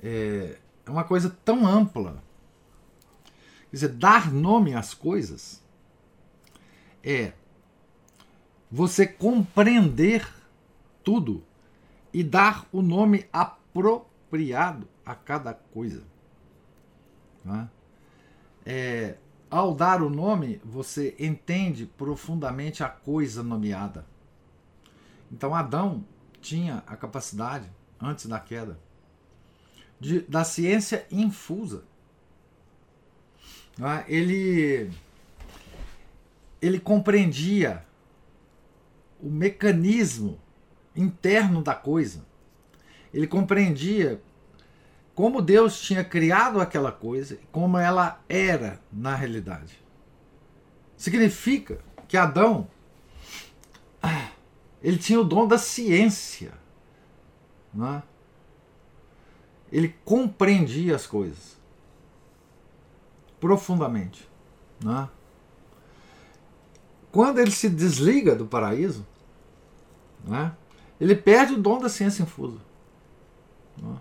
é, 0.00 0.56
é 0.84 0.90
uma 0.90 1.02
coisa 1.02 1.36
tão 1.44 1.66
ampla 1.66 2.22
Quer 3.70 3.76
dizer, 3.76 3.88
dar 3.88 4.32
nome 4.32 4.74
às 4.74 4.94
coisas 4.94 5.62
é 7.02 7.32
você 8.70 9.06
compreender 9.06 10.26
tudo 11.04 11.44
e 12.12 12.24
dar 12.24 12.66
o 12.72 12.82
nome 12.82 13.28
apropriado 13.32 14.88
a 15.04 15.14
cada 15.14 15.54
coisa. 15.54 16.02
Né? 17.44 17.68
é, 18.66 19.14
ao 19.48 19.72
dar 19.72 20.02
o 20.02 20.10
nome, 20.10 20.60
você 20.64 21.14
entende 21.20 21.86
profundamente 21.86 22.82
a 22.82 22.88
coisa 22.88 23.44
nomeada. 23.44 24.04
Então 25.30 25.54
Adão 25.54 26.04
tinha 26.40 26.82
a 26.86 26.96
capacidade, 26.96 27.70
antes 28.00 28.26
da 28.26 28.40
queda, 28.40 28.78
de, 30.00 30.20
da 30.22 30.42
ciência 30.42 31.06
infusa. 31.10 31.84
É? 33.80 34.04
Ele, 34.08 34.90
ele 36.60 36.80
compreendia 36.80 37.84
o 39.20 39.28
mecanismo 39.30 40.38
interno 40.94 41.62
da 41.62 41.74
coisa. 41.74 42.24
Ele 43.12 43.26
compreendia 43.26 44.20
como 45.14 45.40
Deus 45.40 45.80
tinha 45.80 46.04
criado 46.04 46.60
aquela 46.60 46.92
coisa, 46.92 47.38
como 47.50 47.78
ela 47.78 48.22
era 48.28 48.80
na 48.92 49.14
realidade. 49.14 49.78
Significa 50.96 51.78
que 52.06 52.16
Adão 52.16 52.68
ele 54.82 54.98
tinha 54.98 55.20
o 55.20 55.24
dom 55.24 55.48
da 55.48 55.58
ciência. 55.58 56.52
Né? 57.74 58.02
Ele 59.72 59.94
compreendia 60.04 60.94
as 60.94 61.06
coisas 61.06 61.55
profundamente. 63.46 64.28
Né? 64.82 65.08
Quando 67.12 67.38
ele 67.38 67.52
se 67.52 67.68
desliga 67.68 68.34
do 68.34 68.44
paraíso, 68.44 69.06
né? 70.24 70.52
ele 71.00 71.14
perde 71.14 71.54
o 71.54 71.58
dom 71.58 71.78
da 71.78 71.88
ciência 71.88 72.24
infusa. 72.24 72.58
Né? 73.80 73.96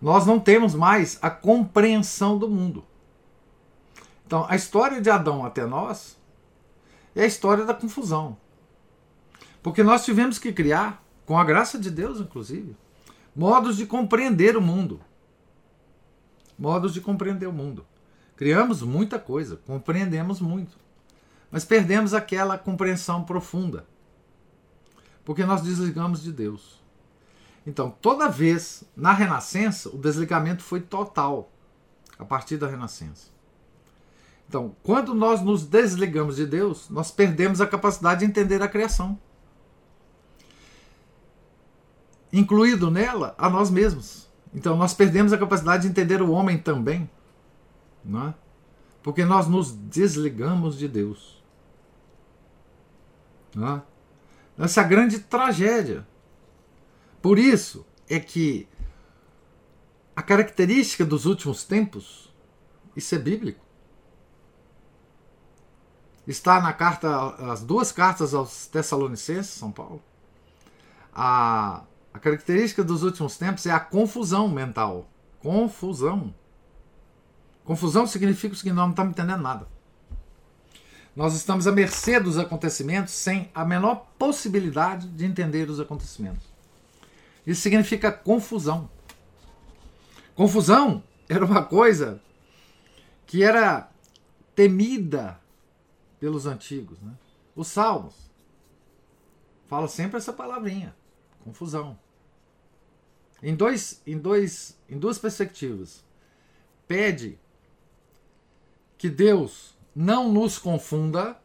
nós 0.00 0.26
não 0.26 0.38
temos 0.38 0.74
mais 0.74 1.18
a 1.20 1.28
compreensão 1.28 2.38
do 2.38 2.48
mundo. 2.48 2.84
Então, 4.26 4.46
a 4.48 4.56
história 4.56 5.00
de 5.00 5.10
Adão 5.10 5.44
até 5.44 5.66
nós 5.66 6.18
é 7.14 7.22
a 7.22 7.26
história 7.26 7.64
da 7.64 7.74
confusão. 7.74 8.36
Porque 9.62 9.82
nós 9.82 10.04
tivemos 10.04 10.38
que 10.38 10.52
criar, 10.52 11.02
com 11.24 11.38
a 11.38 11.44
graça 11.44 11.78
de 11.78 11.90
Deus, 11.90 12.20
inclusive, 12.20 12.76
modos 13.34 13.76
de 13.76 13.84
compreender 13.84 14.56
o 14.56 14.60
mundo. 14.60 15.00
Modos 16.58 16.94
de 16.94 17.00
compreender 17.00 17.46
o 17.46 17.52
mundo. 17.52 17.84
Criamos 18.36 18.82
muita 18.82 19.18
coisa, 19.18 19.56
compreendemos 19.66 20.40
muito, 20.40 20.76
mas 21.50 21.64
perdemos 21.64 22.12
aquela 22.12 22.58
compreensão 22.58 23.24
profunda. 23.24 23.86
Porque 25.24 25.44
nós 25.44 25.62
desligamos 25.62 26.22
de 26.22 26.30
Deus. 26.30 26.80
Então, 27.66 27.90
toda 27.90 28.28
vez 28.28 28.84
na 28.96 29.12
Renascença, 29.12 29.88
o 29.88 29.98
desligamento 29.98 30.62
foi 30.62 30.80
total 30.80 31.50
a 32.18 32.24
partir 32.24 32.56
da 32.56 32.68
Renascença. 32.68 33.34
Então, 34.48 34.76
quando 34.82 35.12
nós 35.14 35.42
nos 35.42 35.64
desligamos 35.64 36.36
de 36.36 36.46
Deus, 36.46 36.88
nós 36.88 37.10
perdemos 37.10 37.60
a 37.60 37.66
capacidade 37.66 38.20
de 38.20 38.26
entender 38.26 38.62
a 38.62 38.68
criação. 38.68 39.18
Incluído 42.32 42.90
nela 42.90 43.34
a 43.36 43.50
nós 43.50 43.70
mesmos. 43.70 44.28
Então, 44.54 44.76
nós 44.76 44.94
perdemos 44.94 45.32
a 45.32 45.38
capacidade 45.38 45.82
de 45.82 45.88
entender 45.88 46.22
o 46.22 46.30
homem 46.30 46.58
também. 46.58 47.10
Não 48.06 48.28
é? 48.28 48.34
Porque 49.02 49.24
nós 49.24 49.48
nos 49.48 49.72
desligamos 49.72 50.78
de 50.78 50.88
Deus. 50.88 51.42
É? 53.56 54.62
Essa 54.64 54.82
grande 54.82 55.18
tragédia 55.18 56.06
por 57.26 57.40
isso 57.40 57.84
é 58.08 58.20
que 58.20 58.68
a 60.14 60.22
característica 60.22 61.04
dos 61.04 61.26
últimos 61.26 61.64
tempos, 61.64 62.32
isso 62.94 63.16
é 63.16 63.18
bíblico. 63.18 63.66
Está 66.24 66.60
na 66.60 66.72
carta, 66.72 67.30
as 67.50 67.64
duas 67.64 67.90
cartas 67.90 68.32
aos 68.32 68.68
Tessalonicenses, 68.68 69.54
São 69.54 69.72
Paulo. 69.72 70.00
A, 71.12 71.82
a 72.14 72.18
característica 72.20 72.84
dos 72.84 73.02
últimos 73.02 73.36
tempos 73.36 73.66
é 73.66 73.72
a 73.72 73.80
confusão 73.80 74.48
mental. 74.48 75.08
Confusão. 75.40 76.32
Confusão 77.66 78.06
significa 78.06 78.54
o 78.54 78.56
seguinte: 78.56 78.76
nós 78.76 78.84
não 78.84 78.90
estamos 78.90 79.10
entendendo 79.10 79.42
nada. 79.42 79.68
Nós 81.14 81.34
estamos 81.34 81.66
à 81.66 81.72
mercê 81.72 82.20
dos 82.20 82.38
acontecimentos 82.38 83.12
sem 83.12 83.50
a 83.54 83.64
menor 83.64 84.06
possibilidade 84.18 85.08
de 85.08 85.24
entender 85.24 85.68
os 85.68 85.80
acontecimentos. 85.80 86.44
Isso 87.46 87.60
significa 87.60 88.12
confusão. 88.12 88.88
Confusão 90.34 91.02
era 91.28 91.44
uma 91.44 91.64
coisa 91.64 92.20
que 93.26 93.42
era 93.42 93.90
temida 94.54 95.40
pelos 96.20 96.46
antigos. 96.46 97.00
Né? 97.00 97.14
Os 97.54 97.68
salmos 97.68 98.14
fala 99.66 99.88
sempre 99.88 100.18
essa 100.18 100.32
palavrinha, 100.32 100.94
confusão. 101.42 101.98
Em, 103.42 103.56
dois, 103.56 104.02
em, 104.06 104.18
dois, 104.18 104.78
em 104.88 104.98
duas 104.98 105.18
perspectivas. 105.18 106.04
Pede 106.86 107.38
que 109.06 109.10
Deus 109.10 109.76
não 109.94 110.32
nos 110.32 110.58
confunda 110.58 111.40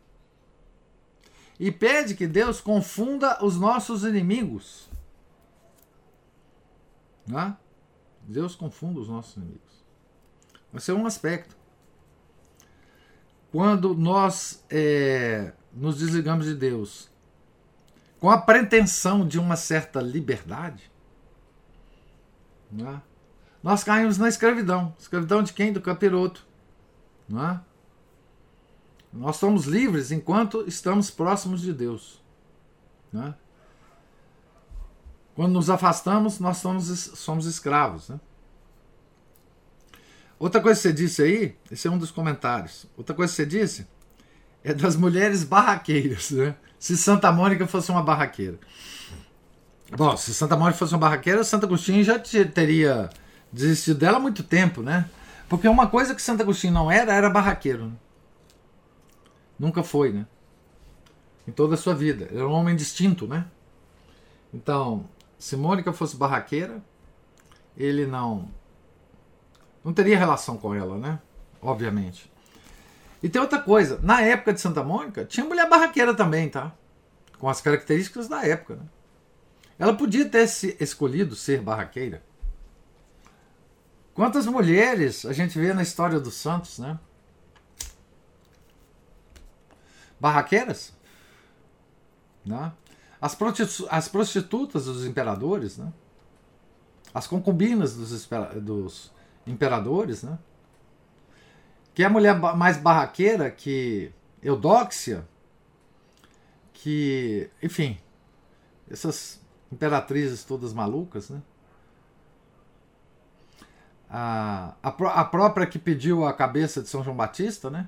e 1.59 1.71
pede 1.71 2.15
que 2.15 2.25
Deus 2.25 2.59
confunda 2.59 3.37
os 3.45 3.55
nossos 3.55 4.03
inimigos. 4.03 4.89
Né? 7.27 7.55
Deus 8.23 8.55
confunda 8.55 8.99
os 8.99 9.07
nossos 9.07 9.37
inimigos. 9.37 9.85
Vai 10.73 10.81
ser 10.81 10.93
um 10.93 11.05
aspecto. 11.05 11.55
Quando 13.51 13.93
nós 13.93 14.65
é, 14.67 15.53
nos 15.71 15.99
desligamos 15.99 16.47
de 16.47 16.55
Deus 16.55 17.11
com 18.19 18.29
a 18.31 18.39
pretensão 18.39 19.27
de 19.27 19.37
uma 19.37 19.55
certa 19.55 20.01
liberdade, 20.01 20.91
né? 22.71 23.03
nós 23.61 23.83
caímos 23.83 24.17
na 24.17 24.27
escravidão. 24.27 24.95
Escravidão 24.97 25.43
de 25.43 25.53
quem? 25.53 25.71
Do 25.71 25.81
capiroto. 25.81 26.49
Né? 27.31 27.59
Nós 29.11 29.37
somos 29.37 29.65
livres 29.65 30.11
enquanto 30.11 30.63
estamos 30.67 31.09
próximos 31.09 31.61
de 31.61 31.73
Deus. 31.73 32.21
Né? 33.11 33.33
Quando 35.35 35.53
nos 35.53 35.69
afastamos, 35.69 36.39
nós 36.39 36.57
somos, 36.57 36.85
somos 36.87 37.45
escravos. 37.45 38.09
Né? 38.09 38.19
Outra 40.37 40.61
coisa 40.61 40.77
que 40.79 40.83
você 40.83 40.93
disse 40.93 41.21
aí, 41.21 41.57
esse 41.71 41.87
é 41.87 41.91
um 41.91 41.97
dos 41.97 42.11
comentários. 42.11 42.85
Outra 42.97 43.15
coisa 43.15 43.31
que 43.31 43.35
você 43.37 43.45
disse 43.45 43.87
é 44.63 44.73
das 44.73 44.95
mulheres 44.95 45.43
barraqueiras. 45.43 46.31
Né? 46.31 46.55
Se 46.77 46.97
Santa 46.97 47.31
Mônica 47.31 47.65
fosse 47.67 47.91
uma 47.91 48.03
barraqueira. 48.03 48.59
Bom, 49.95 50.15
se 50.15 50.33
Santa 50.33 50.55
Mônica 50.55 50.77
fosse 50.77 50.93
uma 50.93 50.99
barraqueira, 50.99 51.43
Santa 51.43 51.65
Agostinho 51.65 52.03
já 52.03 52.17
teria 52.17 53.09
desistido 53.51 53.99
dela 53.99 54.17
há 54.17 54.19
muito 54.19 54.41
tempo, 54.41 54.81
né? 54.81 55.09
Porque 55.51 55.67
uma 55.67 55.85
coisa 55.85 56.15
que 56.15 56.21
Santo 56.21 56.43
Agostinho 56.43 56.71
não 56.71 56.89
era, 56.89 57.13
era 57.13 57.29
barraqueiro. 57.29 57.87
Né? 57.87 57.93
Nunca 59.59 59.83
foi, 59.83 60.13
né? 60.13 60.25
Em 61.45 61.51
toda 61.51 61.73
a 61.73 61.77
sua 61.77 61.93
vida. 61.93 62.29
Era 62.31 62.47
um 62.47 62.53
homem 62.53 62.73
distinto, 62.73 63.27
né? 63.27 63.45
Então, 64.53 65.09
se 65.37 65.57
Mônica 65.57 65.91
fosse 65.91 66.15
barraqueira, 66.15 66.81
ele 67.75 68.05
não 68.05 68.49
não 69.83 69.91
teria 69.91 70.17
relação 70.17 70.55
com 70.55 70.73
ela, 70.73 70.97
né? 70.97 71.19
Obviamente. 71.61 72.31
E 73.21 73.27
tem 73.27 73.41
outra 73.41 73.59
coisa, 73.59 73.99
na 74.01 74.21
época 74.21 74.53
de 74.53 74.61
Santa 74.61 74.81
Mônica, 74.81 75.25
tinha 75.25 75.45
mulher 75.45 75.67
barraqueira 75.67 76.15
também, 76.15 76.47
tá? 76.47 76.71
Com 77.37 77.49
as 77.49 77.59
características 77.59 78.29
da 78.29 78.41
época, 78.47 78.75
né? 78.75 78.85
Ela 79.77 79.93
podia 79.93 80.29
ter 80.29 80.45
escolhido 80.79 81.35
ser 81.35 81.59
barraqueira. 81.61 82.23
Quantas 84.13 84.45
mulheres 84.45 85.25
a 85.25 85.33
gente 85.33 85.57
vê 85.57 85.73
na 85.73 85.81
história 85.81 86.19
dos 86.19 86.35
santos, 86.35 86.79
né? 86.79 86.99
Barraqueiras? 90.19 90.93
Né? 92.45 92.71
As, 93.19 93.37
as 93.89 94.07
prostitutas 94.07 94.85
dos 94.85 95.05
imperadores, 95.05 95.77
né? 95.77 95.91
as 97.13 97.27
concubinas 97.27 97.95
dos, 97.95 98.27
dos 98.61 99.11
imperadores, 99.47 100.23
né? 100.23 100.37
que 101.93 102.03
é 102.03 102.05
a 102.05 102.09
mulher 102.09 102.37
mais 102.37 102.77
barraqueira 102.77 103.49
que 103.49 104.11
Eudóxia, 104.41 105.27
que, 106.73 107.49
enfim, 107.61 107.99
essas 108.89 109.39
imperatrizes 109.71 110.43
todas 110.43 110.73
malucas, 110.73 111.29
né? 111.29 111.41
A, 114.13 114.75
a, 114.83 114.89
a 114.89 115.25
própria 115.25 115.65
que 115.65 115.79
pediu 115.79 116.25
a 116.25 116.33
cabeça 116.33 116.81
de 116.81 116.89
São 116.89 117.03
João 117.03 117.15
Batista, 117.15 117.69
né? 117.69 117.87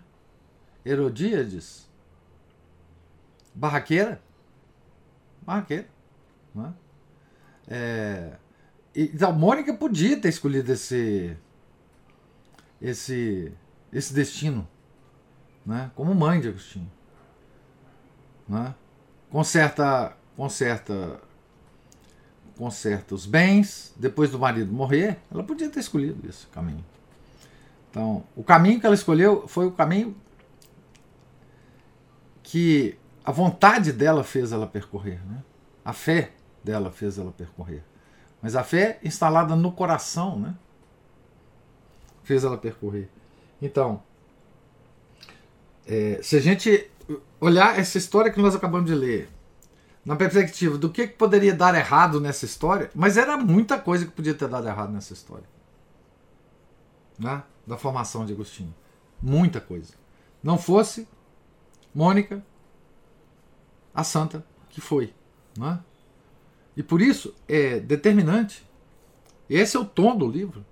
Herodíades, 0.86 1.90
barraqueira, 3.54 4.22
Marqueiro. 5.46 5.88
Né? 6.56 6.74
É, 7.68 8.34
então, 8.96 9.34
Mônica 9.34 9.74
podia 9.74 10.20
ter 10.20 10.30
escolhido 10.30 10.72
esse, 10.72 11.38
esse, 12.82 13.54
esse 13.92 14.14
destino, 14.14 14.68
né? 15.66 15.92
como 15.96 16.14
mãe 16.14 16.40
de 16.40 16.50
Agostinho. 16.50 16.92
Né? 18.48 18.74
Conserta, 19.30 20.16
conserta, 20.36 21.20
conserta 22.58 23.16
os 23.16 23.26
bens, 23.26 23.94
depois 23.96 24.30
do 24.30 24.40
marido 24.40 24.72
morrer, 24.72 25.18
ela 25.32 25.44
podia 25.44 25.70
ter 25.70 25.80
escolhido 25.80 26.28
esse 26.30 26.46
caminho. 26.48 26.84
Então, 27.90 28.24
o 28.36 28.44
caminho 28.44 28.80
que 28.80 28.86
ela 28.86 28.96
escolheu 28.96 29.48
foi 29.48 29.66
o 29.66 29.72
caminho 29.72 30.16
que 32.42 32.98
a 33.24 33.32
vontade 33.32 33.92
dela 33.92 34.24
fez 34.24 34.52
ela 34.52 34.68
percorrer, 34.68 35.20
né? 35.26 35.44
A 35.84 35.94
fé 35.94 36.32
dela 36.64 36.92
fez 36.92 37.18
ela 37.18 37.32
percorrer. 37.32 37.84
Mas 38.42 38.56
a 38.56 38.64
fé 38.64 39.00
instalada 39.04 39.56
no 39.56 39.72
coração, 39.72 40.38
né? 40.38 40.56
Fez 42.24 42.44
ela 42.44 42.58
percorrer. 42.58 43.10
Então, 43.62 44.02
é, 45.86 46.20
se 46.22 46.36
a 46.36 46.40
gente 46.40 46.90
olhar 47.40 47.80
essa 47.80 47.98
história 47.98 48.32
que 48.32 48.42
nós 48.42 48.56
acabamos 48.56 48.90
de 48.90 48.96
ler, 48.96 49.30
na 50.06 50.16
perspectiva 50.16 50.78
do 50.78 50.90
que, 50.90 51.08
poderia 51.08 51.54
dar 51.54 51.76
errado 51.76 52.20
nessa 52.20 52.46
história, 52.46 52.90
mas 52.94 53.18
era 53.18 53.38
muita 53.38 53.80
coisa 53.80 54.06
que 54.06 54.12
podia 54.12 54.34
ter 54.34 54.48
dado 54.48 54.68
errado 54.68 54.92
nessa 54.92 55.14
história. 55.14 55.48
Né? 57.18 57.42
Da 57.66 57.78
formação 57.78 58.26
de 58.26 58.34
Agostinho. 58.34 58.74
Muita 59.22 59.62
coisa. 59.62 59.94
Não 60.42 60.58
fosse 60.58 61.08
Mônica, 61.94 62.44
a 63.94 64.04
santa 64.04 64.46
que 64.70 64.82
foi. 64.82 65.14
Né? 65.58 65.80
E 66.76 66.82
por 66.82 67.02
isso 67.02 67.36
é 67.48 67.80
determinante, 67.80 68.68
esse 69.50 69.78
é 69.78 69.80
o 69.80 69.86
tom 69.86 70.18
do 70.18 70.28
livro, 70.28 70.66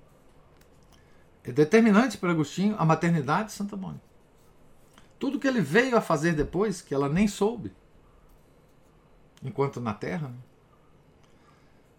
é 1.43 1.51
determinante 1.51 2.17
para 2.17 2.31
Agostinho 2.31 2.75
a 2.77 2.85
maternidade 2.85 3.49
de 3.49 3.53
Santa 3.53 3.77
Mônica. 3.77 4.03
Tudo 5.19 5.39
que 5.39 5.47
ele 5.47 5.61
veio 5.61 5.95
a 5.95 6.01
fazer 6.01 6.33
depois, 6.33 6.81
que 6.81 6.93
ela 6.93 7.07
nem 7.07 7.27
soube, 7.27 7.71
enquanto 9.43 9.79
na 9.79 9.93
Terra, 9.93 10.33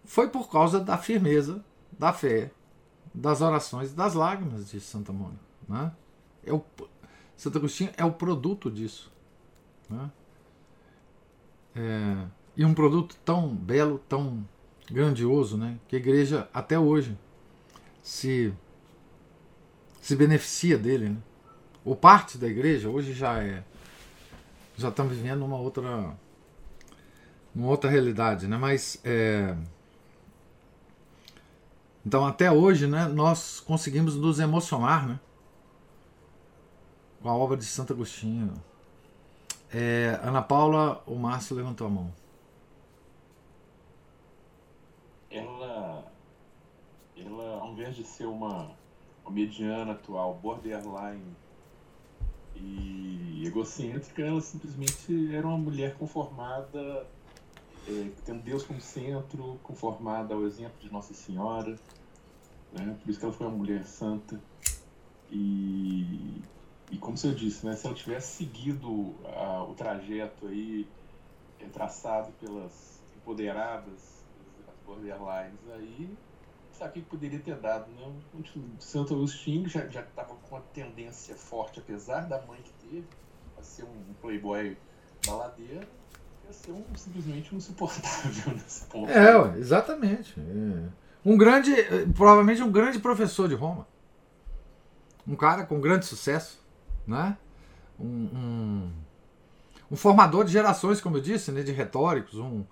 foi 0.05 0.29
por 0.29 0.49
causa 0.49 0.79
da 0.79 0.97
firmeza, 0.97 1.63
da 1.97 2.11
fé, 2.11 2.51
das 3.13 3.41
orações, 3.41 3.93
das 3.93 4.13
lágrimas 4.13 4.69
de 4.69 4.79
Santa 4.79 5.13
Mônica. 5.13 5.43
Né? 5.67 5.91
É 6.45 6.53
o, 6.53 6.63
Santo 7.35 7.57
Agostinho 7.57 7.91
é 7.97 8.03
o 8.03 8.11
produto 8.11 8.69
disso. 8.71 9.11
Né? 9.89 10.11
É, 11.75 12.25
e 12.55 12.65
um 12.65 12.73
produto 12.73 13.17
tão 13.23 13.53
belo, 13.53 13.99
tão 14.07 14.47
grandioso, 14.89 15.57
né? 15.57 15.77
que 15.87 15.95
a 15.95 15.99
igreja 15.99 16.49
até 16.53 16.77
hoje 16.77 17.17
se, 18.01 18.53
se 20.01 20.15
beneficia 20.15 20.77
dele. 20.77 21.09
Né? 21.09 21.17
Ou 21.83 21.95
parte 21.95 22.37
da 22.37 22.47
igreja, 22.47 22.89
hoje 22.89 23.13
já 23.13 23.41
é. 23.43 23.63
Já 24.75 24.89
estamos 24.89 25.13
vivendo 25.13 25.45
uma 25.45 25.57
outra. 25.57 26.15
Uma 27.55 27.67
outra 27.67 27.89
realidade, 27.89 28.47
né? 28.47 28.57
Mas. 28.57 28.99
É, 29.03 29.55
então 32.05 32.25
até 32.25 32.51
hoje, 32.51 32.85
né, 32.85 33.05
nós 33.05 33.59
conseguimos 33.61 34.15
nos 34.15 34.39
emocionar, 34.39 35.07
né? 35.07 35.19
Com 37.21 37.29
a 37.29 37.35
obra 37.35 37.55
de 37.55 37.65
Santo 37.65 37.93
Agostinho. 37.93 38.53
É, 39.71 40.19
Ana 40.21 40.41
Paula, 40.41 41.01
o 41.07 41.15
Márcio 41.15 41.55
levantou 41.55 41.87
a 41.87 41.89
mão. 41.89 42.13
Ela, 45.31 46.11
ela, 47.17 47.59
ao 47.61 47.71
invés 47.71 47.95
de 47.95 48.03
ser 48.03 48.25
uma, 48.25 48.69
uma 49.23 49.31
mediana 49.31 49.93
atual, 49.93 50.35
borderline 50.35 51.35
e 52.55 53.43
egocêntrica, 53.47 54.21
ela 54.21 54.41
simplesmente 54.41 55.33
era 55.33 55.47
uma 55.47 55.57
mulher 55.57 55.95
conformada, 55.95 57.07
é, 57.87 58.11
tendo 58.25 58.43
Deus 58.43 58.63
como 58.63 58.79
centro, 58.81 59.59
conformada 59.63 60.33
ao 60.33 60.45
exemplo 60.45 60.79
de 60.79 60.91
Nossa 60.91 61.13
Senhora. 61.13 61.77
Né? 62.71 62.97
Por 63.01 63.09
isso 63.09 63.19
que 63.19 63.25
ela 63.25 63.33
foi 63.33 63.47
uma 63.47 63.55
mulher 63.55 63.83
santa. 63.85 64.39
E 65.31 66.41
e 66.93 66.97
como 66.99 67.17
você 67.17 67.31
disse, 67.31 67.65
né, 67.65 67.75
se 67.75 67.87
ela 67.87 67.95
tivesse 67.95 68.37
seguido 68.37 69.15
a, 69.25 69.63
o 69.63 69.73
trajeto 69.73 70.45
aí 70.45 70.87
é, 71.59 71.65
traçado 71.65 72.31
pelas 72.33 73.01
empoderadas, 73.17 74.23
as 74.67 74.75
borderlines 74.85 75.59
aí, 75.73 76.07
sabe 76.71 76.91
o 76.91 76.93
que 77.03 77.09
poderia 77.09 77.39
ter 77.39 77.55
dado, 77.55 77.89
né? 77.93 78.13
O 78.35 78.79
Santo 78.79 79.15
Agostinho 79.15 79.67
já 79.67 79.85
estava 79.85 80.35
com 80.35 80.55
uma 80.55 80.61
tendência 80.71 81.35
forte, 81.35 81.79
apesar 81.79 82.27
da 82.27 82.39
mãe 82.43 82.61
que 82.61 82.73
teve, 82.87 83.07
a 83.57 83.63
ser 83.63 83.85
um 83.85 84.13
playboy 84.21 84.77
baladeiro, 85.25 85.87
ser 86.53 86.71
um, 86.71 86.83
simplesmente 86.95 87.55
insuportável 87.55 88.53
nesse 88.55 88.85
ponto. 88.85 89.11
É, 89.11 89.57
exatamente. 89.57 90.39
É. 90.39 91.03
Um 91.25 91.37
grande, 91.37 91.73
provavelmente 92.15 92.61
um 92.61 92.71
grande 92.71 92.99
professor 92.99 93.47
de 93.47 93.55
Roma. 93.55 93.87
Um 95.27 95.35
cara 95.35 95.65
com 95.65 95.79
grande 95.79 96.05
sucesso 96.05 96.63
né? 97.05 97.37
Um, 97.99 98.05
um, 98.05 98.91
um, 99.91 99.95
formador 99.95 100.45
de 100.45 100.51
gerações, 100.51 100.99
como 100.99 101.17
eu 101.17 101.21
disse, 101.21 101.51
né? 101.51 101.61
de 101.61 101.71
retóricos, 101.71 102.35
um, 102.35 102.63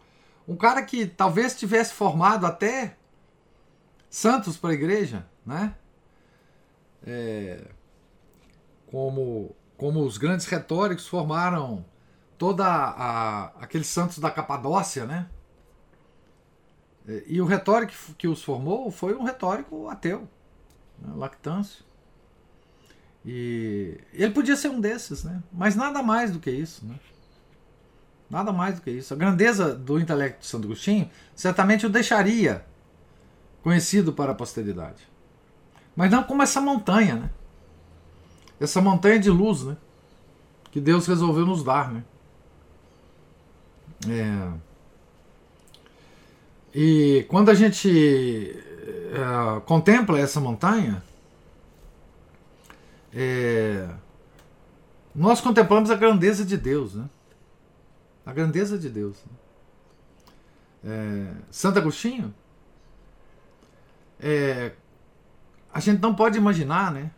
um 0.47 0.55
cara 0.55 0.81
que 0.81 1.05
talvez 1.05 1.57
tivesse 1.57 1.93
formado 1.93 2.45
até 2.45 2.97
santos 4.09 4.57
para 4.57 4.71
a 4.71 4.73
igreja, 4.73 5.25
né? 5.45 5.75
É, 7.03 7.67
como, 8.87 9.55
como 9.77 10.03
os 10.03 10.17
grandes 10.17 10.45
retóricos 10.45 11.07
formaram 11.07 11.85
toda 12.41 12.65
a, 12.65 13.51
aqueles 13.61 13.85
santos 13.85 14.17
da 14.17 14.31
Capadócia, 14.31 15.05
né? 15.05 15.27
E 17.27 17.39
o 17.39 17.45
retórico 17.45 17.93
que 18.17 18.27
os 18.27 18.41
formou 18.41 18.89
foi 18.89 19.13
um 19.13 19.21
retórico 19.21 19.87
ateu, 19.87 20.27
né? 20.97 21.13
lactâncio. 21.17 21.85
E 23.23 23.95
ele 24.11 24.33
podia 24.33 24.55
ser 24.55 24.69
um 24.69 24.81
desses, 24.81 25.23
né? 25.23 25.43
Mas 25.53 25.75
nada 25.75 26.01
mais 26.01 26.31
do 26.31 26.39
que 26.39 26.49
isso, 26.49 26.83
né? 26.83 26.95
Nada 28.27 28.51
mais 28.51 28.77
do 28.77 28.81
que 28.81 28.89
isso. 28.89 29.13
A 29.13 29.17
grandeza 29.17 29.75
do 29.75 29.99
intelecto 29.99 30.39
de 30.39 30.47
Santo 30.47 30.65
Agostinho 30.65 31.11
certamente 31.35 31.85
o 31.85 31.89
deixaria 31.91 32.65
conhecido 33.61 34.13
para 34.13 34.31
a 34.31 34.35
posteridade. 34.35 35.07
Mas 35.95 36.09
não 36.09 36.23
como 36.23 36.41
essa 36.41 36.59
montanha, 36.59 37.17
né? 37.17 37.29
Essa 38.59 38.81
montanha 38.81 39.19
de 39.19 39.29
luz, 39.29 39.61
né? 39.61 39.77
Que 40.71 40.81
Deus 40.81 41.05
resolveu 41.05 41.45
nos 41.45 41.63
dar, 41.63 41.93
né? 41.93 42.03
É... 44.09 44.71
E 46.73 47.25
quando 47.27 47.49
a 47.49 47.53
gente 47.53 48.55
é, 49.11 49.59
contempla 49.65 50.17
essa 50.17 50.39
montanha, 50.39 51.03
é, 53.13 53.89
nós 55.13 55.41
contemplamos 55.41 55.91
a 55.91 55.95
grandeza 55.95 56.45
de 56.45 56.55
Deus, 56.55 56.95
né? 56.95 57.09
A 58.25 58.31
grandeza 58.31 58.77
de 58.77 58.89
Deus. 58.89 59.17
É, 60.83 61.33
Santo 61.51 61.77
Agostinho, 61.77 62.33
é, 64.19 64.71
a 65.73 65.79
gente 65.79 66.01
não 66.01 66.15
pode 66.15 66.37
imaginar, 66.37 66.91
né? 66.91 67.11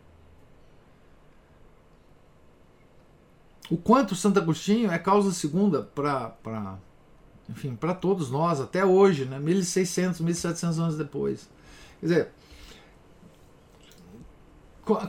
O 3.69 3.77
quanto 3.77 4.15
Santo 4.15 4.39
Agostinho 4.39 4.91
é 4.91 4.99
causa 4.99 5.31
segunda 5.31 5.81
para, 5.81 6.77
enfim, 7.49 7.75
para 7.75 7.93
todos 7.93 8.29
nós 8.29 8.59
até 8.59 8.85
hoje, 8.85 9.25
né? 9.25 9.39
1600, 9.39 10.21
1700 10.21 10.79
anos 10.79 10.97
depois. 10.97 11.49
Quer 11.99 12.05
dizer, 12.05 12.31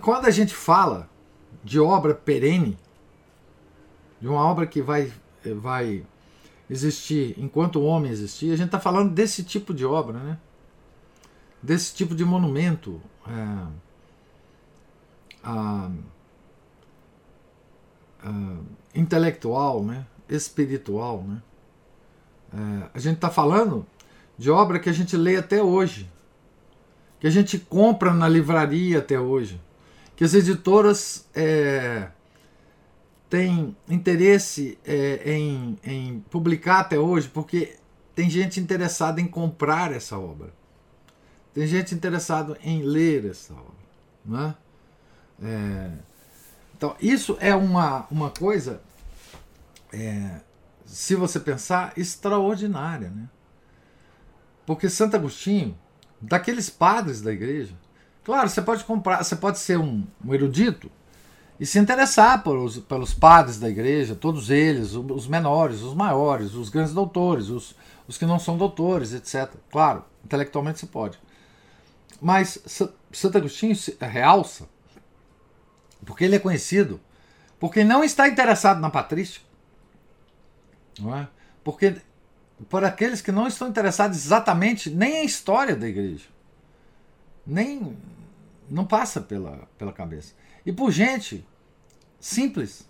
quando 0.00 0.26
a 0.26 0.30
gente 0.30 0.54
fala 0.54 1.08
de 1.62 1.80
obra 1.80 2.14
perene, 2.14 2.78
de 4.20 4.28
uma 4.28 4.40
obra 4.44 4.66
que 4.66 4.80
vai, 4.80 5.12
vai 5.60 6.04
existir 6.70 7.34
enquanto 7.38 7.80
o 7.80 7.84
homem 7.84 8.10
existir, 8.10 8.52
a 8.52 8.56
gente 8.56 8.66
está 8.66 8.80
falando 8.80 9.12
desse 9.12 9.42
tipo 9.42 9.74
de 9.74 9.84
obra, 9.84 10.18
né? 10.18 10.38
desse 11.64 11.94
tipo 11.94 12.14
de 12.14 12.24
monumento 12.26 13.00
é, 13.26 13.66
a, 15.42 15.90
a, 18.24 18.56
intelectual, 18.94 19.84
né? 19.84 20.06
espiritual. 20.28 21.22
Né? 21.22 21.42
É, 22.52 22.90
a 22.94 22.98
gente 22.98 23.16
está 23.16 23.30
falando 23.30 23.86
de 24.38 24.50
obra 24.50 24.78
que 24.78 24.88
a 24.88 24.92
gente 24.92 25.16
lê 25.16 25.36
até 25.36 25.62
hoje, 25.62 26.10
que 27.20 27.26
a 27.26 27.30
gente 27.30 27.58
compra 27.58 28.12
na 28.12 28.28
livraria 28.28 28.98
até 28.98 29.18
hoje, 29.18 29.60
que 30.16 30.24
as 30.24 30.34
editoras 30.34 31.28
é, 31.34 32.08
têm 33.28 33.76
interesse 33.88 34.78
é, 34.84 35.32
em, 35.32 35.78
em 35.82 36.20
publicar 36.30 36.80
até 36.80 36.98
hoje, 36.98 37.28
porque 37.28 37.76
tem 38.14 38.30
gente 38.30 38.60
interessada 38.60 39.20
em 39.20 39.26
comprar 39.26 39.92
essa 39.92 40.18
obra, 40.18 40.52
tem 41.52 41.66
gente 41.66 41.94
interessada 41.94 42.58
em 42.62 42.82
ler 42.82 43.26
essa 43.26 43.54
obra, 43.54 43.74
não 44.24 44.40
é? 44.46 44.54
Então, 46.84 46.96
isso 47.00 47.38
é 47.40 47.54
uma, 47.54 48.06
uma 48.10 48.28
coisa, 48.28 48.82
é, 49.90 50.40
se 50.84 51.14
você 51.14 51.40
pensar, 51.40 51.94
extraordinária. 51.96 53.08
Né? 53.08 53.26
Porque 54.66 54.90
Santo 54.90 55.16
Agostinho, 55.16 55.74
daqueles 56.20 56.68
padres 56.68 57.22
da 57.22 57.32
igreja, 57.32 57.72
claro, 58.22 58.50
você 58.50 58.60
pode 58.60 58.84
comprar, 58.84 59.24
você 59.24 59.34
pode 59.34 59.60
ser 59.60 59.78
um, 59.78 60.04
um 60.22 60.34
erudito 60.34 60.90
e 61.58 61.64
se 61.64 61.78
interessar 61.78 62.42
pelos, 62.44 62.76
pelos 62.80 63.14
padres 63.14 63.58
da 63.58 63.70
igreja, 63.70 64.14
todos 64.14 64.50
eles, 64.50 64.92
os 64.92 65.26
menores, 65.26 65.80
os 65.80 65.94
maiores, 65.94 66.52
os 66.52 66.68
grandes 66.68 66.92
doutores, 66.92 67.48
os, 67.48 67.74
os 68.06 68.18
que 68.18 68.26
não 68.26 68.38
são 68.38 68.58
doutores, 68.58 69.14
etc. 69.14 69.54
Claro, 69.72 70.04
intelectualmente 70.22 70.80
você 70.80 70.86
pode. 70.86 71.18
Mas 72.20 72.58
Santo 73.10 73.38
Agostinho 73.38 73.74
realça, 74.00 74.68
porque 76.04 76.24
ele 76.24 76.36
é 76.36 76.38
conhecido, 76.38 77.00
porque 77.58 77.84
não 77.84 78.04
está 78.04 78.28
interessado 78.28 78.80
na 78.80 78.90
patrística, 78.90 79.44
não 80.98 81.16
é? 81.16 81.28
porque 81.62 81.96
por 82.68 82.84
aqueles 82.84 83.20
que 83.20 83.32
não 83.32 83.48
estão 83.48 83.68
interessados 83.68 84.16
exatamente 84.16 84.90
nem 84.90 85.22
em 85.22 85.26
história 85.26 85.74
da 85.74 85.88
igreja, 85.88 86.26
nem 87.46 87.96
não 88.70 88.84
passa 88.84 89.20
pela, 89.20 89.68
pela 89.76 89.92
cabeça. 89.92 90.34
E 90.64 90.72
por 90.72 90.90
gente 90.90 91.46
simples, 92.20 92.88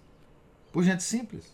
por 0.73 0.85
gente 0.85 1.03
simples, 1.03 1.45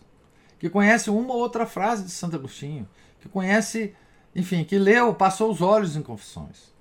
que 0.59 0.69
conhece 0.69 1.09
uma 1.09 1.33
ou 1.33 1.39
outra 1.39 1.65
frase 1.65 2.03
de 2.03 2.11
Santo 2.11 2.35
Agostinho, 2.35 2.87
que 3.19 3.27
conhece, 3.27 3.95
enfim, 4.35 4.63
que 4.63 4.77
leu, 4.77 5.15
passou 5.15 5.51
os 5.51 5.61
olhos 5.61 5.95
em 5.95 6.01
Confissões, 6.01 6.71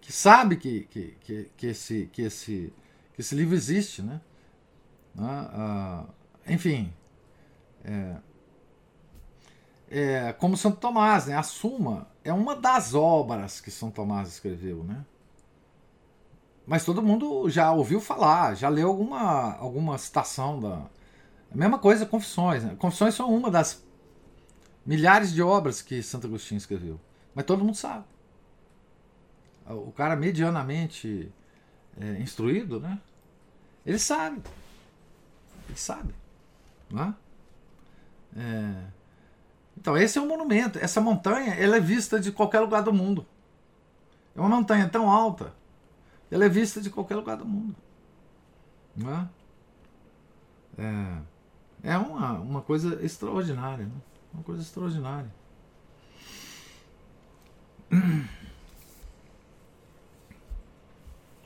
que 0.00 0.12
sabe 0.12 0.56
que, 0.56 0.82
que, 0.90 1.16
que, 1.20 1.50
que 1.56 1.66
esse, 1.66 2.08
que, 2.12 2.22
esse, 2.22 2.72
esse 3.20 3.34
livro 3.34 3.54
existe, 3.54 4.02
né? 4.02 4.20
Ah, 5.18 5.50
ah, 5.52 6.52
enfim, 6.52 6.92
é, 7.84 8.16
é, 9.90 10.32
como 10.34 10.56
Santo 10.56 10.78
Tomás, 10.78 11.26
né? 11.26 11.36
A 11.36 11.42
Suma 11.42 12.08
é 12.24 12.32
uma 12.32 12.54
das 12.54 12.94
obras 12.94 13.60
que 13.60 13.70
São 13.70 13.90
Tomás 13.90 14.28
escreveu, 14.28 14.84
né? 14.84 15.04
Mas 16.66 16.84
todo 16.84 17.02
mundo 17.02 17.50
já 17.50 17.72
ouviu 17.72 18.00
falar, 18.00 18.54
já 18.54 18.68
leu 18.68 18.88
alguma, 18.88 19.56
alguma 19.56 19.98
citação 19.98 20.60
da. 20.60 20.86
A 21.52 21.56
mesma 21.56 21.78
coisa 21.78 22.06
Confissões. 22.06 22.62
Né? 22.62 22.76
Confissões 22.78 23.14
são 23.14 23.34
uma 23.34 23.50
das 23.50 23.84
milhares 24.86 25.32
de 25.32 25.42
obras 25.42 25.82
que 25.82 26.02
Santo 26.02 26.28
Agostinho 26.28 26.58
escreveu. 26.58 27.00
Mas 27.34 27.44
todo 27.44 27.64
mundo 27.64 27.76
sabe. 27.76 28.04
O 29.66 29.90
cara 29.92 30.14
medianamente 30.16 31.32
é, 32.00 32.20
instruído, 32.20 32.78
né? 32.78 33.00
Ele 33.84 33.98
sabe. 33.98 34.42
Ele 35.68 35.78
sabe. 35.78 36.14
Né? 36.90 37.14
É, 38.36 38.84
então, 39.76 39.96
esse 39.96 40.18
é 40.18 40.20
um 40.20 40.26
monumento. 40.26 40.78
Essa 40.78 41.00
montanha 41.00 41.54
ela 41.54 41.76
é 41.76 41.80
vista 41.80 42.20
de 42.20 42.30
qualquer 42.30 42.60
lugar 42.60 42.82
do 42.82 42.92
mundo. 42.92 43.26
É 44.36 44.40
uma 44.40 44.48
montanha 44.48 44.88
tão 44.88 45.10
alta, 45.10 45.52
ela 46.30 46.44
é 46.44 46.48
vista 46.48 46.80
de 46.80 46.90
qualquer 46.90 47.16
lugar 47.16 47.36
do 47.36 47.44
mundo. 47.44 47.74
Não 48.96 49.10
é? 49.10 49.28
É, 50.78 51.92
é 51.92 51.98
uma, 51.98 52.32
uma 52.34 52.62
coisa 52.62 53.04
extraordinária. 53.04 53.86
Né? 53.86 53.94
Uma 54.32 54.42
coisa 54.42 54.62
extraordinária. 54.62 55.32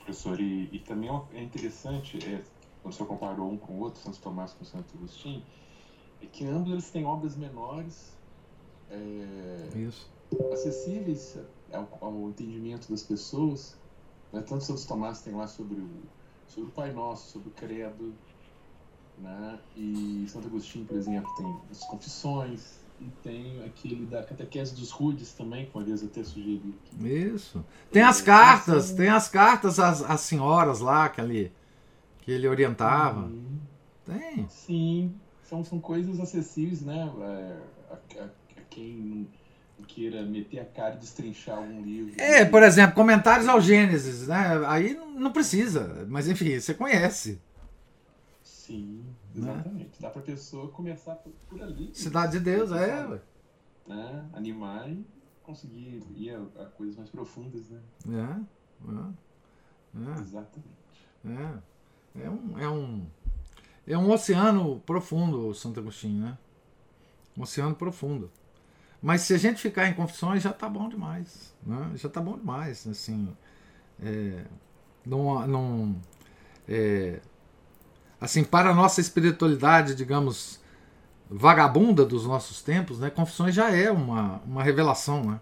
Professor, 0.05 0.39
e, 0.39 0.69
e 0.71 0.79
também 0.81 1.11
é 1.33 1.43
interessante, 1.43 2.19
é, 2.29 2.43
quando 2.83 2.95
senhor 2.95 3.09
comparou 3.09 3.51
um 3.51 3.57
com 3.57 3.73
o 3.73 3.81
outro, 3.81 4.03
Santo 4.03 4.21
Tomás 4.21 4.53
com 4.53 4.63
Santo 4.63 4.95
Agostinho, 4.99 5.43
é 6.21 6.27
que 6.27 6.45
ambos 6.45 6.71
eles 6.71 6.91
têm 6.91 7.07
obras 7.07 7.37
menores 7.37 8.15
é, 8.91 9.91
acessíveis 10.53 11.39
ao, 11.73 11.89
ao, 12.03 12.29
entendimento 12.29 12.91
das 12.91 13.03
pessoas. 13.03 13.79
Né? 14.31 14.43
Tanto 14.43 14.63
Santos 14.63 14.85
Tomás 14.85 15.23
tem 15.23 15.35
lá 15.35 15.47
sobre 15.47 15.81
o, 15.81 15.91
sobre 16.49 16.69
o 16.69 16.73
Pai 16.73 16.93
Nosso, 16.93 17.33
sobre 17.33 17.49
o 17.49 17.53
Credo, 17.53 18.15
né? 19.19 19.59
e 19.75 20.27
Santo 20.29 20.49
Agostinho, 20.49 20.85
por 20.85 20.99
exemplo, 20.99 21.35
tem 21.37 21.61
as 21.71 21.81
Confissões, 21.85 22.84
e 23.05 23.11
tem 23.23 23.63
aquele 23.65 24.07
da 24.07 24.23
Catequese 24.23 24.75
dos 24.75 24.91
Rudes 24.91 25.33
também, 25.33 25.67
que 25.67 25.77
uma 25.77 25.85
vez 25.85 26.03
até 26.03 26.25
sugeri. 26.25 26.75
Isso. 27.01 27.65
Tem 27.93 28.03
as 28.03 28.23
cartas, 28.23 28.93
tem 28.93 29.09
as 29.09 29.29
cartas 29.29 29.79
às, 29.79 30.03
às 30.03 30.21
senhoras 30.23 30.81
lá 30.81 31.09
que 31.09 31.21
ele, 31.21 31.53
que 32.23 32.31
ele 32.33 32.49
orientava. 32.49 33.27
Uhum. 33.27 33.59
Tem. 34.07 34.49
Sim, 34.49 35.15
são, 35.43 35.63
são 35.63 35.79
coisas 35.79 36.19
acessíveis, 36.19 36.81
né? 36.81 37.11
É, 37.21 37.93
a, 37.93 38.25
a, 38.25 38.29
quem 38.71 39.29
queira 39.87 40.23
meter 40.23 40.61
a 40.61 40.65
cara 40.65 40.95
e 40.95 40.99
destrinchar 40.99 41.59
algum 41.59 41.83
livro. 41.83 42.15
É, 42.19 42.45
por 42.45 42.63
exemplo, 42.63 42.95
comentários 42.95 43.47
ao 43.47 43.61
Gênesis, 43.61 44.27
né? 44.29 44.65
Aí 44.67 44.95
não 44.95 45.31
precisa, 45.31 46.07
mas 46.09 46.27
enfim, 46.27 46.59
você 46.59 46.73
conhece. 46.73 47.39
Sim? 48.43 49.05
Exatamente. 49.35 49.85
Né? 49.85 49.99
Dá 50.01 50.11
pra 50.11 50.23
pessoa 50.23 50.69
começar 50.69 51.17
por, 51.17 51.63
ali. 51.63 51.95
Cidade 51.95 52.39
de 52.39 52.41
Deus, 52.41 52.73
é. 52.73 53.21
Né? 53.87 54.31
Animar 54.33 54.91
e 54.91 55.05
conseguir 55.43 56.03
ir 56.17 56.31
a, 56.31 56.63
a, 56.63 56.67
coisas 56.67 56.97
mais 56.97 57.11
profundas, 57.11 57.69
né? 57.69 57.81
É, 58.09 58.91
é, 60.01 60.11
é. 60.11 60.21
Exatamente. 60.21 61.09
É. 61.27 61.75
É 62.17 62.31
um, 62.31 62.59
é 62.59 62.69
um, 62.69 63.07
é 63.87 63.99
um 63.99 64.11
oceano 64.11 64.81
profundo, 64.87 65.53
Santo 65.53 65.81
Agostinho, 65.81 66.21
né? 66.21 66.39
Um 67.37 67.43
oceano 67.43 67.75
profundo. 67.75 68.31
Mas 69.03 69.23
se 69.23 69.35
a 69.35 69.37
gente 69.37 69.61
ficar 69.61 69.89
em 69.89 69.95
confissões, 69.95 70.43
já 70.43 70.51
está 70.51 70.69
bom 70.69 70.89
demais. 70.89 71.53
Né? 71.63 71.93
Já 71.97 72.09
está 72.09 72.21
bom 72.21 72.39
demais. 72.39 72.87
Assim, 72.87 73.29
é, 74.01 74.45
não, 75.05 75.47
não, 75.47 75.97
é, 76.69 77.21
assim, 78.25 78.43
para 78.43 78.71
a 78.71 78.75
nossa 78.75 79.03
espiritualidade, 79.03 79.95
digamos, 79.95 80.59
vagabunda 81.29 82.07
dos 82.07 82.25
nossos 82.25 82.63
tempos, 82.63 82.99
né, 82.99 83.11
confissões 83.11 83.55
já 83.55 83.71
é 83.71 83.91
uma, 83.91 84.41
uma 84.47 84.63
revelação. 84.63 85.23
Né? 85.23 85.41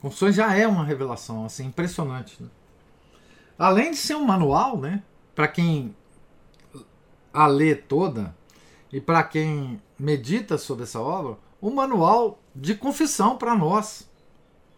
Confissões 0.00 0.34
já 0.34 0.54
é 0.56 0.66
uma 0.66 0.82
revelação 0.82 1.44
assim, 1.44 1.66
impressionante. 1.66 2.42
Né? 2.42 2.48
Além 3.58 3.90
de 3.90 3.98
ser 3.98 4.14
um 4.14 4.24
manual, 4.24 4.78
né, 4.78 5.02
para 5.34 5.46
quem 5.46 5.94
a 7.34 7.46
lê 7.46 7.74
toda 7.74 8.34
e 8.90 8.98
para 8.98 9.22
quem 9.22 9.80
medita 9.98 10.56
sobre 10.56 10.84
essa 10.84 11.00
obra, 11.00 11.36
um 11.60 11.70
manual 11.70 12.40
de 12.56 12.74
confissão 12.74 13.36
para 13.36 13.54
nós. 13.54 14.08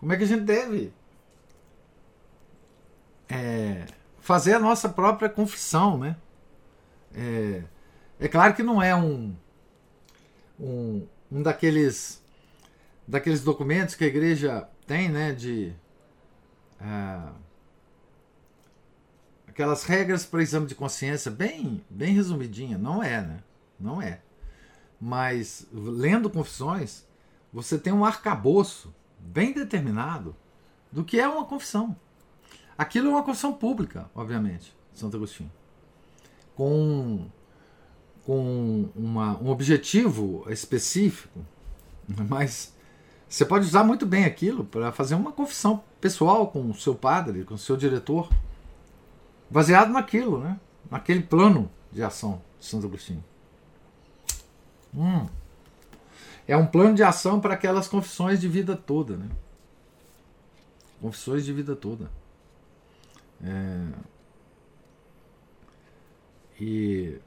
Como 0.00 0.12
é 0.12 0.16
que 0.16 0.24
a 0.24 0.26
gente 0.26 0.42
deve 0.42 0.92
é, 3.28 3.86
fazer 4.20 4.54
a 4.54 4.58
nossa 4.58 4.88
própria 4.88 5.28
confissão, 5.28 5.96
né? 5.96 6.16
É, 7.14 7.62
é 8.20 8.28
claro 8.28 8.54
que 8.54 8.62
não 8.62 8.82
é 8.82 8.94
um, 8.94 9.34
um, 10.58 11.06
um 11.30 11.42
daqueles 11.42 12.22
daqueles 13.06 13.42
documentos 13.42 13.94
que 13.94 14.04
a 14.04 14.06
igreja 14.06 14.68
tem, 14.86 15.08
né? 15.08 15.32
De 15.32 15.72
é, 16.80 17.28
aquelas 19.48 19.84
regras 19.84 20.24
para 20.24 20.42
exame 20.42 20.66
de 20.66 20.74
consciência 20.74 21.30
bem 21.30 21.84
bem 21.90 22.14
resumidinha, 22.14 22.78
não 22.78 23.02
é, 23.02 23.20
né? 23.20 23.42
Não 23.78 24.00
é. 24.00 24.20
Mas 25.00 25.66
lendo 25.72 26.30
confissões 26.30 27.04
você 27.52 27.78
tem 27.78 27.92
um 27.92 28.04
arcabouço 28.04 28.94
bem 29.18 29.52
determinado 29.52 30.34
do 30.90 31.04
que 31.04 31.20
é 31.20 31.28
uma 31.28 31.44
confissão. 31.44 31.94
Aquilo 32.76 33.08
é 33.08 33.10
uma 33.10 33.22
confissão 33.22 33.52
pública, 33.52 34.10
obviamente, 34.14 34.74
Santo 34.94 35.16
Agostinho. 35.16 35.52
Com, 36.56 37.26
com 38.24 38.88
uma, 38.94 39.38
um 39.38 39.48
objetivo 39.48 40.44
específico, 40.50 41.40
mas 42.28 42.74
você 43.28 43.44
pode 43.44 43.64
usar 43.64 43.84
muito 43.84 44.04
bem 44.04 44.24
aquilo 44.24 44.64
para 44.64 44.92
fazer 44.92 45.14
uma 45.14 45.32
confissão 45.32 45.82
pessoal 46.00 46.48
com 46.48 46.70
o 46.70 46.74
seu 46.74 46.94
padre, 46.94 47.44
com 47.44 47.54
o 47.54 47.58
seu 47.58 47.76
diretor, 47.76 48.28
baseado 49.50 49.90
naquilo, 49.90 50.38
né? 50.38 50.60
naquele 50.90 51.22
plano 51.22 51.70
de 51.90 52.02
ação 52.02 52.42
de 52.60 52.66
Santo 52.66 52.86
Agostinho. 52.86 53.24
Hum 54.94 55.26
é 56.46 56.56
um 56.56 56.66
plano 56.66 56.94
de 56.94 57.02
ação 57.02 57.40
para 57.40 57.54
aquelas 57.54 57.88
confissões 57.88 58.40
de 58.40 58.48
vida 58.48 58.76
toda, 58.76 59.16
né? 59.16 59.28
Confissões 61.00 61.44
de 61.44 61.52
vida 61.52 61.74
toda. 61.74 62.10
É... 63.42 63.86
E, 66.64 67.18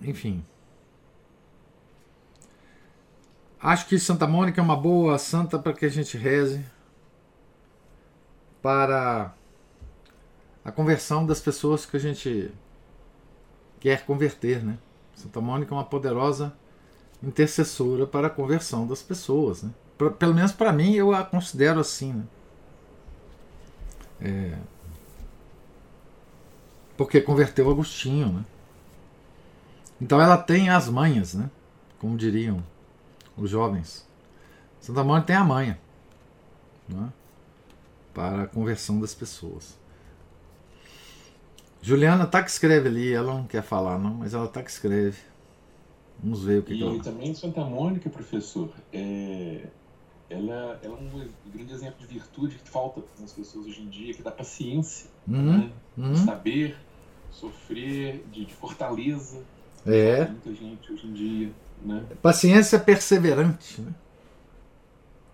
enfim. 0.00 0.44
Acho 3.60 3.88
que 3.88 3.98
Santa 3.98 4.28
Mônica 4.28 4.60
é 4.60 4.62
uma 4.62 4.76
boa 4.76 5.18
santa 5.18 5.58
para 5.58 5.72
que 5.72 5.84
a 5.84 5.88
gente 5.88 6.16
reze 6.16 6.64
para 8.62 9.34
a 10.64 10.70
conversão 10.70 11.26
das 11.26 11.40
pessoas 11.40 11.84
que 11.84 11.96
a 11.96 12.00
gente 12.00 12.52
quer 13.80 14.06
converter, 14.06 14.64
né? 14.64 14.78
Santa 15.16 15.40
Mônica 15.40 15.74
é 15.74 15.76
uma 15.76 15.84
poderosa 15.84 16.56
intercessora 17.20 18.06
para 18.06 18.28
a 18.28 18.30
conversão 18.30 18.86
das 18.86 19.02
pessoas, 19.02 19.64
né? 19.64 19.72
Pelo 20.16 20.32
menos 20.32 20.52
para 20.52 20.72
mim 20.72 20.94
eu 20.94 21.12
a 21.12 21.24
considero 21.24 21.80
assim, 21.80 22.12
né? 22.12 22.24
É, 24.20 24.58
porque 26.98 27.22
converteu 27.22 27.70
Agostinho, 27.70 28.30
né? 28.30 28.44
Então 29.98 30.20
ela 30.20 30.36
tem 30.36 30.68
as 30.68 30.88
manhas, 30.88 31.32
né? 31.32 31.50
Como 31.98 32.16
diriam 32.16 32.62
os 33.36 33.48
jovens. 33.48 34.06
Santa 34.80 35.02
Mônica 35.02 35.28
tem 35.28 35.36
a 35.36 35.44
manha 35.44 35.78
né? 36.88 37.12
para 38.14 38.42
a 38.42 38.46
conversão 38.46 39.00
das 39.00 39.14
pessoas. 39.14 39.78
Juliana 41.80 42.26
tá 42.26 42.42
que 42.42 42.50
escreve 42.50 42.88
ali, 42.88 43.12
ela 43.12 43.34
não 43.34 43.44
quer 43.44 43.62
falar 43.62 43.98
não, 43.98 44.14
mas 44.14 44.34
ela 44.34 44.48
tá 44.48 44.62
que 44.62 44.70
escreve. 44.70 45.18
Vamos 46.20 46.42
ver 46.42 46.58
o 46.58 46.62
que, 46.64 46.74
e 46.74 46.78
que 46.78 46.82
ela... 46.82 47.02
também 47.02 47.32
Santa 47.34 47.64
Mônica, 47.64 48.10
professor, 48.10 48.72
é... 48.92 49.66
ela, 50.28 50.80
ela 50.82 50.98
é 50.98 51.00
um 51.00 51.28
grande 51.52 51.72
exemplo 51.72 52.04
de 52.04 52.12
virtude 52.14 52.56
que 52.56 52.68
falta 52.68 53.02
nas 53.20 53.32
pessoas 53.32 53.66
hoje 53.66 53.82
em 53.82 53.88
dia, 53.88 54.12
que 54.12 54.22
dá 54.22 54.32
paciência, 54.32 55.08
Uhum, 55.28 55.58
né? 55.58 55.72
uhum. 55.96 56.16
saber, 56.16 56.76
sofrer, 57.30 58.24
de, 58.30 58.44
de 58.44 58.54
fortaleza. 58.54 59.42
É. 59.86 60.26
Muita 60.26 60.54
gente 60.54 60.92
hoje 60.92 61.06
em 61.06 61.12
dia, 61.12 61.52
né? 61.82 62.04
Paciência 62.20 62.78
perseverante, 62.78 63.80
né? 63.80 63.94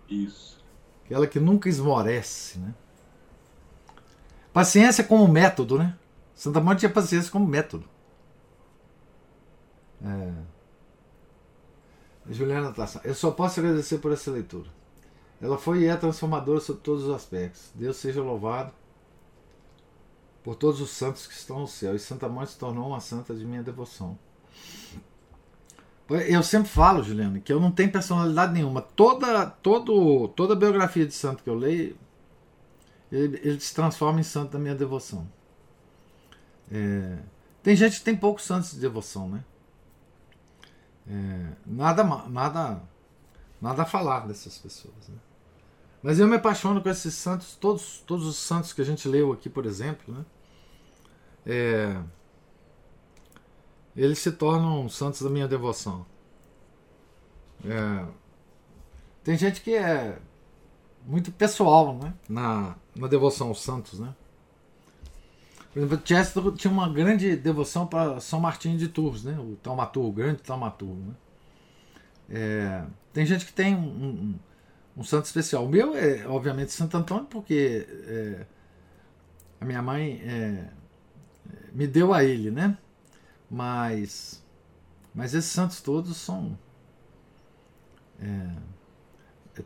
Isso. 0.09 0.63
Aquela 1.03 1.27
que 1.27 1.39
nunca 1.39 1.67
esmorece, 1.67 2.59
né? 2.59 2.73
Paciência 4.53 5.03
como 5.03 5.27
método, 5.27 5.77
né? 5.77 5.97
Santa 6.33 6.59
Mônica 6.59 6.79
tinha 6.79 6.91
paciência 6.91 7.31
como 7.31 7.45
método. 7.45 7.85
É. 10.03 10.33
Juliana 12.29 12.71
Tassa, 12.71 13.01
eu 13.03 13.13
só 13.13 13.31
posso 13.31 13.59
agradecer 13.59 13.99
por 13.99 14.11
essa 14.11 14.31
leitura. 14.31 14.69
Ela 15.41 15.57
foi 15.57 15.81
e 15.81 15.85
é 15.85 15.95
transformadora 15.95 16.59
sobre 16.59 16.81
todos 16.81 17.03
os 17.03 17.13
aspectos. 17.13 17.71
Deus 17.75 17.97
seja 17.97 18.21
louvado 18.21 18.71
por 20.45 20.55
todos 20.55 20.79
os 20.79 20.91
santos 20.91 21.25
que 21.25 21.33
estão 21.33 21.61
no 21.61 21.67
céu. 21.67 21.95
E 21.95 21.99
Santa 21.99 22.29
Mônica 22.29 22.51
se 22.51 22.59
tornou 22.59 22.89
uma 22.89 22.99
santa 22.99 23.33
de 23.33 23.43
minha 23.43 23.63
devoção. 23.63 24.15
Eu 26.07 26.43
sempre 26.43 26.69
falo, 26.69 27.01
Juliana, 27.01 27.39
que 27.39 27.51
eu 27.51 27.59
não 27.59 27.71
tenho 27.71 27.91
personalidade 27.91 28.53
nenhuma. 28.53 28.79
Toda, 28.79 29.47
todo, 29.47 30.27
toda 30.27 30.55
biografia 30.55 31.03
de 31.03 31.15
santo 31.15 31.41
que 31.41 31.49
eu 31.49 31.55
leio, 31.55 31.97
ele, 33.11 33.41
ele 33.43 33.59
se 33.59 33.73
transforma 33.73 34.19
em 34.19 34.23
santo 34.23 34.51
da 34.51 34.59
minha 34.59 34.75
devoção. 34.75 35.27
É, 36.71 37.17
tem 37.63 37.75
gente 37.75 37.97
que 37.97 38.05
tem 38.05 38.15
poucos 38.15 38.43
santos 38.43 38.73
de 38.73 38.79
devoção, 38.79 39.27
né? 39.27 39.43
É, 41.07 41.53
nada, 41.65 42.03
nada, 42.03 42.83
nada 43.59 43.81
a 43.81 43.85
falar 43.85 44.27
dessas 44.27 44.59
pessoas. 44.59 45.09
Né? 45.09 45.15
Mas 46.03 46.19
eu 46.19 46.27
me 46.27 46.35
apaixono 46.35 46.83
com 46.83 46.89
esses 46.89 47.15
santos, 47.15 47.55
todos, 47.55 48.03
todos 48.05 48.27
os 48.27 48.37
santos 48.37 48.73
que 48.73 48.81
a 48.81 48.85
gente 48.85 49.07
leu 49.07 49.33
aqui, 49.33 49.49
por 49.49 49.65
exemplo, 49.65 50.13
né? 50.13 50.23
É, 51.45 51.95
eles 53.95 54.19
se 54.19 54.31
tornam 54.31 54.89
santos 54.89 55.21
da 55.21 55.29
minha 55.29 55.47
devoção. 55.47 56.05
É, 57.63 58.05
tem 59.23 59.37
gente 59.37 59.61
que 59.61 59.73
é 59.73 60.19
muito 61.05 61.31
pessoal, 61.31 61.95
né? 61.95 62.13
Na, 62.27 62.75
na 62.95 63.07
devoção 63.07 63.49
aos 63.49 63.61
santos, 63.61 63.99
né? 63.99 64.13
Por 65.71 65.79
exemplo, 65.79 66.01
Chester 66.05 66.51
tinha 66.53 66.71
uma 66.71 66.87
grande 66.87 67.35
devoção 67.35 67.85
para 67.85 68.19
São 68.19 68.39
Martinho 68.39 68.77
de 68.77 68.87
Tours, 68.87 69.23
né? 69.23 69.37
O 69.39 69.55
taumaturgo, 69.57 70.09
o 70.09 70.13
grande 70.13 70.41
taumaturgo, 70.41 70.95
né? 70.95 71.13
É, 72.29 72.85
tem 73.13 73.25
gente 73.25 73.45
que 73.45 73.53
tem 73.53 73.75
um, 73.75 73.79
um, 73.79 74.35
um 74.97 75.03
santo 75.03 75.25
especial. 75.25 75.65
O 75.65 75.69
meu 75.69 75.95
é, 75.95 76.25
obviamente, 76.27 76.71
Santo 76.71 76.97
Antônio, 76.97 77.25
porque 77.25 77.87
é, 78.07 78.45
a 79.59 79.65
minha 79.65 79.81
mãe 79.81 80.21
é, 80.23 80.69
me 81.73 81.87
deu 81.87 82.13
a 82.13 82.23
ele, 82.23 82.51
né? 82.51 82.77
Mas, 83.49 84.43
mas 85.15 85.33
esses 85.35 85.51
santos 85.51 85.81
todos 85.81 86.17
são. 86.17 86.57
É, 88.19 88.49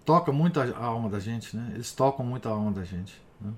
toca 0.06 0.32
muito 0.32 0.60
a, 0.60 0.64
a 0.64 0.86
alma 0.86 1.10
da 1.10 1.20
gente, 1.20 1.56
né? 1.56 1.72
Eles 1.74 1.92
tocam 1.92 2.26
muito 2.26 2.48
a 2.48 2.52
alma 2.52 2.72
da 2.72 2.84
gente. 2.84 3.20
Né? 3.42 3.54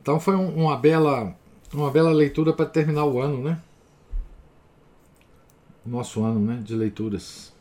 Então 0.00 0.20
foi 0.20 0.36
um- 0.36 0.54
uma 0.54 0.76
bela, 0.76 1.34
uma 1.72 1.90
bela 1.90 2.10
leitura 2.12 2.52
para 2.52 2.66
terminar 2.66 3.04
o 3.06 3.20
ano, 3.20 3.42
né? 3.42 3.60
O 5.86 5.88
nosso 5.88 6.22
ano, 6.22 6.38
né? 6.40 6.60
De 6.62 6.74
leituras. 6.74 7.52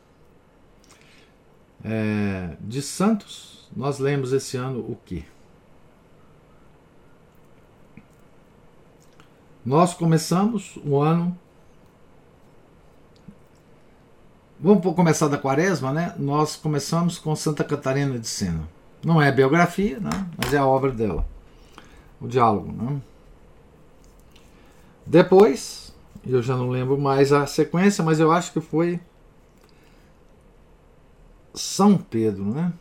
É, 1.83 2.57
de 2.61 2.81
Santos, 2.81 3.54
nós 3.75 3.99
lemos 3.99 4.31
esse 4.31 4.55
ano 4.55 4.79
o 4.79 4.97
quê? 5.05 5.23
Nós 9.65 9.93
começamos 9.93 10.77
o 10.85 11.01
ano. 11.01 11.37
Vamos 14.59 14.95
começar 14.95 15.27
da 15.27 15.37
quaresma, 15.37 15.91
né? 15.91 16.15
Nós 16.17 16.55
começamos 16.55 17.17
com 17.17 17.35
Santa 17.35 17.63
Catarina 17.63 18.17
de 18.17 18.27
Sena. 18.27 18.69
Não 19.03 19.21
é 19.21 19.31
biografia, 19.31 19.99
né? 19.99 20.09
mas 20.37 20.53
é 20.53 20.57
a 20.57 20.65
obra 20.65 20.91
dela. 20.91 21.27
O 22.21 22.27
diálogo. 22.27 22.71
Né? 22.71 23.01
Depois, 25.05 25.93
eu 26.25 26.41
já 26.41 26.55
não 26.55 26.69
lembro 26.69 26.97
mais 26.97 27.33
a 27.33 27.45
sequência, 27.45 28.03
mas 28.03 28.19
eu 28.19 28.31
acho 28.31 28.53
que 28.53 28.61
foi 28.61 28.99
São 31.53 31.97
Pedro, 31.97 32.45
né? 32.45 32.71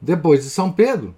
Depois 0.00 0.44
de 0.44 0.50
São 0.50 0.72
Pedro, 0.72 1.14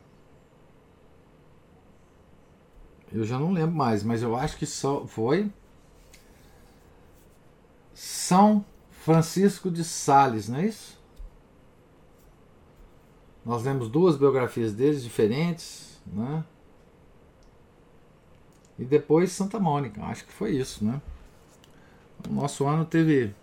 eu 3.12 3.24
já 3.24 3.38
não 3.38 3.52
lembro 3.52 3.76
mais, 3.76 4.02
mas 4.02 4.22
eu 4.22 4.34
acho 4.34 4.56
que 4.56 4.66
só 4.66 5.06
foi 5.06 5.50
São 7.94 8.64
Francisco 8.90 9.70
de 9.70 9.84
Sales, 9.84 10.48
não 10.48 10.58
é 10.58 10.66
isso? 10.66 11.00
Nós 13.44 13.64
lemos 13.64 13.88
duas 13.88 14.16
biografias 14.16 14.72
deles 14.72 15.02
diferentes, 15.02 16.00
né? 16.06 16.44
E 18.78 18.84
depois 18.84 19.30
Santa 19.32 19.60
Mônica, 19.60 20.02
acho 20.04 20.24
que 20.24 20.32
foi 20.32 20.52
isso, 20.52 20.84
né? 20.84 21.00
O 22.28 22.32
nosso 22.32 22.66
ano 22.66 22.84
teve 22.84 23.34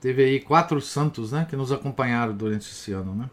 teve 0.00 0.22
aí 0.22 0.40
quatro 0.40 0.80
santos, 0.82 1.32
né, 1.32 1.46
que 1.48 1.56
nos 1.56 1.72
acompanharam 1.72 2.36
durante 2.36 2.70
esse 2.70 2.92
ano, 2.92 3.14
né? 3.14 3.30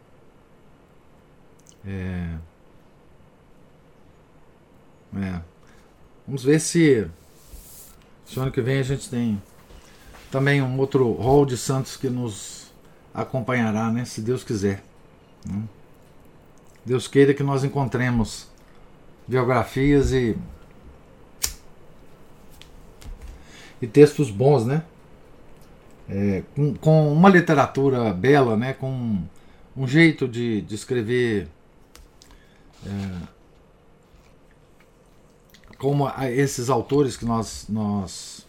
É. 1.86 2.38
É. 5.18 5.42
Vamos 6.26 6.44
ver 6.44 6.60
se, 6.60 7.08
se 8.26 8.40
ano 8.40 8.52
que 8.52 8.62
vem 8.62 8.80
a 8.80 8.84
gente 8.84 9.10
tem 9.10 9.42
também 10.32 10.62
um 10.62 10.78
outro 10.80 11.12
rol 11.12 11.46
de 11.46 11.58
santos 11.58 11.98
que 11.98 12.10
nos 12.10 12.72
acompanhará, 13.14 13.92
né? 13.92 14.06
Se 14.06 14.22
Deus 14.22 14.44
quiser. 14.44 14.84
né? 15.46 15.64
Deus 16.86 17.08
queira 17.08 17.34
que 17.34 17.44
nós 17.44 17.64
encontremos 17.64 18.48
biografias 19.28 20.14
e 20.14 20.38
e 23.82 23.88
textos 23.88 24.30
bons, 24.30 24.66
né? 24.66 24.84
É, 26.08 26.44
com, 26.56 26.74
com 26.76 27.12
uma 27.14 27.30
literatura 27.30 28.14
bela, 28.14 28.56
né? 28.56 28.74
Com 28.74 29.24
um 29.76 29.88
jeito 29.88 30.28
de, 30.28 30.62
de 30.62 30.76
escrever 30.76 31.48
é, 32.86 33.28
como 35.78 36.08
a- 36.08 36.30
esses 36.30 36.70
autores 36.70 37.18
que 37.18 37.26
nós 37.26 37.68
nós 37.68 38.48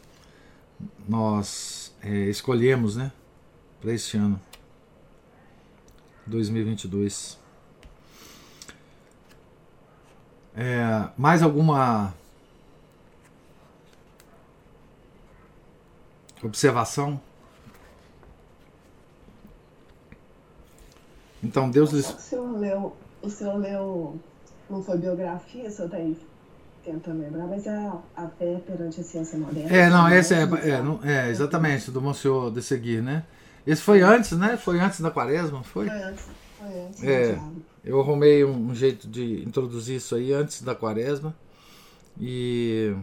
nós 1.09 1.95
é, 2.03 2.11
escolhemos, 2.29 2.97
né, 2.97 3.13
para 3.81 3.93
este 3.93 4.17
ano 4.17 4.41
2022. 6.27 7.39
É, 10.55 11.09
mais 11.17 11.43
alguma 11.43 12.13
observação? 16.43 17.21
Então 21.43 21.71
Deus 21.71 21.91
lhes 21.93 22.09
O 22.09 22.19
senhor 22.21 22.59
leu, 22.59 22.97
o 23.23 23.31
senhor 23.31 23.57
leu, 23.57 24.19
não 24.69 24.83
foi 24.83 24.99
biografia, 24.99 25.69
o 25.69 25.71
senhor 25.71 25.87
está 25.87 25.97
aí 25.97 26.17
tentando 26.85 27.21
lembrar, 27.21 27.47
mas 27.47 27.67
é 27.67 27.91
a, 28.17 28.29
fé 28.29 28.61
perante 28.67 29.01
a 29.01 29.05
ciência 29.05 29.39
moderna. 29.39 29.71
É, 29.71 29.89
não, 29.89 30.09
né? 30.09 30.19
esse 30.19 30.35
é, 30.35 30.43
é, 30.43 30.83
não- 30.83 31.01
é 31.05 31.31
exatamente, 31.31 31.91
do 31.91 32.01
Monsieur 32.01 32.51
de 32.51 32.63
Seguir, 32.63 33.03
né? 33.03 33.25
Esse 33.67 33.81
foi 33.83 34.03
antes, 34.03 34.33
né? 34.33 34.57
Foi 34.57 34.81
antes 34.81 35.01
da 35.01 35.11
quaresma, 35.11 35.63
foi? 35.63 35.87
Foi 35.89 36.03
antes. 36.03 36.27
Foi 36.59 36.81
antes. 36.81 37.05
É. 37.05 37.33
diabo. 37.33 37.63
Eu 37.85 38.01
arrumei 38.01 38.45
um, 38.45 38.71
um 38.71 38.75
jeito 38.75 39.09
de 39.09 39.43
introduzir 39.45 39.97
isso 39.97 40.15
aí 40.15 40.33
antes 40.33 40.63
da 40.63 40.75
quaresma. 40.75 41.35
E. 42.21 42.95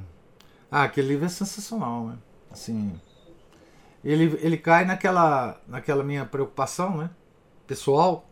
Ah, 0.72 0.84
aquele 0.84 1.10
livro 1.10 1.26
é 1.26 1.30
sensacional, 1.30 2.08
né? 2.08 2.18
Assim. 2.52 2.94
Ele, 4.04 4.38
ele 4.42 4.58
cai 4.58 4.86
naquela, 4.86 5.60
naquela 5.68 6.04
minha 6.04 6.26
preocupação, 6.26 6.98
né? 6.98 7.10
Pessoal. 7.68 8.29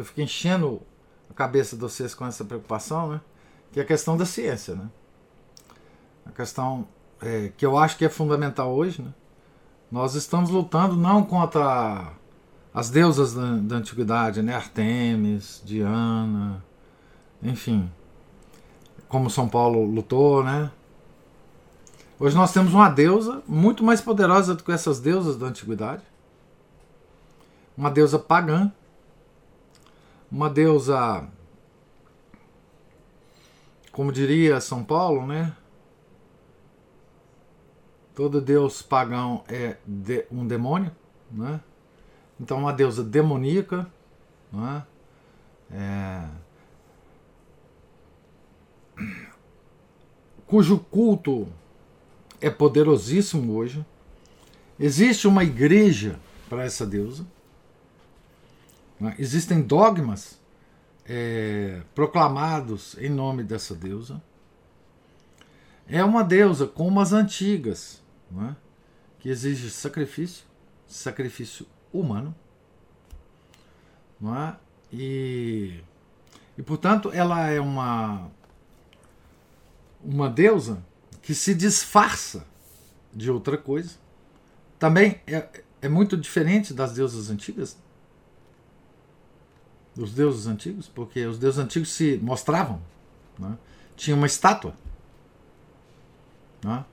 Que 0.00 0.02
eu 0.02 0.06
fico 0.06 0.22
enchendo 0.22 0.80
a 1.28 1.34
cabeça 1.34 1.76
de 1.76 1.82
vocês 1.82 2.14
com 2.14 2.24
essa 2.24 2.42
preocupação, 2.42 3.10
né? 3.10 3.20
Que 3.70 3.80
é 3.80 3.82
a 3.82 3.86
questão 3.86 4.16
da 4.16 4.24
ciência, 4.24 4.74
né? 4.74 4.88
A 6.24 6.30
questão 6.30 6.88
é, 7.20 7.52
que 7.54 7.66
eu 7.66 7.76
acho 7.76 7.98
que 7.98 8.06
é 8.06 8.08
fundamental 8.08 8.72
hoje, 8.72 9.02
né? 9.02 9.12
Nós 9.92 10.14
estamos 10.14 10.48
lutando 10.48 10.96
não 10.96 11.22
contra 11.22 12.14
as 12.72 12.88
deusas 12.88 13.34
da, 13.34 13.56
da 13.56 13.76
antiguidade, 13.76 14.40
né? 14.40 14.54
Artemis, 14.54 15.60
Diana, 15.66 16.64
enfim, 17.42 17.92
como 19.06 19.28
São 19.28 19.50
Paulo 19.50 19.84
lutou, 19.84 20.42
né? 20.42 20.70
Hoje 22.18 22.34
nós 22.34 22.54
temos 22.54 22.72
uma 22.72 22.88
deusa 22.88 23.42
muito 23.46 23.84
mais 23.84 24.00
poderosa 24.00 24.54
do 24.54 24.64
que 24.64 24.72
essas 24.72 24.98
deusas 24.98 25.36
da 25.36 25.48
antiguidade. 25.48 26.02
Uma 27.76 27.90
deusa 27.90 28.18
pagã. 28.18 28.72
Uma 30.30 30.48
deusa, 30.48 31.28
como 33.90 34.12
diria 34.12 34.60
São 34.60 34.84
Paulo, 34.84 35.26
né? 35.26 35.54
Todo 38.14 38.40
deus 38.40 38.82
pagão 38.82 39.42
é 39.48 39.76
de- 39.86 40.26
um 40.30 40.46
demônio, 40.46 40.92
né? 41.30 41.60
Então, 42.38 42.58
uma 42.58 42.72
deusa 42.72 43.02
demoníaca, 43.02 43.86
né? 44.52 44.84
É, 45.72 46.26
cujo 50.46 50.78
culto 50.78 51.48
é 52.40 52.50
poderosíssimo 52.50 53.54
hoje. 53.54 53.84
Existe 54.78 55.28
uma 55.28 55.44
igreja 55.44 56.18
para 56.48 56.64
essa 56.64 56.86
deusa. 56.86 57.26
Né? 59.00 59.14
Existem 59.18 59.62
dogmas 59.62 60.38
é, 61.06 61.82
proclamados 61.94 62.96
em 62.98 63.08
nome 63.08 63.42
dessa 63.42 63.74
deusa. 63.74 64.22
É 65.88 66.04
uma 66.04 66.22
deusa 66.22 66.66
como 66.66 67.00
as 67.00 67.12
antigas, 67.12 68.02
não 68.30 68.50
é? 68.50 68.56
que 69.18 69.28
exige 69.28 69.70
sacrifício, 69.70 70.44
sacrifício 70.86 71.66
humano, 71.92 72.34
não 74.20 74.36
é? 74.36 74.56
E, 74.92 75.80
e 76.56 76.62
portanto 76.62 77.10
ela 77.12 77.48
é 77.48 77.60
uma 77.60 78.30
uma 80.02 80.30
deusa 80.30 80.82
que 81.20 81.34
se 81.34 81.54
disfarça 81.54 82.46
de 83.12 83.30
outra 83.30 83.58
coisa. 83.58 83.96
Também 84.78 85.20
é, 85.26 85.46
é 85.82 85.88
muito 85.88 86.16
diferente 86.16 86.72
das 86.72 86.92
deusas 86.92 87.28
antigas, 87.30 87.76
dos 89.94 90.12
deuses 90.12 90.46
antigos, 90.46 90.88
porque 90.88 91.24
os 91.26 91.38
deuses 91.38 91.58
antigos 91.58 91.90
se 91.90 92.18
mostravam, 92.22 92.80
né? 93.38 93.56
tinha 93.96 94.16
uma 94.16 94.26
estátua, 94.26 94.74
né? 96.62 96.84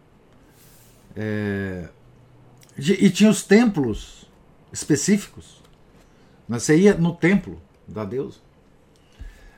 É, 1.15 1.89
e 2.77 3.09
tinha 3.09 3.29
os 3.29 3.43
templos 3.43 4.29
específicos. 4.71 5.63
Né? 6.47 6.59
Você 6.59 6.77
ia 6.77 6.95
no 6.95 7.15
templo 7.15 7.59
da 7.87 8.05
deusa. 8.05 8.37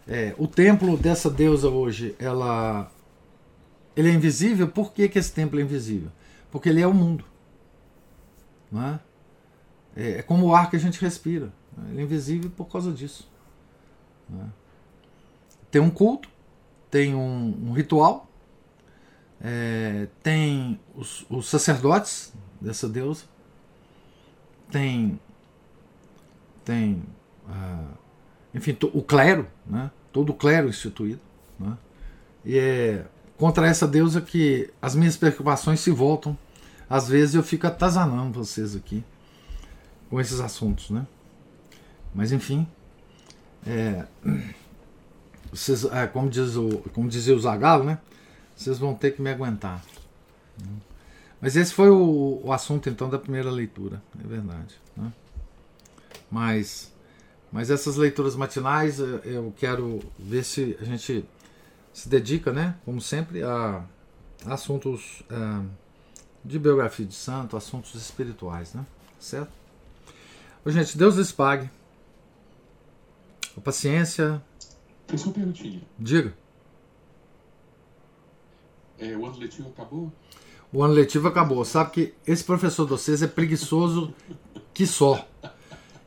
É, 0.07 0.33
o 0.37 0.47
templo 0.47 0.97
dessa 0.97 1.29
deusa 1.29 1.69
hoje, 1.69 2.15
ela, 2.17 2.89
ele 3.95 4.09
é 4.09 4.13
invisível. 4.13 4.67
Por 4.69 4.93
que, 4.93 5.09
que 5.09 5.19
esse 5.19 5.31
templo 5.31 5.59
é 5.59 5.63
invisível? 5.63 6.11
Porque 6.49 6.69
ele 6.69 6.81
é 6.81 6.87
o 6.87 6.93
mundo. 6.93 7.25
Não 8.71 8.83
é? 8.83 8.99
É, 9.95 10.09
é 10.19 10.21
como 10.21 10.47
o 10.47 10.55
ar 10.55 10.69
que 10.69 10.77
a 10.77 10.79
gente 10.79 11.01
respira. 11.01 11.51
Ele 11.89 12.01
é 12.01 12.03
invisível 12.03 12.49
por 12.49 12.65
causa 12.65 12.91
disso. 12.91 13.29
né? 14.29 14.49
Tem 15.71 15.81
um 15.81 15.89
culto, 15.89 16.29
tem 16.89 17.13
um, 17.13 17.69
um 17.69 17.73
ritual, 17.73 18.27
é, 19.41 20.07
tem 20.23 20.79
os, 20.95 21.25
os 21.29 21.47
sacerdotes 21.47 22.33
dessa 22.59 22.89
deusa, 22.89 23.25
tem, 24.71 25.19
tem 26.65 27.03
ah, 27.47 27.91
enfim, 28.53 28.75
o 28.93 29.01
clero, 29.01 29.47
né? 29.65 29.91
todo 30.11 30.31
o 30.31 30.33
clero 30.33 30.69
instituído. 30.69 31.21
Né? 31.59 31.77
E 32.45 32.57
é 32.57 33.05
contra 33.37 33.67
essa 33.67 33.87
deusa 33.87 34.19
que 34.19 34.69
as 34.81 34.95
minhas 34.95 35.15
preocupações 35.15 35.79
se 35.79 35.91
voltam. 35.91 36.37
Às 36.89 37.07
vezes 37.07 37.35
eu 37.35 37.43
fico 37.43 37.65
atazanando 37.67 38.43
vocês 38.43 38.75
aqui 38.75 39.03
com 40.09 40.19
esses 40.19 40.39
assuntos. 40.39 40.89
Né? 40.89 41.07
Mas 42.13 42.31
enfim, 42.31 42.67
é, 43.65 44.05
vocês, 45.51 45.85
é, 45.85 46.07
como, 46.07 46.29
diz 46.29 46.55
o, 46.55 46.79
como 46.93 47.09
dizia 47.09 47.35
o 47.35 47.39
Zagalo, 47.39 47.83
né? 47.83 47.99
vocês 48.55 48.77
vão 48.77 48.93
ter 48.93 49.11
que 49.11 49.21
me 49.21 49.29
aguentar. 49.29 49.83
Mas 51.39 51.55
esse 51.55 51.73
foi 51.73 51.89
o, 51.89 52.41
o 52.43 52.51
assunto 52.51 52.89
então 52.89 53.09
da 53.09 53.17
primeira 53.17 53.49
leitura, 53.49 54.01
é 54.21 54.27
verdade. 54.27 54.75
né? 54.97 55.13
Mas, 56.29 56.93
mas 57.51 57.71
essas 57.71 57.95
leituras 57.95 58.35
matinais 58.35 58.99
eu, 58.99 59.17
eu 59.19 59.53
quero 59.57 59.99
ver 60.17 60.43
se 60.43 60.77
a 60.81 60.83
gente 60.83 61.25
se 61.93 62.09
dedica, 62.09 62.51
né, 62.51 62.75
como 62.83 62.99
sempre, 62.99 63.41
a, 63.41 63.83
assuntos 64.45 65.23
eh, 65.29 65.65
de 66.43 66.59
biografia 66.59 67.05
de 67.05 67.15
santo, 67.15 67.57
assuntos 67.57 67.95
espirituais, 67.95 68.73
né? 68.73 68.85
Certo? 69.19 69.51
Ô, 70.63 70.71
gente, 70.71 70.97
Deus 70.97 71.15
lhes 71.15 71.31
pague. 71.31 71.69
A 73.59 73.61
paciência, 73.61 74.41
Tem 75.05 75.17
só 75.17 75.25
uma 75.25 75.33
perguntinha. 75.33 75.81
diga. 75.99 76.33
É, 78.97 79.15
o 79.17 79.25
ano 79.25 79.37
letivo 79.37 79.69
acabou? 79.69 80.11
O 80.71 80.81
ano 80.83 80.93
letivo 80.93 81.27
acabou. 81.27 81.63
Sabe 81.65 81.91
que 81.91 82.13
esse 82.25 82.43
professor 82.43 82.85
de 82.85 82.91
vocês 82.91 83.21
é 83.21 83.27
preguiçoso 83.27 84.13
que 84.73 84.87
só. 84.87 85.27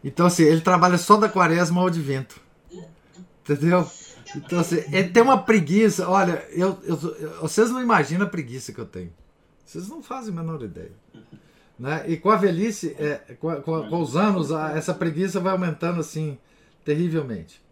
Então, 0.02 0.26
assim, 0.26 0.44
ele 0.44 0.60
trabalha 0.62 0.96
só 0.96 1.16
da 1.16 1.28
quaresma 1.28 1.80
ao 1.80 1.88
advento. 1.88 2.40
Entendeu? 3.42 3.86
Então, 4.34 4.60
assim, 4.60 4.76
ele 4.90 5.08
tem 5.10 5.22
uma 5.22 5.42
preguiça. 5.42 6.08
Olha, 6.08 6.46
eu, 6.50 6.78
eu, 6.84 6.96
vocês 7.40 7.70
não 7.70 7.82
imaginam 7.82 8.26
a 8.26 8.30
preguiça 8.30 8.72
que 8.72 8.78
eu 8.80 8.86
tenho. 8.86 9.12
Vocês 9.64 9.88
não 9.88 10.02
fazem 10.02 10.32
a 10.32 10.36
menor 10.42 10.62
ideia. 10.62 10.92
Né? 11.78 12.04
E 12.08 12.16
com 12.16 12.30
a 12.30 12.36
velhice, 12.36 12.94
é, 12.98 13.16
com, 13.40 13.54
com 13.62 13.88
com 13.88 14.00
os 14.00 14.16
anos, 14.16 14.52
a- 14.52 14.72
essa 14.76 14.94
preguiça 14.94 15.40
vai 15.40 15.52
aumentando 15.52 16.00
assim 16.00 16.38
terrivelmente. 16.84 17.62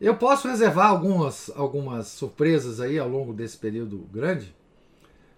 Eu 0.00 0.16
posso 0.16 0.48
reservar 0.48 0.88
algumas, 0.88 1.50
algumas 1.54 2.08
surpresas 2.08 2.80
aí 2.80 2.98
ao 2.98 3.08
longo 3.08 3.32
desse 3.32 3.56
período 3.56 3.98
grande 4.12 4.54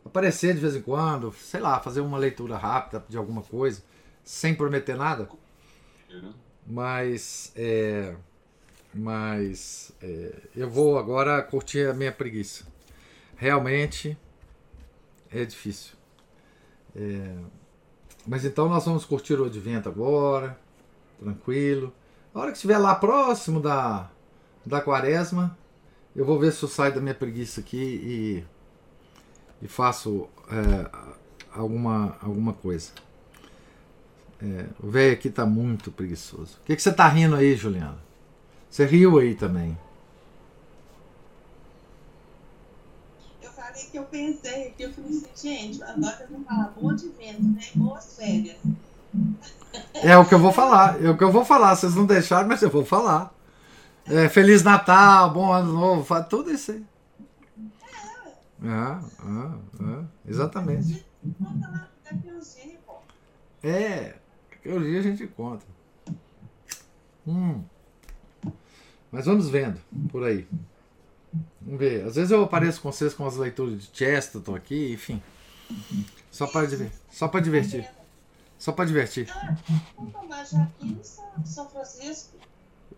aparecer 0.06 0.54
de 0.54 0.60
vez 0.60 0.76
em 0.76 0.82
quando, 0.82 1.32
sei 1.32 1.60
lá, 1.60 1.80
fazer 1.80 2.00
uma 2.00 2.16
leitura 2.16 2.56
rápida 2.56 3.04
de 3.08 3.16
alguma 3.16 3.42
coisa, 3.42 3.82
sem 4.24 4.54
prometer 4.54 4.96
nada, 4.96 5.28
mas 6.66 7.52
é, 7.54 8.16
mas 8.94 9.92
é, 10.00 10.34
eu 10.56 10.70
vou 10.70 10.98
agora 10.98 11.42
curtir 11.42 11.88
a 11.88 11.94
minha 11.94 12.12
preguiça. 12.12 12.64
Realmente 13.36 14.16
é 15.30 15.44
difícil. 15.44 15.94
É, 16.94 17.36
mas 18.26 18.44
então 18.44 18.68
nós 18.68 18.84
vamos 18.84 19.04
curtir 19.04 19.34
o 19.34 19.44
advento 19.44 19.88
agora, 19.88 20.58
tranquilo. 21.20 21.92
A 22.36 22.40
hora 22.40 22.50
que 22.50 22.58
estiver 22.58 22.76
lá 22.76 22.94
próximo 22.94 23.60
da, 23.60 24.10
da 24.64 24.78
quaresma, 24.82 25.56
eu 26.14 26.22
vou 26.22 26.38
ver 26.38 26.52
se 26.52 26.62
eu 26.62 26.68
saio 26.68 26.94
da 26.94 27.00
minha 27.00 27.14
preguiça 27.14 27.60
aqui 27.60 27.78
e 27.78 28.44
e 29.62 29.66
faço 29.66 30.28
é, 30.50 30.90
alguma, 31.50 32.18
alguma 32.20 32.52
coisa. 32.52 32.92
É, 34.42 34.66
o 34.82 34.90
velho 34.90 35.14
aqui 35.14 35.30
tá 35.30 35.46
muito 35.46 35.90
preguiçoso. 35.90 36.58
O 36.58 36.66
que, 36.66 36.76
que 36.76 36.82
você 36.82 36.92
tá 36.92 37.08
rindo 37.08 37.34
aí, 37.34 37.56
Juliana? 37.56 37.98
Você 38.68 38.84
riu 38.84 39.18
aí 39.18 39.34
também. 39.34 39.78
Eu 43.40 43.50
falei 43.50 43.82
que 43.90 43.96
eu 43.96 44.04
pensei, 44.04 44.74
que 44.76 44.82
eu 44.82 44.92
falei 44.92 45.10
assim, 45.10 45.26
gente, 45.34 45.82
agora 45.82 46.18
eu 46.20 46.36
vou 46.36 46.44
falar 46.44 46.74
bom 46.78 46.94
de 46.94 47.08
vento, 47.08 47.42
né? 47.42 47.62
Boas 47.74 48.14
férias. 48.14 48.58
É 49.94 50.16
o 50.16 50.24
que 50.24 50.34
eu 50.34 50.38
vou 50.38 50.52
falar. 50.52 51.02
É 51.02 51.10
o 51.10 51.16
que 51.16 51.24
eu 51.24 51.32
vou 51.32 51.44
falar. 51.44 51.74
Vocês 51.74 51.94
não 51.94 52.06
deixaram, 52.06 52.48
mas 52.48 52.62
eu 52.62 52.70
vou 52.70 52.84
falar. 52.84 53.34
É, 54.06 54.28
Feliz 54.28 54.62
Natal, 54.62 55.32
bom 55.32 55.52
ano 55.52 55.72
novo, 55.72 56.24
tudo 56.24 56.50
isso 56.50 56.72
aí. 56.72 56.84
Ah, 58.64 59.00
ah, 59.20 59.54
ah, 59.80 60.04
exatamente. 60.26 61.04
É, 63.62 64.14
Qualquer 64.66 64.80
dia 64.80 64.98
a 64.98 65.02
gente 65.02 65.22
encontra. 65.22 65.66
Hum. 67.26 67.62
Mas 69.12 69.26
vamos 69.26 69.48
vendo 69.48 69.80
por 70.10 70.24
aí. 70.24 70.46
Vamos 71.60 71.78
ver. 71.78 72.04
Às 72.04 72.16
vezes 72.16 72.30
eu 72.32 72.42
apareço 72.42 72.80
com 72.80 72.90
vocês 72.90 73.14
com 73.14 73.26
as 73.26 73.36
leituras 73.36 73.82
de 73.82 73.90
Chesterton 73.92 74.56
aqui, 74.56 74.92
enfim. 74.92 75.22
Só 76.30 76.46
para 76.46 76.66
só 77.10 77.28
para 77.28 77.40
divertir. 77.40 77.88
Só 78.58 78.72
para 78.72 78.84
divertir. 78.86 79.28
Ah, 79.30 79.54
vamos 79.96 80.12
tomar 80.12 80.44
já 80.44 80.62
aqui 80.62 80.88
em 80.88 81.02
São, 81.02 81.44
São 81.44 81.68
Francisco. 81.68 82.36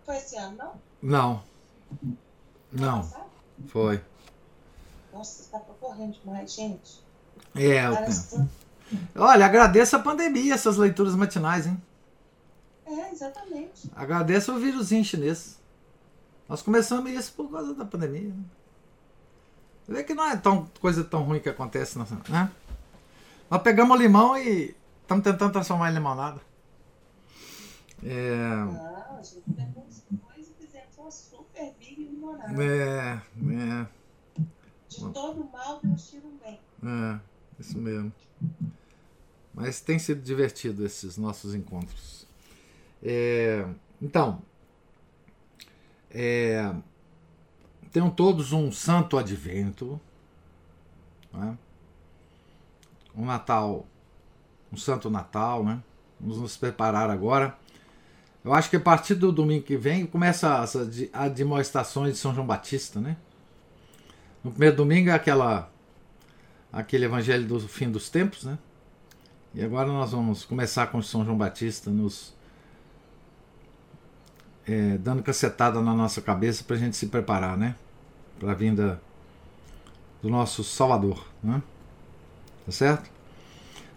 Foi 0.04 0.16
esse 0.16 0.36
ano, 0.36 0.56
não? 0.56 0.72
Não. 1.02 1.42
Não, 2.72 3.02
Sabe? 3.02 3.24
foi. 3.66 4.00
Nossa, 5.12 5.32
você 5.32 5.42
está 5.42 5.58
correndo 5.58 6.12
demais, 6.12 6.54
gente. 6.54 7.02
É, 7.54 7.86
eu 7.86 7.96
tenho. 7.96 8.50
Olha, 9.16 9.46
agradeço 9.46 9.96
a 9.96 9.98
pandemia, 9.98 10.54
essas 10.54 10.76
leituras 10.76 11.14
matinais, 11.14 11.66
hein? 11.66 11.82
É, 12.86 13.12
exatamente. 13.12 13.90
Agradeço 13.94 14.54
o 14.54 14.58
vírusinho 14.58 15.04
chinês. 15.04 15.58
Nós 16.48 16.62
começamos 16.62 17.10
isso 17.12 17.32
por 17.32 17.50
causa 17.50 17.74
da 17.74 17.84
pandemia. 17.84 18.32
Você 19.84 19.92
vê 19.92 20.04
que 20.04 20.14
não 20.14 20.24
é 20.24 20.36
tão, 20.36 20.70
coisa 20.80 21.04
tão 21.04 21.22
ruim 21.22 21.40
que 21.40 21.48
acontece, 21.48 21.98
né? 21.98 22.50
Nós 23.50 23.62
pegamos 23.62 23.96
o 23.96 24.00
limão 24.00 24.36
e 24.36 24.74
estamos 25.08 25.24
tentando 25.24 25.52
transformar 25.52 25.90
em 25.90 25.94
limonada. 25.94 26.38
É, 28.04 28.36
Não, 28.36 29.16
a 29.18 29.22
gente 29.22 29.42
pegou 29.56 29.86
os 29.88 30.02
dois 30.10 30.48
e 30.50 30.52
fizemos 30.66 30.98
uma 30.98 31.10
super 31.10 31.74
big 31.78 32.02
limonada. 32.04 32.62
é, 32.62 33.14
é, 33.14 33.86
De 34.86 35.12
todo 35.12 35.48
mal, 35.50 35.80
Deus 35.82 36.10
tira 36.10 36.26
um 36.26 36.36
bem. 36.36 36.60
é, 36.84 37.20
isso 37.58 37.78
mesmo. 37.78 38.12
Mas 39.54 39.80
tem 39.80 39.98
sido 39.98 40.20
divertido 40.20 40.84
esses 40.84 41.16
nossos 41.16 41.54
encontros. 41.54 42.26
É, 43.02 43.66
então, 44.02 44.42
é, 46.10 46.72
tenham 47.90 48.10
todos 48.10 48.52
um 48.52 48.70
santo 48.70 49.16
advento, 49.16 49.98
né? 51.32 51.56
um 53.16 53.24
Natal, 53.24 53.86
um 54.72 54.76
santo 54.76 55.10
Natal, 55.10 55.64
né? 55.64 55.82
Vamos 56.20 56.38
nos 56.38 56.56
preparar 56.56 57.10
agora. 57.10 57.56
Eu 58.44 58.54
acho 58.54 58.70
que 58.70 58.76
a 58.76 58.80
partir 58.80 59.14
do 59.14 59.32
domingo 59.32 59.64
que 59.64 59.76
vem 59.76 60.06
começa 60.06 60.60
as 60.60 60.76
ad- 60.76 61.10
admoestações 61.12 62.14
de 62.14 62.18
São 62.18 62.34
João 62.34 62.46
Batista, 62.46 63.00
né? 63.00 63.16
No 64.42 64.50
primeiro 64.50 64.76
domingo 64.76 65.10
é 65.10 65.12
aquela 65.12 65.70
aquele 66.72 67.06
evangelho 67.06 67.46
do 67.46 67.60
fim 67.60 67.90
dos 67.90 68.08
tempos, 68.08 68.44
né? 68.44 68.58
E 69.54 69.62
agora 69.62 69.88
nós 69.88 70.12
vamos 70.12 70.44
começar 70.44 70.86
com 70.88 71.00
São 71.02 71.24
João 71.24 71.36
Batista 71.36 71.90
nos 71.90 72.34
é, 74.66 74.98
dando 74.98 75.22
cacetada 75.22 75.80
na 75.80 75.94
nossa 75.94 76.20
cabeça 76.20 76.62
para 76.64 76.76
a 76.76 76.78
gente 76.78 76.96
se 76.96 77.06
preparar, 77.06 77.56
né? 77.56 77.74
Para 78.38 78.52
a 78.52 78.54
vinda 78.54 79.00
do 80.22 80.28
nosso 80.28 80.62
Salvador, 80.64 81.24
né? 81.42 81.62
Tá 82.66 82.72
certo? 82.72 83.10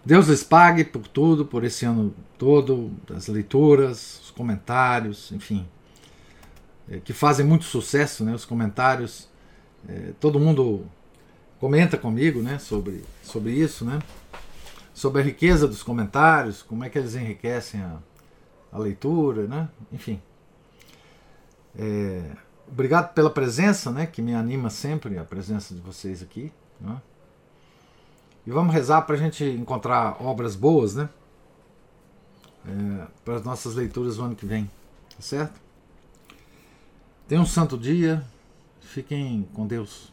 Deus 0.04 0.26
lhes 0.26 0.42
pague 0.42 0.84
por 0.84 1.06
tudo, 1.06 1.46
por 1.46 1.62
esse 1.62 1.84
ano 1.84 2.12
todo, 2.36 2.90
as 3.14 3.28
leituras, 3.28 4.20
os 4.24 4.30
comentários, 4.32 5.30
enfim, 5.30 5.66
é, 6.88 6.98
que 6.98 7.12
fazem 7.12 7.46
muito 7.46 7.64
sucesso, 7.64 8.24
né? 8.24 8.34
Os 8.34 8.44
comentários, 8.44 9.28
é, 9.88 10.12
todo 10.18 10.40
mundo 10.40 10.84
comenta 11.60 11.96
comigo, 11.96 12.42
né? 12.42 12.58
Sobre, 12.58 13.04
sobre 13.22 13.52
isso, 13.52 13.84
né? 13.84 14.00
Sobre 14.92 15.22
a 15.22 15.24
riqueza 15.24 15.68
dos 15.68 15.84
comentários, 15.84 16.62
como 16.62 16.82
é 16.82 16.90
que 16.90 16.98
eles 16.98 17.14
enriquecem 17.14 17.80
a, 17.80 17.98
a 18.72 18.78
leitura, 18.78 19.46
né? 19.46 19.68
Enfim. 19.92 20.20
É, 21.78 22.22
obrigado 22.66 23.14
pela 23.14 23.30
presença, 23.30 23.92
né? 23.92 24.04
Que 24.04 24.20
me 24.20 24.34
anima 24.34 24.68
sempre 24.68 25.16
a 25.16 25.24
presença 25.24 25.72
de 25.72 25.80
vocês 25.80 26.22
aqui, 26.22 26.52
né? 26.80 27.00
E 28.46 28.50
vamos 28.50 28.74
rezar 28.74 29.02
para 29.02 29.14
a 29.14 29.18
gente 29.18 29.44
encontrar 29.44 30.16
obras 30.20 30.56
boas, 30.56 30.96
né? 30.96 31.08
É, 32.66 33.06
para 33.24 33.36
as 33.36 33.44
nossas 33.44 33.74
leituras 33.74 34.16
do 34.16 34.22
ano 34.22 34.34
que 34.34 34.46
vem, 34.46 34.70
tá 35.16 35.20
certo? 35.20 35.60
Tenham 37.28 37.44
um 37.44 37.46
santo 37.46 37.78
dia, 37.78 38.24
fiquem 38.80 39.48
com 39.52 39.66
Deus. 39.66 40.12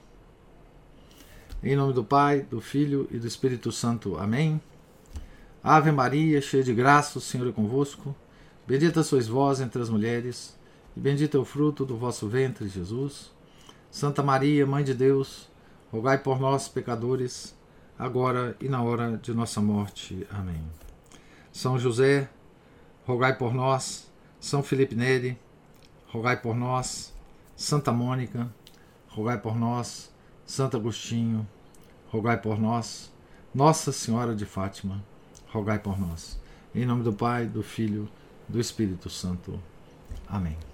Em 1.62 1.76
nome 1.76 1.94
do 1.94 2.04
Pai, 2.04 2.42
do 2.42 2.62
Filho 2.62 3.08
e 3.12 3.18
do 3.18 3.28
Espírito 3.28 3.72
Santo. 3.72 4.18
Amém. 4.18 4.62
Ave 5.62 5.92
Maria, 5.92 6.42
cheia 6.42 6.64
de 6.64 6.74
graça, 6.74 7.18
o 7.18 7.22
Senhor 7.22 7.48
é 7.50 7.52
convosco. 7.52 8.16
Bendita 8.66 9.04
sois 9.04 9.28
vós 9.28 9.60
entre 9.60 9.82
as 9.82 9.90
mulheres, 9.90 10.56
e 10.96 11.00
bendito 11.00 11.36
é 11.36 11.40
o 11.40 11.46
fruto 11.46 11.84
do 11.84 11.98
vosso 11.98 12.28
ventre, 12.28 12.68
Jesus. 12.68 13.32
Santa 13.92 14.24
Maria, 14.24 14.66
Mãe 14.66 14.84
de 14.84 14.94
Deus, 14.94 15.50
rogai 15.92 16.20
por 16.20 16.40
nós, 16.40 16.68
pecadores, 16.70 17.56
agora 18.00 18.56
e 18.62 18.70
na 18.70 18.82
hora 18.82 19.18
de 19.22 19.34
nossa 19.34 19.60
morte. 19.60 20.26
Amém. 20.32 20.64
São 21.52 21.78
José, 21.78 22.30
rogai 23.06 23.38
por 23.38 23.54
nós. 23.54 24.10
São 24.40 24.64
Felipe 24.64 24.96
Neri, 24.96 25.38
rogai 26.08 26.38
por 26.38 26.56
nós. 26.56 27.14
Santa 27.58 27.92
Mônica, 27.92 28.50
rogai 29.10 29.38
por 29.38 29.58
nós. 29.58 30.10
Santo 30.46 30.78
Agostinho, 30.78 31.46
rogai 32.08 32.38
por 32.38 32.58
nós. 32.58 33.12
Nossa 33.54 33.92
Senhora 33.92 34.34
de 34.34 34.46
Fátima, 34.46 35.04
rogai 35.52 35.78
por 35.78 36.00
nós. 36.00 36.40
Em 36.74 36.86
nome 36.86 37.04
do 37.04 37.12
Pai, 37.12 37.46
do 37.46 37.62
Filho, 37.62 38.08
do 38.48 38.60
Espírito 38.60 39.10
Santo. 39.10 39.60
Amém. 40.28 40.69